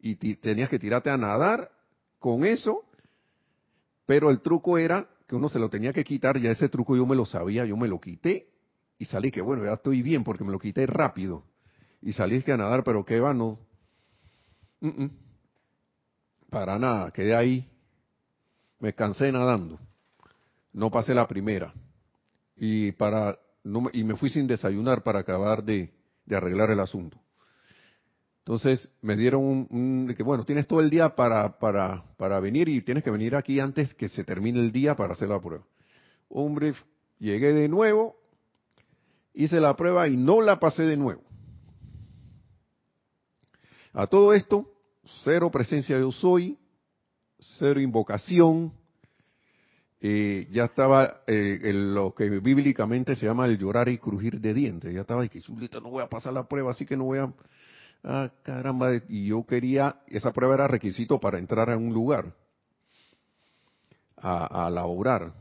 y 0.01 0.15
tenías 0.37 0.69
que 0.69 0.79
tirarte 0.79 1.11
a 1.11 1.17
nadar 1.17 1.71
con 2.19 2.45
eso, 2.45 2.85
pero 4.05 4.31
el 4.31 4.41
truco 4.41 4.79
era 4.79 5.09
que 5.27 5.35
uno 5.35 5.49
se 5.49 5.59
lo 5.59 5.69
tenía 5.69 5.93
que 5.93 6.05
quitar, 6.05 6.39
ya 6.39 6.53
ese 6.53 6.69
truco 6.69 6.97
yo 6.97 7.07
me 7.07 7.17
lo 7.17 7.27
sabía, 7.27 7.65
yo 7.65 7.77
me 7.77 7.89
lo 7.89 8.01
quité, 8.01 8.49
y 8.99 9.05
salí 9.07 9.31
que 9.31 9.41
bueno, 9.41 9.65
ya 9.65 9.75
estoy 9.75 10.03
bien 10.03 10.23
porque 10.23 10.45
me 10.45 10.53
lo 10.53 10.59
quité 10.59 10.87
rápido, 10.87 11.45
y 12.01 12.13
salí 12.13 12.43
que 12.43 12.53
a 12.53 12.57
nadar, 12.57 12.85
pero 12.85 13.05
qué 13.05 13.19
va, 13.19 13.35
no, 13.35 13.59
para 16.51 16.79
nada, 16.79 17.11
quedé 17.11 17.35
ahí, 17.35 17.69
me 18.79 18.93
cansé 18.93 19.33
nadando, 19.33 19.81
no 20.73 20.91
pasé 20.91 21.15
la 21.15 21.27
primera. 21.27 21.75
Y 22.57 22.93
para 22.93 23.39
y 23.93 24.05
me 24.05 24.17
fui 24.17 24.31
sin 24.31 24.47
desayunar 24.47 25.03
para 25.03 25.21
acabar 25.21 25.65
de, 25.65 25.93
arreglar 26.31 26.71
el 26.71 26.81
asunto. 26.81 27.19
Entonces 28.39 28.89
me 29.03 29.17
dieron 29.17 29.67
un, 29.71 30.15
que 30.17 30.23
bueno, 30.23 30.45
tienes 30.45 30.69
todo 30.69 30.81
el 30.81 30.89
día 30.89 31.17
para, 31.17 31.59
para, 31.59 32.05
para 32.17 32.39
venir 32.39 32.69
y 32.69 32.81
tienes 32.81 33.03
que 33.03 33.11
venir 33.11 33.35
aquí 33.35 33.59
antes 33.59 33.93
que 33.95 34.09
se 34.09 34.23
termine 34.23 34.61
el 34.61 34.71
día 34.71 34.95
para 34.95 35.15
hacer 35.15 35.29
la 35.29 35.41
prueba. 35.41 35.65
Hombre, 36.29 36.75
llegué 37.19 37.53
de 37.53 37.69
nuevo, 37.69 38.17
hice 39.35 39.61
la 39.61 39.75
prueba 39.75 40.09
y 40.09 40.17
no 40.17 40.41
la 40.41 40.61
pasé 40.61 40.85
de 40.85 40.97
nuevo. 40.97 41.23
A 43.93 44.07
todo 44.07 44.33
esto, 44.33 44.71
cero 45.25 45.51
presencia 45.51 45.97
de 45.97 46.03
yo 46.03 46.57
cero 47.59 47.81
invocación, 47.81 48.73
eh, 50.01 50.47
ya 50.51 50.67
estaba 50.67 51.23
eh, 51.27 51.73
lo 51.73 52.15
que 52.15 52.29
bíblicamente 52.29 53.17
se 53.17 53.27
llama 53.27 53.47
el 53.47 53.59
llorar 53.59 53.89
y 53.89 53.99
crujir 53.99 54.41
de 54.41 54.53
dientes. 54.53 54.93
Ya 54.95 55.01
estaba 55.01 55.25
y 55.25 55.29
que 55.29 55.43
no 55.49 55.91
voy 55.91 56.03
a 56.03 56.09
pasar 56.09 56.33
la 56.33 56.47
prueba, 56.47 56.71
así 56.71 56.85
que 56.85 56.97
no 56.97 57.05
voy 57.05 57.19
a... 57.19 57.33
Ah, 58.05 58.31
caramba, 58.43 58.91
y 59.09 59.27
yo 59.27 59.45
quería, 59.45 60.01
esa 60.07 60.33
prueba 60.33 60.55
era 60.55 60.69
requisito 60.69 61.19
para 61.19 61.39
entrar 61.39 61.71
a 61.71 61.77
un 61.77 61.93
lugar, 61.93 62.33
a, 64.17 64.67
a 64.67 64.71
laborar. 64.71 65.33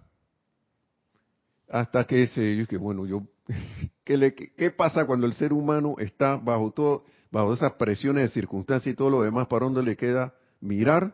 Hasta 1.69 2.05
que 2.05 2.23
ese, 2.23 2.55
yo 2.55 2.65
que 2.65 2.77
bueno, 2.77 3.05
yo, 3.05 3.23
¿qué, 4.03 4.17
le, 4.17 4.33
¿qué 4.33 4.71
pasa 4.71 5.05
cuando 5.05 5.27
el 5.27 5.33
ser 5.33 5.53
humano 5.53 5.95
está 5.99 6.37
bajo 6.37 6.71
todo, 6.71 7.05
bajo 7.29 7.53
esas 7.53 7.73
presiones 7.73 8.23
de 8.23 8.29
circunstancias 8.29 8.93
y 8.93 8.95
todo 8.95 9.11
lo 9.11 9.21
demás, 9.21 9.47
para 9.47 9.65
dónde 9.65 9.83
le 9.83 9.95
queda 9.95 10.33
mirar? 10.59 11.13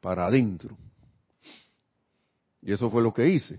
Para 0.00 0.26
adentro 0.26 0.76
y 2.62 2.72
eso 2.72 2.90
fue 2.90 3.02
lo 3.02 3.12
que 3.12 3.28
hice. 3.28 3.58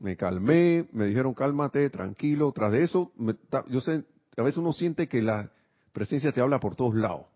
Me 0.00 0.16
calmé, 0.16 0.88
me 0.92 1.06
dijeron 1.06 1.34
cálmate, 1.34 1.90
tranquilo. 1.90 2.52
Tras 2.52 2.72
de 2.72 2.84
eso, 2.84 3.12
yo 3.68 3.80
sé, 3.80 4.04
a 4.36 4.42
veces 4.42 4.58
uno 4.58 4.72
siente 4.72 5.08
que 5.08 5.22
la 5.22 5.50
presencia 5.92 6.32
te 6.32 6.40
habla 6.40 6.60
por 6.60 6.76
todos 6.76 6.94
lados. 6.94 7.26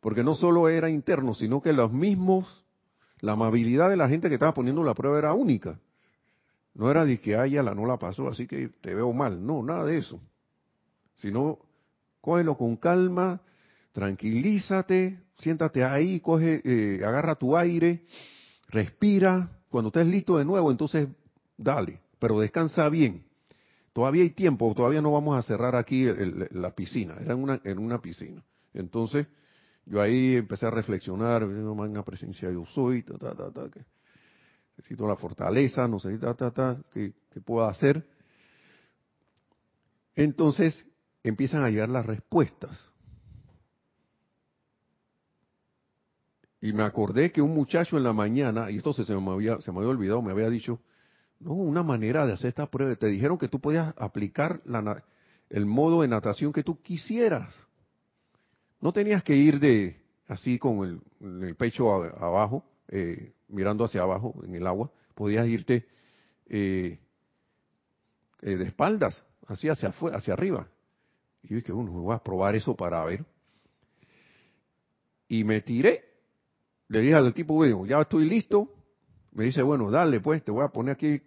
Porque 0.00 0.24
no 0.24 0.34
solo 0.34 0.68
era 0.68 0.90
interno, 0.90 1.34
sino 1.34 1.60
que 1.60 1.72
los 1.72 1.92
mismos, 1.92 2.64
la 3.20 3.32
amabilidad 3.32 3.90
de 3.90 3.96
la 3.96 4.08
gente 4.08 4.28
que 4.28 4.34
estaba 4.34 4.54
poniendo 4.54 4.82
la 4.82 4.94
prueba 4.94 5.18
era 5.18 5.32
única. 5.34 5.78
No 6.74 6.90
era 6.90 7.04
de 7.04 7.20
que, 7.20 7.36
haya 7.36 7.62
la 7.62 7.74
no 7.74 7.86
la 7.86 7.98
pasó, 7.98 8.28
así 8.28 8.46
que 8.46 8.68
te 8.80 8.94
veo 8.94 9.12
mal. 9.12 9.44
No, 9.46 9.62
nada 9.62 9.84
de 9.84 9.98
eso. 9.98 10.20
Sino, 11.14 11.58
cógelo 12.20 12.56
con 12.56 12.76
calma, 12.76 13.40
tranquilízate, 13.92 15.20
siéntate 15.38 15.84
ahí, 15.84 16.20
coge, 16.20 16.60
eh, 16.64 17.04
agarra 17.04 17.36
tu 17.36 17.56
aire, 17.56 18.04
respira, 18.68 19.50
cuando 19.74 19.88
estés 19.88 20.06
listo 20.06 20.38
de 20.38 20.44
nuevo, 20.44 20.70
entonces 20.70 21.08
dale, 21.56 21.98
pero 22.20 22.38
descansa 22.38 22.88
bien. 22.88 23.24
Todavía 23.92 24.22
hay 24.22 24.30
tiempo, 24.30 24.72
todavía 24.72 25.02
no 25.02 25.10
vamos 25.10 25.36
a 25.36 25.42
cerrar 25.42 25.74
aquí 25.74 26.06
la 26.52 26.72
piscina, 26.76 27.16
era 27.20 27.32
en 27.32 27.42
una, 27.42 27.60
en 27.64 27.80
una 27.80 28.00
piscina. 28.00 28.40
Entonces, 28.72 29.26
yo 29.84 30.00
ahí 30.00 30.36
empecé 30.36 30.66
a 30.66 30.70
reflexionar, 30.70 31.42
una 31.42 32.04
presencia 32.04 32.52
yo 32.52 32.64
soy, 32.66 33.02
ta, 33.02 33.18
ta, 33.18 33.34
necesito 34.76 35.08
la 35.08 35.16
fortaleza, 35.16 35.88
no 35.88 35.98
sé, 35.98 36.18
ta, 36.18 36.34
ta, 36.34 36.52
ta, 36.52 36.80
¿qué, 36.92 37.12
qué 37.32 37.40
puedo 37.40 37.66
hacer? 37.66 38.06
Entonces, 40.14 40.86
empiezan 41.24 41.64
a 41.64 41.70
llegar 41.70 41.88
las 41.88 42.06
respuestas. 42.06 42.78
Y 46.64 46.72
me 46.72 46.82
acordé 46.82 47.30
que 47.30 47.42
un 47.42 47.52
muchacho 47.52 47.98
en 47.98 48.04
la 48.04 48.14
mañana, 48.14 48.70
y 48.70 48.78
esto 48.78 48.94
se, 48.94 49.04
me, 49.14 49.30
había, 49.30 49.60
se 49.60 49.70
me 49.70 49.80
había 49.80 49.90
olvidado, 49.90 50.22
me 50.22 50.32
había 50.32 50.48
dicho, 50.48 50.80
no, 51.38 51.52
una 51.52 51.82
manera 51.82 52.26
de 52.26 52.32
hacer 52.32 52.48
esta 52.48 52.70
prueba, 52.70 52.96
te 52.96 53.06
dijeron 53.08 53.36
que 53.36 53.48
tú 53.48 53.60
podías 53.60 53.92
aplicar 53.98 54.62
la, 54.64 55.04
el 55.50 55.66
modo 55.66 56.00
de 56.00 56.08
natación 56.08 56.54
que 56.54 56.62
tú 56.62 56.80
quisieras. 56.80 57.54
No 58.80 58.94
tenías 58.94 59.22
que 59.22 59.36
ir 59.36 59.60
de 59.60 60.00
así 60.26 60.58
con 60.58 61.02
el, 61.20 61.54
pecho 61.56 61.92
abajo, 61.92 62.64
eh, 62.88 63.34
mirando 63.48 63.84
hacia 63.84 64.00
abajo 64.00 64.34
en 64.42 64.54
el 64.54 64.66
agua, 64.66 64.90
podías 65.14 65.46
irte 65.46 65.86
eh, 66.46 66.98
eh, 68.40 68.56
de 68.56 68.64
espaldas, 68.64 69.22
así 69.48 69.68
hacia, 69.68 69.92
hacia 70.14 70.32
arriba. 70.32 70.66
Y 71.42 71.48
yo 71.48 71.56
dije, 71.56 71.72
bueno, 71.72 71.92
voy 71.92 72.14
a 72.14 72.20
probar 72.20 72.54
eso 72.54 72.74
para 72.74 73.04
ver. 73.04 73.22
Y 75.28 75.44
me 75.44 75.60
tiré 75.60 76.13
le 76.94 77.00
dije 77.00 77.14
al 77.14 77.34
tipo, 77.34 77.54
bueno, 77.54 77.84
ya 77.86 78.00
estoy 78.00 78.24
listo. 78.24 78.70
Me 79.32 79.44
dice, 79.44 79.62
bueno, 79.62 79.90
dale 79.90 80.20
pues, 80.20 80.44
te 80.44 80.52
voy 80.52 80.64
a 80.64 80.68
poner 80.68 80.94
aquí, 80.94 81.20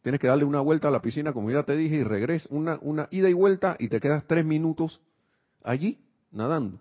tienes 0.00 0.20
que 0.20 0.28
darle 0.28 0.44
una 0.44 0.60
vuelta 0.60 0.86
a 0.86 0.90
la 0.92 1.02
piscina, 1.02 1.32
como 1.32 1.50
ya 1.50 1.64
te 1.64 1.76
dije, 1.76 1.96
y 1.96 2.04
regresa, 2.04 2.48
una, 2.52 2.78
una 2.82 3.08
ida 3.10 3.28
y 3.28 3.32
vuelta, 3.32 3.76
y 3.80 3.88
te 3.88 3.98
quedas 3.98 4.24
tres 4.28 4.44
minutos 4.44 5.00
allí, 5.64 5.98
nadando. 6.30 6.80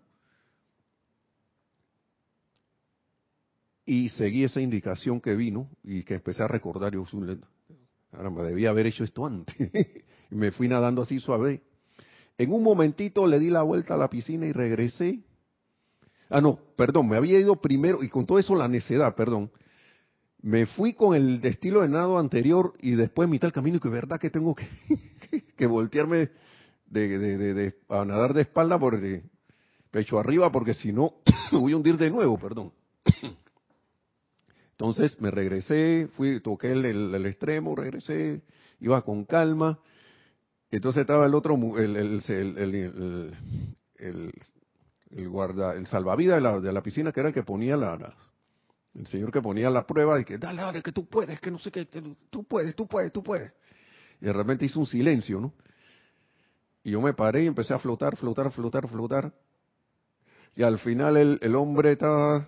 Y 3.87 4.09
seguí 4.09 4.43
esa 4.43 4.61
indicación 4.61 5.19
que 5.19 5.33
vino, 5.33 5.67
y 5.83 6.03
que 6.03 6.13
empecé 6.13 6.43
a 6.43 6.47
recordar, 6.47 6.93
yo, 6.93 7.05
me 8.11 8.43
debía 8.43 8.69
haber 8.69 8.85
hecho 8.85 9.03
esto 9.03 9.25
antes. 9.25 9.55
y 10.29 10.35
me 10.35 10.51
fui 10.51 10.67
nadando 10.67 11.01
así 11.01 11.19
suave. 11.19 11.63
En 12.37 12.51
un 12.51 12.61
momentito 12.61 13.25
le 13.25 13.39
di 13.39 13.49
la 13.49 13.63
vuelta 13.63 13.95
a 13.95 13.97
la 13.97 14.11
piscina 14.11 14.45
y 14.45 14.51
regresé 14.51 15.23
Ah, 16.29 16.41
no, 16.41 16.59
perdón, 16.75 17.07
me 17.07 17.15
había 17.15 17.39
ido 17.39 17.55
primero, 17.61 18.03
y 18.03 18.09
con 18.09 18.25
todo 18.25 18.39
eso 18.39 18.55
la 18.55 18.67
necedad, 18.67 19.15
perdón. 19.15 19.51
Me 20.41 20.65
fui 20.65 20.93
con 20.93 21.15
el 21.15 21.43
estilo 21.43 21.81
de 21.81 21.89
nado 21.89 22.19
anterior 22.19 22.73
y 22.79 22.91
después 22.91 23.27
mitad 23.27 23.47
del 23.47 23.53
camino 23.53 23.77
y 23.77 23.79
que 23.79 23.89
verdad 23.89 24.19
que 24.19 24.29
tengo 24.29 24.55
que, 24.55 24.67
voltearme 25.67 26.29
de, 26.85 27.75
a 27.89 28.05
nadar 28.05 28.33
de 28.33 28.43
espalda 28.43 28.77
por 28.79 28.99
de 28.99 29.23
pecho 29.89 30.19
arriba 30.19 30.51
porque 30.51 30.73
si 30.73 30.91
no 30.91 31.15
me 31.51 31.57
voy 31.59 31.73
a 31.73 31.77
hundir 31.77 31.97
de 31.97 32.11
nuevo, 32.11 32.37
perdón. 32.37 32.71
Entonces 34.71 35.19
me 35.19 35.31
regresé, 35.31 36.07
fui, 36.15 36.39
toqué 36.39 36.71
el, 36.71 36.85
el, 36.85 37.25
extremo, 37.25 37.75
regresé, 37.75 38.43
iba 38.79 39.01
con 39.01 39.25
calma. 39.25 39.79
Entonces 40.69 41.01
estaba 41.01 41.25
el 41.25 41.33
otro, 41.33 41.57
el, 41.79 41.95
el, 41.95 42.21
el 45.11 45.29
guarda, 45.29 45.73
el 45.73 45.87
salvavidas 45.87 46.37
de 46.37 46.41
la, 46.41 46.59
de 46.59 46.73
la 46.73 46.81
piscina, 46.81 47.11
que 47.11 47.19
era 47.19 47.29
el 47.29 47.35
que 47.35 47.43
ponía 47.43 47.77
la, 47.77 48.15
el 48.93 49.07
señor 49.07 49.31
que 49.31 49.41
ponía 49.41 49.69
la 49.69 49.85
prueba 49.85 50.19
y 50.19 50.25
que 50.25 50.37
dale, 50.37 50.61
dale, 50.61 50.81
que 50.81 50.91
tú 50.91 51.07
puedes, 51.07 51.39
que 51.39 51.51
no 51.51 51.59
sé 51.59 51.71
qué, 51.71 51.85
tú 52.29 52.43
puedes, 52.43 52.75
tú 52.75 52.87
puedes, 52.87 53.11
tú 53.11 53.23
puedes. 53.23 53.51
Y 54.19 54.25
de 54.25 54.33
repente 54.33 54.65
hizo 54.65 54.79
un 54.79 54.87
silencio, 54.87 55.39
¿no? 55.39 55.53
Y 56.83 56.91
yo 56.91 57.01
me 57.01 57.13
paré 57.13 57.43
y 57.43 57.47
empecé 57.47 57.73
a 57.73 57.79
flotar, 57.79 58.15
flotar, 58.15 58.51
flotar, 58.51 58.87
flotar. 58.87 59.33
Y 60.55 60.63
al 60.63 60.79
final 60.79 61.17
el, 61.17 61.39
el 61.41 61.55
hombre 61.55 61.91
estaba, 61.91 62.47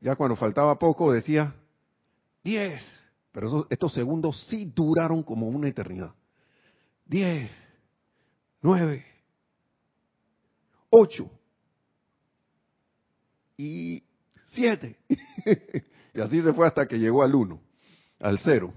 ya 0.00 0.16
cuando 0.16 0.34
faltaba 0.34 0.78
poco, 0.78 1.12
decía, 1.12 1.54
diez. 2.42 2.82
Pero 3.30 3.66
estos 3.68 3.92
segundos 3.92 4.46
sí 4.48 4.72
duraron 4.74 5.22
como 5.22 5.48
una 5.48 5.68
eternidad. 5.68 6.14
Diez, 7.04 7.50
nueve, 8.62 9.04
ocho, 10.90 11.30
y 13.56 14.02
siete. 14.46 14.98
y 16.14 16.20
así 16.20 16.42
se 16.42 16.52
fue 16.52 16.66
hasta 16.66 16.86
que 16.86 16.98
llegó 16.98 17.22
al 17.22 17.34
uno, 17.34 17.60
al 18.20 18.38
cero. 18.38 18.72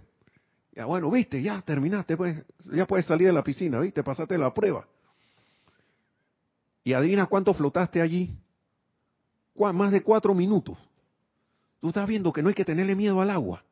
Ya 0.73 0.85
bueno, 0.85 1.09
viste, 1.09 1.41
ya 1.41 1.61
terminaste, 1.61 2.15
pues, 2.15 2.37
ya 2.71 2.85
puedes 2.85 3.05
salir 3.05 3.27
de 3.27 3.33
la 3.33 3.43
piscina, 3.43 3.79
viste, 3.79 4.03
pasaste 4.03 4.37
la 4.37 4.53
prueba. 4.53 4.87
Y 6.83 6.93
adivina 6.93 7.25
cuánto 7.25 7.53
flotaste 7.53 8.01
allí. 8.01 8.37
Más 9.55 9.91
de 9.91 10.03
cuatro 10.03 10.35
minutos. 10.35 10.77
Tú 11.79 11.87
estás 11.89 12.07
viendo 12.07 12.31
que 12.31 12.43
no 12.43 12.49
hay 12.49 12.55
que 12.55 12.63
tenerle 12.63 12.95
miedo 12.95 13.19
al 13.19 13.31
agua. 13.31 13.63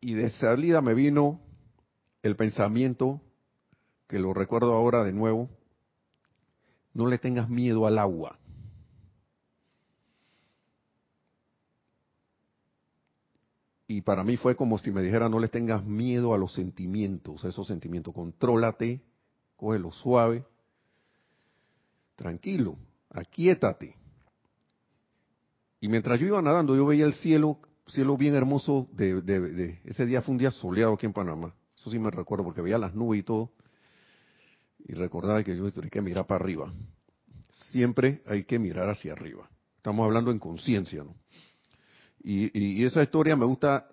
Y 0.00 0.14
de 0.14 0.30
salida 0.30 0.80
me 0.80 0.94
vino 0.94 1.40
el 2.22 2.36
pensamiento, 2.36 3.20
que 4.08 4.18
lo 4.18 4.34
recuerdo 4.34 4.72
ahora 4.72 5.04
de 5.04 5.12
nuevo, 5.12 5.50
no 6.94 7.08
le 7.08 7.18
tengas 7.18 7.48
miedo 7.48 7.86
al 7.86 7.98
agua. 7.98 8.38
Y 13.86 14.00
para 14.00 14.24
mí 14.24 14.36
fue 14.36 14.56
como 14.56 14.78
si 14.78 14.90
me 14.90 15.02
dijera, 15.02 15.28
no 15.28 15.38
le 15.38 15.48
tengas 15.48 15.84
miedo 15.84 16.32
a 16.32 16.38
los 16.38 16.54
sentimientos, 16.54 17.44
a 17.44 17.48
esos 17.48 17.66
sentimientos. 17.66 18.14
Contrólate, 18.14 19.02
cógelo 19.56 19.92
suave, 19.92 20.44
tranquilo, 22.16 22.78
aquíétate. 23.10 23.96
Y 25.80 25.88
mientras 25.88 26.18
yo 26.18 26.26
iba 26.26 26.40
nadando, 26.40 26.74
yo 26.74 26.86
veía 26.86 27.04
el 27.04 27.14
cielo, 27.14 27.58
cielo 27.88 28.16
bien 28.16 28.34
hermoso. 28.34 28.88
De, 28.92 29.20
de, 29.20 29.80
ese 29.84 30.06
día 30.06 30.22
fue 30.22 30.32
un 30.32 30.38
día 30.38 30.50
soleado 30.50 30.94
aquí 30.94 31.04
en 31.04 31.12
Panamá. 31.12 31.54
Eso 31.76 31.90
sí 31.90 31.98
me 31.98 32.10
recuerdo, 32.10 32.44
porque 32.44 32.62
veía 32.62 32.78
las 32.78 32.94
nubes 32.94 33.20
y 33.20 33.22
todo 33.22 33.50
y 34.86 34.92
recordar 34.94 35.44
que 35.44 35.56
yo 35.56 35.64
hay 35.64 35.90
que 35.90 36.02
mirar 36.02 36.26
para 36.26 36.44
arriba. 36.44 36.72
Siempre 37.74 38.22
hay 38.26 38.44
que 38.44 38.60
mirar 38.60 38.88
hacia 38.88 39.14
arriba. 39.14 39.50
Estamos 39.78 40.04
hablando 40.04 40.30
en 40.30 40.38
conciencia, 40.38 41.02
¿no? 41.02 41.16
Y, 42.22 42.84
esa 42.84 43.02
historia 43.02 43.34
me 43.34 43.46
gusta, 43.46 43.90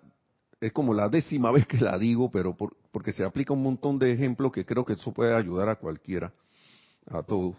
es 0.60 0.72
como 0.72 0.94
la 0.94 1.08
décima 1.08 1.50
vez 1.50 1.66
que 1.66 1.78
la 1.78 1.98
digo, 1.98 2.30
pero 2.30 2.56
porque 2.92 3.12
se 3.12 3.24
aplica 3.24 3.52
un 3.52 3.64
montón 3.64 3.98
de 3.98 4.12
ejemplos 4.12 4.52
que 4.52 4.64
creo 4.64 4.84
que 4.84 4.92
eso 4.92 5.12
puede 5.12 5.34
ayudar 5.34 5.68
a 5.68 5.74
cualquiera, 5.74 6.32
a 7.10 7.24
todos. 7.24 7.56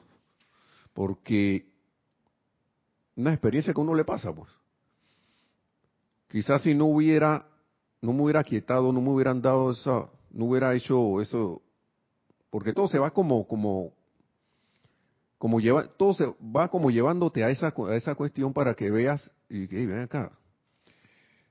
Porque 0.94 1.68
una 3.18 3.34
experiencia 3.34 3.74
que 3.74 3.82
uno 3.82 3.94
le 3.94 4.06
pasa, 4.06 4.34
pues. 4.34 4.50
Quizás 6.30 6.62
si 6.62 6.74
no 6.74 6.86
hubiera, 6.86 7.46
no 8.00 8.14
me 8.14 8.24
hubiera 8.24 8.46
quietado, 8.46 8.94
no 8.94 9.02
me 9.02 9.10
hubieran 9.10 9.42
dado 9.42 9.72
esa, 9.72 10.10
no 10.32 10.46
hubiera 10.46 10.74
hecho 10.74 11.20
eso, 11.20 11.62
porque 12.50 12.72
todo 12.72 12.88
se 12.88 12.98
va 12.98 13.12
como, 13.12 13.46
como, 13.46 13.92
como 15.44 15.60
lleva, 15.60 15.90
todo 15.98 16.14
se 16.14 16.26
va 16.42 16.70
como 16.70 16.90
llevándote 16.90 17.44
a 17.44 17.50
esa, 17.50 17.74
a 17.76 17.96
esa 17.98 18.16
cuestión 18.16 18.54
para 18.54 18.76
que 18.76 18.90
veas 18.90 19.30
y 19.50 19.68
que 19.68 19.86
ven 19.86 20.00
acá, 20.00 20.32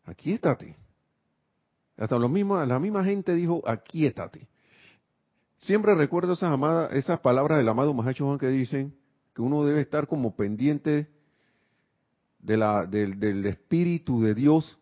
aquíétate. 0.06 0.74
Hasta 1.98 2.18
lo 2.18 2.30
mismo, 2.30 2.64
la 2.64 2.78
misma 2.78 3.04
gente 3.04 3.34
dijo, 3.34 3.62
aquíétate. 3.68 4.48
Siempre 5.58 5.94
recuerdo 5.94 6.32
esas, 6.32 6.50
amadas, 6.50 6.90
esas 6.94 7.20
palabras 7.20 7.58
del 7.58 7.68
amado 7.68 7.92
Mahacho 7.92 8.24
Juan 8.24 8.38
que 8.38 8.48
dicen 8.48 8.96
que 9.34 9.42
uno 9.42 9.62
debe 9.62 9.82
estar 9.82 10.06
como 10.06 10.36
pendiente 10.36 11.10
de 12.38 12.56
la, 12.56 12.86
del, 12.86 13.20
del 13.20 13.44
Espíritu 13.44 14.22
de 14.22 14.32
Dios, 14.32 14.78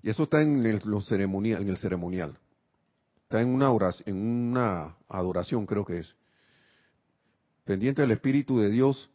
y 0.00 0.10
eso 0.10 0.22
está 0.22 0.42
en 0.42 0.64
el, 0.64 0.80
los 0.84 1.08
ceremonial, 1.08 1.62
en 1.62 1.70
el 1.70 1.76
ceremonial. 1.76 2.38
Está 3.24 3.40
en 3.40 3.48
una, 3.48 3.72
oración, 3.72 4.08
en 4.16 4.24
una 4.24 4.96
adoración, 5.08 5.66
creo 5.66 5.84
que 5.84 5.98
es. 5.98 6.14
Pendiente 7.64 8.02
del 8.02 8.10
Espíritu 8.10 8.58
de 8.58 8.70
Dios 8.70 9.10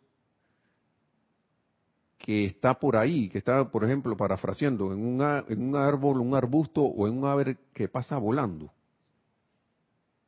que 2.17 2.45
está 2.45 2.79
por 2.79 2.95
ahí, 2.97 3.29
que 3.29 3.37
está, 3.37 3.69
por 3.69 3.83
ejemplo, 3.83 4.17
parafraseando, 4.17 4.91
en, 4.91 5.21
en 5.21 5.61
un 5.69 5.75
árbol, 5.75 6.19
un 6.19 6.35
arbusto 6.35 6.81
o 6.81 7.07
en 7.07 7.17
un 7.17 7.25
ave 7.25 7.57
que 7.73 7.87
pasa 7.87 8.17
volando. 8.17 8.71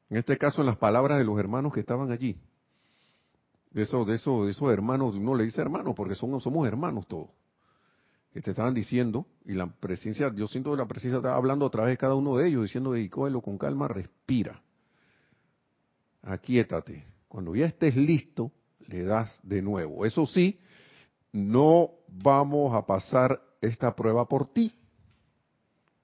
En 0.10 0.18
este 0.18 0.38
caso, 0.38 0.62
en 0.62 0.68
las 0.68 0.78
palabras 0.78 1.18
de 1.18 1.26
los 1.26 1.40
hermanos 1.40 1.74
que 1.74 1.82
estaban 1.82 2.12
allí. 2.12 2.38
De 3.72 3.84
esos, 3.84 4.08
de 4.08 4.16
esos, 4.16 4.46
de 4.46 4.52
esos 4.52 4.72
hermanos, 4.72 5.16
uno 5.16 5.36
le 5.36 5.44
dice 5.44 5.62
hermanos 5.62 5.94
porque 5.96 6.16
somos, 6.16 6.42
somos 6.42 6.68
hermanos 6.68 7.08
todos, 7.08 7.30
que 8.34 8.42
te 8.42 8.52
estaban 8.52 8.74
diciendo, 8.74 9.28
y 9.46 9.54
la 9.54 9.68
presencia, 9.68 10.32
yo 10.34 10.48
siento 10.48 10.72
que 10.72 10.78
la 10.78 10.88
presencia 10.88 11.18
está 11.18 11.36
hablando 11.36 11.68
a 11.68 11.70
través 11.70 11.92
de 11.92 11.98
cada 11.98 12.16
uno 12.16 12.38
de 12.38 12.48
ellos, 12.48 12.64
diciendo, 12.64 12.94
cógelo 13.12 13.42
con 13.42 13.60
calma, 13.60 13.88
respira, 13.88 14.62
aquíétate, 16.24 17.06
cuando 17.30 17.56
ya 17.56 17.68
estés 17.68 17.96
listo, 17.96 18.52
le 18.88 19.04
das 19.04 19.40
de 19.44 19.62
nuevo. 19.62 20.06
Eso 20.06 20.26
sí, 20.26 20.60
no 21.32 21.92
vamos 22.08 22.76
a 22.76 22.86
pasar 22.86 23.42
esta 23.62 23.96
prueba 23.96 24.28
por 24.28 24.50
ti, 24.50 24.74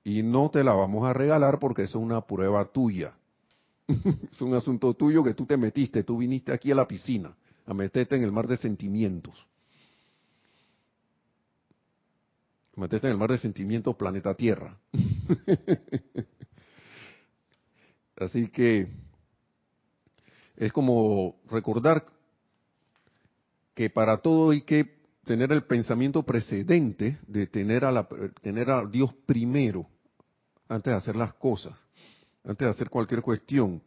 y 0.05 0.21
no 0.21 0.51
te 0.51 0.63
la 0.63 0.73
vamos 0.73 1.03
a 1.03 1.13
regalar 1.13 1.57
porque 1.59 1.81
es 1.81 1.95
una 1.95 2.21
prueba 2.21 2.63
tuya. 2.71 3.13
es 4.31 4.41
un 4.41 4.53
asunto 4.53 4.93
tuyo 4.93 5.23
que 5.23 5.33
tú 5.33 5.45
te 5.45 5.57
metiste, 5.57 6.03
tú 6.03 6.19
viniste 6.19 6.53
aquí 6.53 6.71
a 6.71 6.75
la 6.75 6.87
piscina 6.87 7.35
a 7.65 7.73
meterte 7.73 8.15
en 8.15 8.23
el 8.23 8.31
mar 8.31 8.47
de 8.47 8.57
sentimientos. 8.57 9.33
Meterte 12.75 13.07
en 13.07 13.13
el 13.13 13.17
mar 13.17 13.31
de 13.31 13.39
sentimientos 13.39 13.95
planeta 13.95 14.35
Tierra. 14.35 14.77
Así 18.17 18.49
que 18.49 18.87
es 20.57 20.71
como 20.71 21.35
recordar 21.49 22.05
que 23.73 23.89
para 23.89 24.17
todo 24.17 24.51
hay 24.51 24.61
que 24.61 24.95
tener 25.25 25.51
el 25.51 25.63
pensamiento 25.63 26.23
precedente 26.23 27.17
de 27.27 27.47
tener 27.47 27.83
a, 27.83 27.91
la, 27.91 28.07
tener 28.41 28.69
a 28.69 28.85
Dios 28.85 29.13
primero 29.25 29.87
antes 30.69 30.91
de 30.91 30.97
hacer 30.97 31.15
las 31.15 31.33
cosas, 31.33 31.73
antes 32.43 32.65
de 32.65 32.69
hacer 32.69 32.89
cualquier 32.89 33.21
cuestión, 33.21 33.81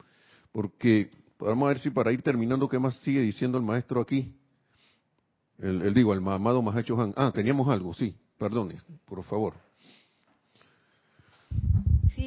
porque 0.53 1.11
Vamos 1.39 1.67
a 1.67 1.69
ver 1.69 1.79
si 1.79 1.91
para 1.91 2.11
ir 2.13 2.23
terminando, 2.23 2.69
¿qué 2.69 2.79
más 2.79 2.97
sigue 2.97 3.21
diciendo 3.21 3.59
el 3.59 3.65
maestro 3.65 4.01
aquí? 4.01 4.35
El, 5.59 5.95
digo, 5.95 6.13
el 6.13 6.19
amado 6.19 6.63
Mahacho 6.63 7.01
Han. 7.01 7.15
Ah, 7.17 7.31
teníamos 7.33 7.69
algo, 7.69 7.95
sí, 7.95 8.17
perdone, 8.39 8.77
por 9.05 9.23
favor. 9.25 9.55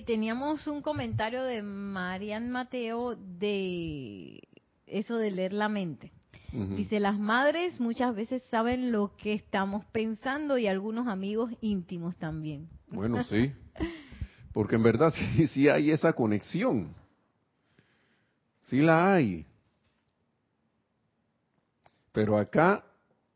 Sí, 0.01 0.05
teníamos 0.05 0.65
un 0.65 0.81
comentario 0.81 1.43
de 1.43 1.61
Marian 1.61 2.49
Mateo 2.49 3.15
de 3.15 4.41
eso 4.87 5.17
de 5.17 5.29
leer 5.29 5.53
la 5.53 5.69
mente. 5.69 6.11
Dice, 6.51 6.99
las 6.99 7.19
madres 7.19 7.79
muchas 7.79 8.15
veces 8.15 8.41
saben 8.49 8.91
lo 8.91 9.15
que 9.15 9.33
estamos 9.33 9.85
pensando 9.91 10.57
y 10.57 10.65
algunos 10.65 11.07
amigos 11.07 11.51
íntimos 11.61 12.15
también. 12.17 12.67
Bueno, 12.87 13.23
sí, 13.25 13.53
porque 14.53 14.75
en 14.75 14.81
verdad 14.81 15.13
sí, 15.35 15.45
sí 15.45 15.69
hay 15.69 15.91
esa 15.91 16.13
conexión. 16.13 16.95
Sí 18.61 18.79
la 18.79 19.13
hay. 19.13 19.45
Pero 22.11 22.37
acá, 22.37 22.83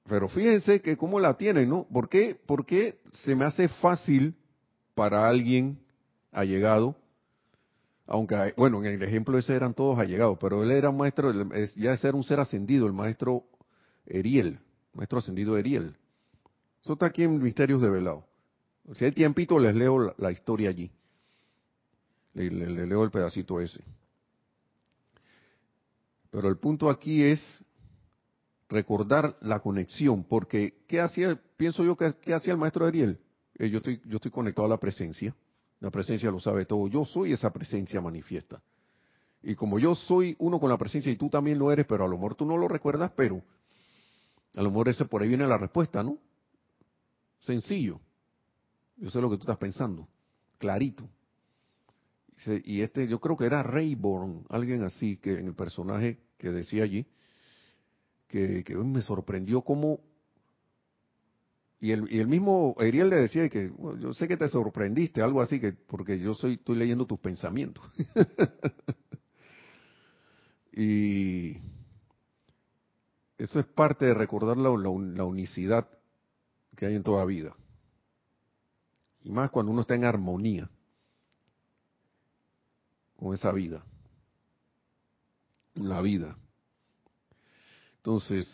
pero 0.09 0.29
fíjense 0.29 0.81
que 0.81 0.97
cómo 0.97 1.19
la 1.19 1.37
tienen, 1.37 1.69
¿no? 1.69 1.85
¿Por 1.93 2.09
qué, 2.09 2.33
¿Por 2.33 2.65
qué 2.65 3.01
se 3.11 3.35
me 3.35 3.45
hace 3.45 3.67
fácil 3.67 4.33
para 4.95 5.27
alguien 5.29 5.84
allegado? 6.35 6.95
Aunque, 8.07 8.53
bueno, 8.55 8.83
en 8.83 8.93
el 8.93 9.03
ejemplo 9.03 9.37
ese 9.37 9.55
eran 9.55 9.73
todos 9.73 9.97
allegados, 9.97 10.37
pero 10.39 10.63
él 10.63 10.71
era 10.71 10.91
maestro, 10.91 11.31
ya 11.75 11.93
ese 11.93 12.07
era 12.07 12.17
un 12.17 12.23
ser 12.23 12.39
ascendido, 12.39 12.85
el 12.85 12.93
maestro 12.93 13.43
Eriel, 14.05 14.59
maestro 14.93 15.19
ascendido 15.19 15.57
Eriel. 15.57 15.95
Eso 16.83 16.93
está 16.93 17.07
aquí 17.07 17.23
en 17.23 17.41
Misterios 17.41 17.81
de 17.81 17.89
Velado. 17.89 18.25
Si 18.93 19.05
hay 19.05 19.11
tiempito, 19.11 19.57
les 19.57 19.75
leo 19.75 20.13
la, 20.17 20.31
historia 20.31 20.69
allí. 20.69 20.91
le 22.35 22.85
leo 22.85 23.03
el 23.03 23.09
pedacito 23.09 23.59
ese. 23.59 23.83
Pero 26.29 26.49
el 26.49 26.57
punto 26.57 26.91
aquí 26.91 27.23
es 27.23 27.41
recordar 28.69 29.35
la 29.41 29.59
conexión, 29.59 30.23
porque 30.23 30.83
¿qué 30.87 30.99
hacía? 30.99 31.39
Pienso 31.57 31.83
yo 31.83 31.95
que 31.95 32.13
¿qué 32.21 32.33
hacía 32.33 32.53
el 32.53 32.59
maestro 32.59 32.85
Ariel. 32.85 33.19
Eh, 33.57 33.69
yo 33.69 33.77
estoy, 33.77 34.01
yo 34.05 34.17
estoy 34.17 34.31
conectado 34.31 34.65
a 34.65 34.69
la 34.69 34.79
presencia. 34.79 35.33
La 35.79 35.91
presencia 35.91 36.31
lo 36.31 36.39
sabe 36.39 36.65
todo. 36.65 36.87
Yo 36.87 37.05
soy 37.05 37.33
esa 37.33 37.51
presencia 37.51 38.01
manifiesta. 38.01 38.61
Y 39.43 39.55
como 39.55 39.77
yo 39.77 39.93
soy 39.93 40.35
uno 40.39 40.59
con 40.59 40.69
la 40.69 40.77
presencia 40.77 41.11
y 41.11 41.17
tú 41.17 41.29
también 41.29 41.59
lo 41.59 41.71
eres, 41.71 41.85
pero 41.85 42.05
a 42.05 42.07
lo 42.07 42.15
mejor 42.15 42.35
tú 42.35 42.45
no 42.45 42.57
lo 42.57 42.67
recuerdas, 42.67 43.11
pero 43.15 43.43
a 44.55 44.61
lo 44.61 44.69
mejor 44.71 44.89
ese 44.89 45.05
por 45.05 45.21
ahí 45.21 45.27
viene 45.27 45.45
la 45.45 45.57
respuesta, 45.57 46.01
¿no? 46.01 46.17
Sencillo. 47.41 47.99
Yo 48.97 49.09
sé 49.09 49.21
lo 49.21 49.29
que 49.29 49.35
tú 49.37 49.43
estás 49.43 49.57
pensando. 49.57 50.07
Clarito. 50.57 51.07
Y 52.63 52.81
este, 52.81 53.07
yo 53.07 53.19
creo 53.19 53.37
que 53.37 53.45
era 53.45 53.63
Rayborn, 53.63 54.45
alguien 54.49 54.83
así, 54.83 55.17
que 55.17 55.39
en 55.39 55.47
el 55.47 55.55
personaje 55.55 56.19
que 56.37 56.49
decía 56.49 56.83
allí, 56.83 57.05
que, 58.27 58.63
me 58.83 59.01
sorprendió 59.01 59.61
cómo... 59.61 59.99
Y 61.85 61.91
el, 61.91 62.11
y 62.11 62.19
el 62.19 62.27
mismo 62.27 62.75
Ariel 62.79 63.11
le 63.11 63.17
decía 63.17 63.47
que 63.47 63.71
yo 63.99 64.11
sé 64.15 64.27
que 64.27 64.37
te 64.37 64.47
sorprendiste, 64.47 65.21
algo 65.21 65.39
así, 65.39 65.59
que 65.59 65.73
porque 65.73 66.17
yo 66.17 66.33
soy, 66.33 66.53
estoy 66.53 66.77
leyendo 66.77 67.05
tus 67.05 67.19
pensamientos. 67.19 67.85
y 70.73 71.57
eso 73.37 73.59
es 73.59 73.67
parte 73.67 74.07
de 74.07 74.15
recordar 74.15 74.57
la, 74.57 74.71
la 74.71 75.23
unicidad 75.25 75.87
que 76.75 76.87
hay 76.87 76.95
en 76.95 77.03
toda 77.03 77.23
vida. 77.23 77.55
Y 79.23 79.29
más 79.29 79.51
cuando 79.51 79.71
uno 79.71 79.81
está 79.81 79.93
en 79.93 80.05
armonía 80.05 80.67
con 83.15 83.35
esa 83.35 83.51
vida. 83.51 83.85
La 85.75 86.01
vida. 86.01 86.35
Entonces, 87.97 88.47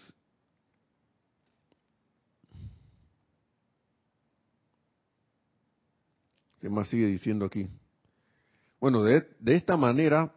¿qué 6.62 6.70
más 6.70 6.88
sigue 6.88 7.08
diciendo 7.08 7.46
aquí? 7.46 7.68
Bueno, 8.80 9.04
de, 9.04 9.26
esta 9.48 9.78
manera 9.78 10.34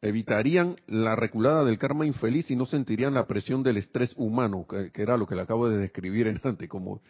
evitarían 0.00 0.76
la 0.86 1.16
reculada 1.16 1.64
del 1.64 1.78
karma 1.78 2.06
infeliz 2.06 2.50
y 2.50 2.56
no 2.56 2.66
sentirían 2.66 3.14
la 3.14 3.26
presión 3.26 3.62
del 3.62 3.76
estrés 3.76 4.14
humano, 4.16 4.66
que, 4.68 4.90
era 5.02 5.16
lo 5.16 5.26
que 5.26 5.34
le 5.34 5.42
acabo 5.42 5.68
de 5.68 5.78
describir 5.78 6.26
en 6.26 6.40
antes, 6.42 6.68
como 6.68 7.02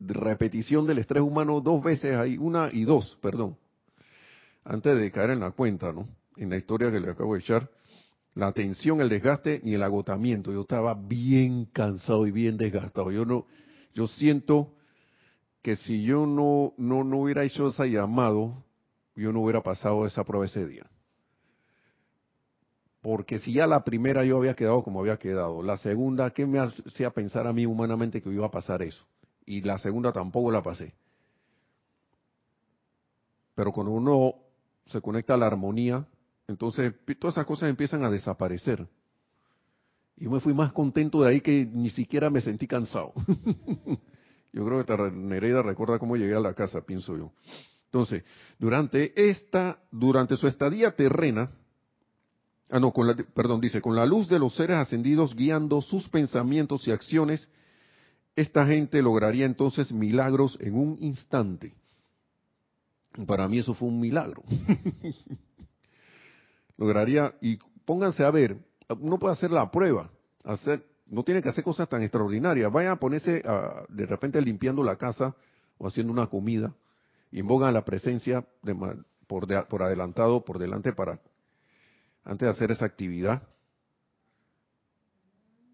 repetición 0.00 0.86
del 0.86 0.98
estrés 0.98 1.22
humano 1.22 1.60
dos 1.60 1.82
veces 1.82 2.16
ahí, 2.16 2.36
una 2.38 2.70
y 2.72 2.84
dos, 2.84 3.18
perdón 3.20 3.56
antes 4.64 4.98
de 4.98 5.10
caer 5.10 5.30
en 5.30 5.40
la 5.40 5.50
cuenta, 5.50 5.92
¿no? 5.92 6.08
En 6.36 6.50
la 6.50 6.56
historia 6.56 6.90
que 6.90 7.00
le 7.00 7.10
acabo 7.10 7.34
de 7.34 7.40
echar, 7.40 7.70
la 8.34 8.52
tensión, 8.52 9.00
el 9.00 9.08
desgaste 9.08 9.60
y 9.62 9.74
el 9.74 9.82
agotamiento. 9.82 10.52
Yo 10.52 10.62
estaba 10.62 10.94
bien 10.94 11.66
cansado 11.66 12.26
y 12.26 12.32
bien 12.32 12.56
desgastado. 12.56 13.12
Yo 13.12 13.24
no, 13.24 13.46
yo 13.94 14.08
siento 14.08 14.73
que 15.64 15.76
si 15.76 16.02
yo 16.02 16.26
no, 16.26 16.74
no, 16.76 17.04
no 17.04 17.20
hubiera 17.20 17.42
hecho 17.42 17.68
ese 17.68 17.90
llamado, 17.90 18.62
yo 19.16 19.32
no 19.32 19.40
hubiera 19.40 19.62
pasado 19.62 20.04
esa 20.04 20.22
prueba 20.22 20.44
ese 20.44 20.66
día. 20.66 20.84
Porque 23.00 23.38
si 23.38 23.54
ya 23.54 23.66
la 23.66 23.82
primera 23.82 24.26
yo 24.26 24.36
había 24.36 24.54
quedado 24.54 24.82
como 24.84 25.00
había 25.00 25.16
quedado, 25.16 25.62
la 25.62 25.78
segunda, 25.78 26.30
¿qué 26.32 26.44
me 26.44 26.58
hacía 26.58 27.08
pensar 27.08 27.46
a 27.46 27.54
mí 27.54 27.64
humanamente 27.64 28.20
que 28.20 28.28
iba 28.28 28.44
a 28.44 28.50
pasar 28.50 28.82
eso? 28.82 29.06
Y 29.46 29.62
la 29.62 29.78
segunda 29.78 30.12
tampoco 30.12 30.50
la 30.50 30.62
pasé. 30.62 30.92
Pero 33.54 33.72
cuando 33.72 33.92
uno 33.92 34.34
se 34.84 35.00
conecta 35.00 35.32
a 35.32 35.38
la 35.38 35.46
armonía, 35.46 36.06
entonces 36.46 36.92
todas 37.18 37.36
esas 37.36 37.46
cosas 37.46 37.70
empiezan 37.70 38.04
a 38.04 38.10
desaparecer. 38.10 38.86
Y 40.18 40.28
me 40.28 40.40
fui 40.40 40.52
más 40.52 40.74
contento 40.74 41.22
de 41.22 41.30
ahí 41.30 41.40
que 41.40 41.64
ni 41.64 41.88
siquiera 41.88 42.28
me 42.28 42.42
sentí 42.42 42.66
cansado. 42.66 43.14
yo 44.54 44.64
creo 44.64 44.84
que 44.84 45.10
Nereida 45.10 45.62
recuerda 45.62 45.98
cómo 45.98 46.16
llegué 46.16 46.34
a 46.34 46.40
la 46.40 46.54
casa, 46.54 46.80
pienso 46.82 47.16
yo. 47.16 47.32
Entonces, 47.86 48.22
durante 48.56 49.28
esta, 49.28 49.80
durante 49.90 50.36
su 50.36 50.46
estadía 50.46 50.94
terrena, 50.94 51.50
ah 52.70 52.78
no, 52.78 52.92
con 52.92 53.08
la, 53.08 53.16
perdón, 53.16 53.60
dice, 53.60 53.82
con 53.82 53.96
la 53.96 54.06
luz 54.06 54.28
de 54.28 54.38
los 54.38 54.54
seres 54.54 54.76
ascendidos 54.76 55.34
guiando 55.34 55.82
sus 55.82 56.08
pensamientos 56.08 56.86
y 56.86 56.92
acciones, 56.92 57.50
esta 58.36 58.64
gente 58.64 59.02
lograría 59.02 59.44
entonces 59.44 59.90
milagros 59.90 60.56
en 60.60 60.76
un 60.76 60.98
instante. 61.00 61.74
Para 63.26 63.48
mí 63.48 63.58
eso 63.58 63.74
fue 63.74 63.88
un 63.88 63.98
milagro. 63.98 64.44
lograría, 66.76 67.34
y 67.40 67.58
pónganse 67.84 68.24
a 68.24 68.30
ver, 68.30 68.56
uno 69.00 69.18
puede 69.18 69.32
hacer 69.32 69.50
la 69.50 69.68
prueba, 69.72 70.12
hacer, 70.44 70.86
no 71.06 71.22
tiene 71.22 71.42
que 71.42 71.48
hacer 71.48 71.64
cosas 71.64 71.88
tan 71.88 72.02
extraordinarias. 72.02 72.72
Vaya 72.72 72.92
a 72.92 72.96
ponerse 72.96 73.42
de 73.88 74.06
repente 74.06 74.40
limpiando 74.40 74.82
la 74.82 74.96
casa 74.96 75.34
o 75.78 75.86
haciendo 75.86 76.12
una 76.12 76.28
comida, 76.28 76.74
invocan 77.32 77.74
la 77.74 77.84
presencia 77.84 78.46
de, 78.62 78.74
por, 79.26 79.46
por 79.68 79.82
adelantado, 79.82 80.44
por 80.44 80.58
delante 80.58 80.92
para 80.92 81.20
antes 82.24 82.46
de 82.46 82.50
hacer 82.50 82.70
esa 82.70 82.86
actividad 82.86 83.42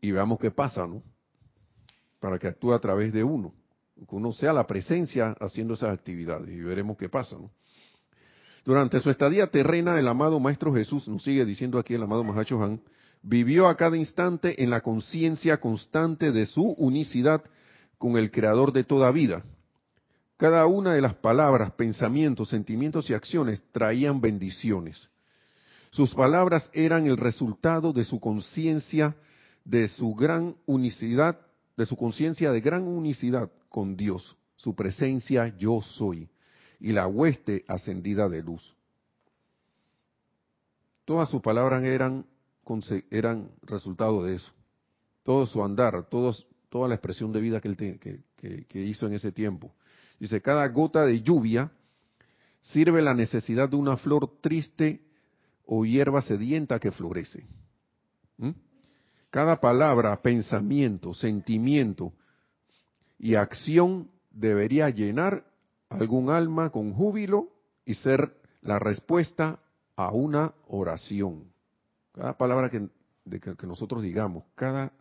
y 0.00 0.10
veamos 0.10 0.38
qué 0.38 0.50
pasa, 0.50 0.86
¿no? 0.86 1.02
Para 2.18 2.38
que 2.38 2.48
actúe 2.48 2.72
a 2.72 2.78
través 2.78 3.12
de 3.12 3.22
uno, 3.22 3.54
que 3.96 4.16
uno 4.16 4.32
sea 4.32 4.52
la 4.52 4.66
presencia 4.66 5.36
haciendo 5.40 5.74
esas 5.74 5.90
actividades 5.90 6.48
y 6.48 6.60
veremos 6.60 6.96
qué 6.96 7.08
pasa, 7.08 7.36
¿no? 7.36 7.50
Durante 8.64 9.00
su 9.00 9.10
estadía 9.10 9.46
terrena, 9.46 9.98
el 9.98 10.06
amado 10.06 10.38
Maestro 10.38 10.74
Jesús, 10.74 11.08
nos 11.08 11.22
sigue 11.22 11.44
diciendo 11.44 11.78
aquí 11.78 11.94
el 11.94 12.02
amado 12.02 12.24
Mahacho 12.24 12.62
Han, 12.62 12.82
vivió 13.22 13.68
a 13.68 13.76
cada 13.76 13.96
instante 13.96 14.62
en 14.62 14.70
la 14.70 14.80
conciencia 14.80 15.58
constante 15.58 16.32
de 16.32 16.46
su 16.46 16.62
unicidad 16.78 17.42
con 17.98 18.16
el 18.16 18.30
Creador 18.30 18.72
de 18.72 18.84
toda 18.84 19.10
vida. 19.10 19.44
Cada 20.36 20.66
una 20.66 20.94
de 20.94 21.02
las 21.02 21.14
palabras, 21.14 21.72
pensamientos, 21.72 22.48
sentimientos 22.48 23.10
y 23.10 23.14
acciones 23.14 23.62
traían 23.72 24.20
bendiciones. 24.20 25.10
Sus 25.90 26.14
palabras 26.14 26.70
eran 26.72 27.06
el 27.06 27.16
resultado 27.16 27.92
de 27.92 28.04
su 28.04 28.20
conciencia, 28.20 29.16
de 29.64 29.88
su 29.88 30.14
gran 30.14 30.56
unicidad, 30.64 31.38
de 31.76 31.84
su 31.84 31.96
conciencia 31.96 32.52
de 32.52 32.60
gran 32.60 32.84
unicidad 32.84 33.50
con 33.68 33.96
Dios, 33.96 34.36
su 34.56 34.74
presencia 34.74 35.54
yo 35.58 35.82
soy 35.82 36.30
y 36.78 36.92
la 36.92 37.06
hueste 37.06 37.64
ascendida 37.68 38.28
de 38.28 38.42
luz. 38.42 38.74
Todas 41.04 41.28
sus 41.28 41.42
palabras 41.42 41.82
eran, 41.82 42.24
eran 43.10 43.50
resultado 43.62 44.24
de 44.24 44.36
eso. 44.36 44.50
Todo 45.22 45.46
su 45.46 45.62
andar, 45.62 46.08
toda 46.08 46.88
la 46.88 46.94
expresión 46.94 47.32
de 47.32 47.40
vida 47.40 47.60
que 47.60 47.68
él 47.68 47.76
que 48.36 48.82
hizo 48.82 49.06
en 49.06 49.14
ese 49.14 49.32
tiempo. 49.32 49.72
Dice, 50.18 50.40
cada 50.40 50.66
gota 50.68 51.04
de 51.04 51.22
lluvia 51.22 51.70
sirve 52.60 53.02
la 53.02 53.14
necesidad 53.14 53.68
de 53.68 53.76
una 53.76 53.96
flor 53.96 54.40
triste 54.40 55.02
o 55.64 55.84
hierba 55.84 56.22
sedienta 56.22 56.78
que 56.78 56.90
florece. 56.90 57.46
¿Mm? 58.38 58.50
Cada 59.30 59.60
palabra, 59.60 60.20
pensamiento, 60.20 61.14
sentimiento 61.14 62.12
y 63.18 63.34
acción 63.34 64.10
debería 64.30 64.90
llenar 64.90 65.44
algún 65.88 66.30
alma 66.30 66.70
con 66.70 66.92
júbilo 66.92 67.48
y 67.84 67.94
ser 67.94 68.34
la 68.62 68.78
respuesta 68.78 69.60
a 69.96 70.12
una 70.12 70.54
oración. 70.66 71.49
Cada 72.20 72.36
palabra 72.36 72.68
que, 72.68 72.86
nosotros 73.66 74.02
digamos, 74.02 74.44
cada 74.54 74.92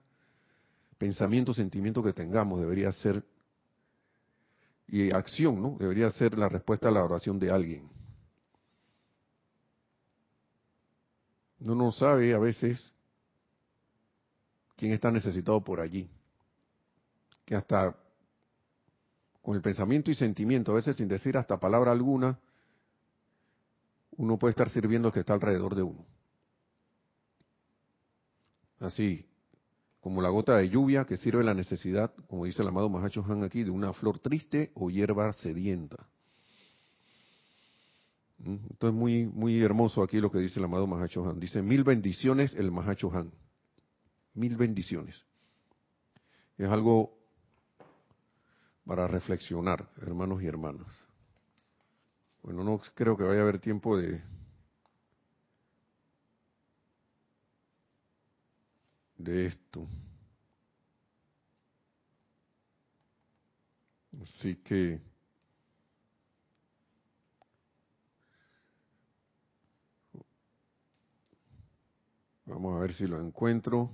pensamiento, 0.98 1.54
sentimiento 1.54 2.02
que 2.02 2.14
tengamos 2.14 2.62
debería 2.62 2.94
ser, 2.94 3.22
y 4.88 5.12
acción, 5.12 5.62
¿no? 5.62 5.76
Debería 5.78 6.10
ser 6.12 6.38
la 6.38 6.48
respuesta 6.48 6.88
a 6.88 6.92
la 6.92 7.04
oración 7.04 7.38
de 7.38 7.52
alguien. 7.52 7.90
No 11.60 11.76
nos 11.76 11.98
sabe 11.98 12.34
a 12.34 12.40
veces 12.40 12.90
quién 14.78 14.94
está 14.94 15.12
necesitado 15.12 15.62
por 15.62 15.82
allí. 15.82 16.10
Que 17.44 17.54
hasta 17.54 17.98
con 19.42 19.58
el 19.58 19.62
pensamiento 19.62 20.10
y 20.10 20.16
sentimiento, 20.16 20.72
a 20.72 20.76
veces 20.76 20.96
sin 20.96 21.10
decir 21.10 21.36
hasta 21.36 21.60
palabra 21.60 21.92
alguna, 21.92 22.40
uno 24.12 24.40
puede 24.40 24.52
estar 24.52 24.70
sirviendo 24.70 25.10
al 25.10 25.14
que 25.14 25.20
está 25.20 25.34
alrededor 25.34 25.76
de 25.76 25.84
uno. 25.84 26.06
Así, 28.80 29.26
como 30.00 30.22
la 30.22 30.30
gota 30.30 30.58
de 30.58 30.70
lluvia 30.70 31.06
que 31.06 31.18
sirve 31.18 31.44
la 31.44 31.54
necesidad, 31.54 32.14
como 32.28 32.46
dice 32.46 32.62
el 32.62 32.70
amado 32.70 32.90
Mahacho 32.90 33.26
Han 33.28 33.44
aquí, 33.44 33.64
de 33.64 33.72
una 33.72 33.94
flor 33.94 34.20
triste 34.20 34.72
o 34.76 34.90
hierba 34.90 35.34
sedienta. 35.34 36.08
¿Mm? 38.40 38.56
Entonces 38.70 38.98
muy, 38.98 39.26
muy 39.26 39.62
hermoso 39.62 40.02
aquí 40.02 40.20
lo 40.20 40.32
que 40.32 40.40
dice 40.40 40.60
el 40.60 40.66
amado 40.66 40.88
Mahacho 40.88 41.30
Han. 41.30 41.40
Dice 41.40 41.62
mil 41.62 41.84
bendiciones 41.84 42.54
el 42.56 42.72
Mahacho 42.72 43.12
Han. 43.14 43.32
Mil 44.34 44.56
bendiciones. 44.56 45.22
Es 46.58 46.70
algo 46.70 47.18
para 48.86 49.08
reflexionar, 49.08 49.90
hermanos 50.02 50.42
y 50.42 50.48
hermanas. 50.48 50.88
Bueno, 52.42 52.64
no 52.64 52.82
creo 52.96 53.18
que 53.18 53.24
vaya 53.24 53.40
a 53.40 53.44
haber 53.44 53.60
tiempo 53.60 53.98
de 53.98 54.22
de 59.20 59.46
esto. 59.46 59.88
Así 64.24 64.56
que 64.56 65.00
vamos 72.46 72.76
a 72.76 72.80
ver 72.80 72.94
si 72.94 73.06
lo 73.06 73.20
encuentro. 73.22 73.92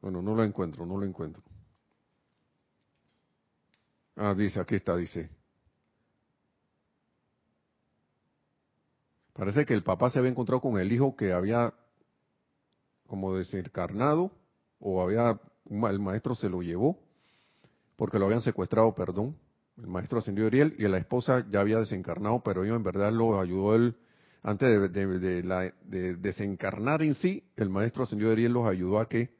Bueno, 0.00 0.20
no 0.20 0.34
lo 0.34 0.44
encuentro, 0.44 0.84
no 0.84 0.98
lo 0.98 1.04
encuentro. 1.04 1.42
Ah, 4.16 4.34
dice, 4.34 4.60
aquí 4.60 4.74
está, 4.76 4.96
dice. 4.96 5.30
Parece 9.42 9.66
que 9.66 9.74
el 9.74 9.82
papá 9.82 10.08
se 10.08 10.20
había 10.20 10.30
encontrado 10.30 10.60
con 10.60 10.78
el 10.78 10.92
hijo 10.92 11.16
que 11.16 11.32
había 11.32 11.74
como 13.08 13.34
desencarnado 13.34 14.30
o 14.78 15.02
había 15.02 15.40
el 15.68 15.98
maestro 15.98 16.36
se 16.36 16.48
lo 16.48 16.62
llevó 16.62 16.96
porque 17.96 18.20
lo 18.20 18.26
habían 18.26 18.42
secuestrado, 18.42 18.94
perdón. 18.94 19.36
El 19.78 19.88
maestro 19.88 20.20
ascendió 20.20 20.46
Ariel 20.46 20.76
y 20.78 20.86
la 20.86 20.98
esposa 20.98 21.44
ya 21.50 21.58
había 21.58 21.78
desencarnado, 21.78 22.40
pero 22.44 22.64
yo 22.64 22.76
en 22.76 22.84
verdad 22.84 23.10
lo 23.10 23.40
ayudó 23.40 23.74
él 23.74 23.96
antes 24.44 24.92
de, 24.92 25.72
desencarnar 26.20 27.02
en 27.02 27.16
sí. 27.16 27.42
El 27.56 27.68
maestro 27.68 28.04
ascendió 28.04 28.30
Ariel 28.30 28.52
los 28.52 28.68
ayudó 28.68 29.00
a 29.00 29.08
que 29.08 29.34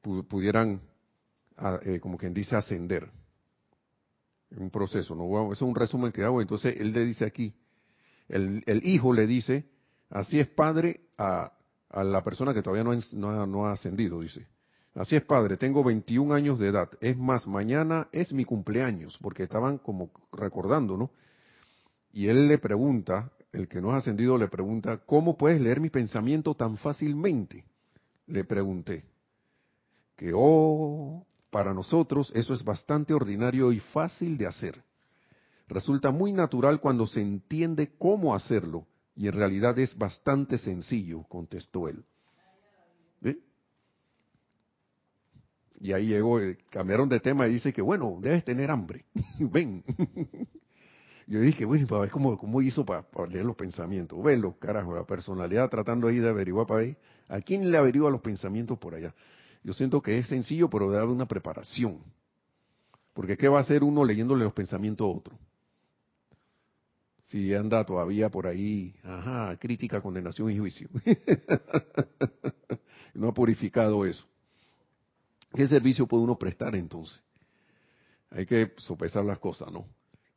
pudieran, 0.00 0.80
ah, 1.56 1.80
eh, 1.82 1.98
como 1.98 2.16
quien 2.16 2.32
dice, 2.32 2.54
ascender. 2.54 3.10
En 4.52 4.62
un 4.62 4.70
proceso, 4.70 5.16
¿no? 5.16 5.26
eso 5.46 5.52
es 5.52 5.62
un 5.62 5.74
resumen 5.74 6.12
que 6.12 6.22
hago. 6.22 6.40
Entonces 6.40 6.76
él 6.78 6.92
le 6.92 7.04
dice 7.04 7.24
aquí, 7.24 7.52
el, 8.28 8.62
hijo 8.84 9.12
le 9.12 9.26
dice, 9.26 9.64
así 10.10 10.40
es 10.40 10.48
padre 10.48 11.00
a, 11.18 11.52
a 11.90 12.04
la 12.04 12.22
persona 12.22 12.52
que 12.52 12.62
todavía 12.62 12.84
no, 13.12 13.66
ha 13.66 13.72
ascendido, 13.72 14.20
dice. 14.20 14.46
Así 14.94 15.14
es, 15.14 15.24
padre, 15.24 15.56
tengo 15.56 15.84
21 15.84 16.34
años 16.34 16.58
de 16.58 16.68
edad. 16.68 16.90
Es 17.00 17.16
más, 17.16 17.46
mañana 17.46 18.08
es 18.12 18.32
mi 18.32 18.44
cumpleaños, 18.44 19.18
porque 19.20 19.42
estaban 19.42 19.78
como 19.78 20.10
recordando, 20.32 20.96
¿no? 20.96 21.10
Y 22.12 22.28
él 22.28 22.48
le 22.48 22.56
pregunta, 22.58 23.30
el 23.52 23.68
que 23.68 23.80
no 23.80 23.92
ha 23.92 23.98
ascendido 23.98 24.38
le 24.38 24.48
pregunta, 24.48 24.98
¿cómo 25.04 25.36
puedes 25.36 25.60
leer 25.60 25.80
mi 25.80 25.90
pensamiento 25.90 26.54
tan 26.54 26.78
fácilmente? 26.78 27.64
Le 28.26 28.44
pregunté 28.44 29.04
que, 30.16 30.32
oh, 30.34 31.26
para 31.50 31.74
nosotros 31.74 32.32
eso 32.34 32.54
es 32.54 32.64
bastante 32.64 33.12
ordinario 33.12 33.72
y 33.72 33.80
fácil 33.80 34.38
de 34.38 34.46
hacer. 34.46 34.82
Resulta 35.68 36.10
muy 36.10 36.32
natural 36.32 36.80
cuando 36.80 37.06
se 37.06 37.20
entiende 37.20 37.92
cómo 37.98 38.34
hacerlo, 38.34 38.86
y 39.14 39.26
en 39.26 39.32
realidad 39.32 39.78
es 39.78 39.96
bastante 39.96 40.58
sencillo, 40.58 41.24
contestó 41.24 41.88
él. 41.88 42.04
Y 45.80 45.92
ahí 45.92 46.06
llegó, 46.06 46.40
eh, 46.40 46.58
cambiaron 46.70 47.08
de 47.08 47.20
tema 47.20 47.46
y 47.46 47.54
dice 47.54 47.72
que, 47.72 47.82
bueno, 47.82 48.18
debes 48.20 48.44
tener 48.44 48.70
hambre. 48.70 49.04
Ven. 49.38 49.84
Yo 51.26 51.40
dije, 51.40 51.64
bueno, 51.64 51.86
para 51.88 52.02
ver 52.02 52.10
cómo, 52.10 52.38
cómo 52.38 52.62
hizo 52.62 52.84
para, 52.84 53.04
leer 53.28 53.44
los 53.44 53.56
pensamientos. 53.56 54.22
Velo, 54.22 54.56
carajo, 54.58 54.94
la 54.94 55.04
personalidad 55.04 55.68
tratando 55.68 56.06
ahí 56.06 56.18
de 56.18 56.28
averiguar 56.28 56.66
para 56.66 56.80
ahí. 56.80 56.96
¿A 57.28 57.40
quién 57.40 57.70
le 57.70 57.76
averigua 57.76 58.10
los 58.10 58.20
pensamientos 58.20 58.78
por 58.78 58.94
allá? 58.94 59.12
Yo 59.64 59.72
siento 59.72 60.00
que 60.00 60.18
es 60.18 60.28
sencillo, 60.28 60.70
pero 60.70 60.86
debe 60.86 61.02
haber 61.02 61.14
una 61.14 61.26
preparación. 61.26 61.98
Porque 63.12 63.36
¿qué 63.36 63.48
va 63.48 63.58
a 63.58 63.62
hacer 63.62 63.82
uno 63.82 64.04
leyéndole 64.04 64.44
los 64.44 64.52
pensamientos 64.52 65.04
a 65.04 65.18
otro? 65.18 65.38
Si 67.26 67.52
anda 67.54 67.84
todavía 67.84 68.28
por 68.28 68.46
ahí, 68.46 68.94
ajá, 69.02 69.56
crítica, 69.58 70.00
condenación 70.00 70.50
y 70.50 70.58
juicio. 70.58 70.88
no 73.14 73.28
ha 73.28 73.34
purificado 73.34 74.04
eso. 74.04 74.24
¿Qué 75.52 75.66
servicio 75.66 76.06
puede 76.06 76.22
uno 76.22 76.38
prestar 76.38 76.74
entonces? 76.76 77.20
Hay 78.30 78.46
que 78.46 78.72
sopesar 78.76 79.24
las 79.24 79.38
cosas, 79.38 79.72
¿no? 79.72 79.86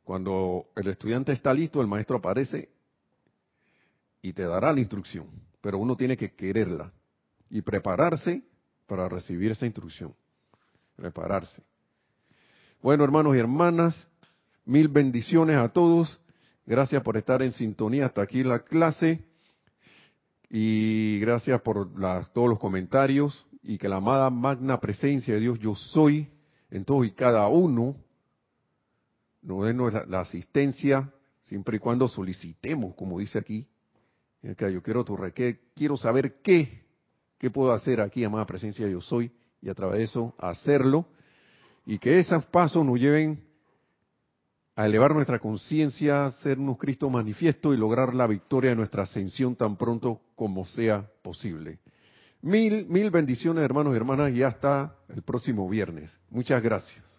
Cuando 0.04 0.66
el 0.74 0.88
estudiante 0.88 1.32
está 1.32 1.54
listo, 1.54 1.80
el 1.80 1.86
maestro 1.86 2.16
aparece 2.16 2.68
y 4.22 4.32
te 4.32 4.42
dará 4.42 4.72
la 4.72 4.80
instrucción, 4.80 5.26
pero 5.60 5.78
uno 5.78 5.96
tiene 5.96 6.16
que 6.16 6.32
quererla 6.32 6.92
y 7.48 7.62
prepararse 7.62 8.42
para 8.86 9.08
recibir 9.08 9.52
esa 9.52 9.66
instrucción. 9.66 10.14
Prepararse. 10.96 11.62
Bueno, 12.82 13.04
hermanos 13.04 13.36
y 13.36 13.38
hermanas, 13.38 14.08
mil 14.64 14.88
bendiciones 14.88 15.56
a 15.56 15.68
todos. 15.68 16.19
Gracias 16.70 17.02
por 17.02 17.16
estar 17.16 17.42
en 17.42 17.50
sintonía 17.50 18.06
hasta 18.06 18.22
aquí 18.22 18.44
la 18.44 18.60
clase. 18.60 19.24
Y 20.48 21.18
gracias 21.18 21.60
por 21.62 21.90
todos 22.32 22.48
los 22.48 22.60
comentarios. 22.60 23.44
Y 23.64 23.76
que 23.76 23.88
la 23.88 23.96
amada 23.96 24.30
magna 24.30 24.78
presencia 24.78 25.34
de 25.34 25.40
Dios, 25.40 25.58
yo 25.58 25.74
soy, 25.74 26.28
en 26.70 26.84
todos 26.84 27.04
y 27.08 27.10
cada 27.10 27.48
uno, 27.48 27.96
nos 29.42 29.66
dé 29.66 29.74
la, 30.06 30.20
asistencia 30.20 31.12
siempre 31.42 31.78
y 31.78 31.80
cuando 31.80 32.06
solicitemos, 32.06 32.94
como 32.94 33.18
dice 33.18 33.40
aquí. 33.40 33.66
Yo 34.40 34.80
quiero 34.80 35.04
tu 35.04 35.18
quiero 35.74 35.96
saber 35.96 36.40
qué 36.40 36.84
¿Qué 37.36 37.50
puedo 37.50 37.72
hacer 37.72 38.00
aquí, 38.00 38.22
amada 38.22 38.46
presencia 38.46 38.86
yo 38.86 39.00
soy? 39.00 39.32
Y 39.60 39.70
a 39.70 39.74
través 39.74 39.98
de 39.98 40.04
eso 40.04 40.36
hacerlo. 40.38 41.06
Y 41.84 41.98
que 41.98 42.20
esos 42.20 42.46
pasos 42.46 42.86
nos 42.86 43.00
lleven 43.00 43.42
a 44.80 44.86
elevar 44.86 45.14
nuestra 45.14 45.38
conciencia, 45.38 46.30
ser 46.42 46.56
Cristo 46.78 47.10
manifiesto 47.10 47.74
y 47.74 47.76
lograr 47.76 48.14
la 48.14 48.26
victoria 48.26 48.70
de 48.70 48.76
nuestra 48.76 49.02
ascensión 49.02 49.54
tan 49.54 49.76
pronto 49.76 50.22
como 50.34 50.64
sea 50.64 51.06
posible. 51.20 51.80
Mil, 52.40 52.86
mil 52.88 53.10
bendiciones, 53.10 53.62
hermanos 53.62 53.92
y 53.92 53.96
hermanas, 53.98 54.32
y 54.32 54.42
hasta 54.42 54.94
el 55.10 55.20
próximo 55.20 55.68
viernes. 55.68 56.18
Muchas 56.30 56.62
gracias. 56.62 57.09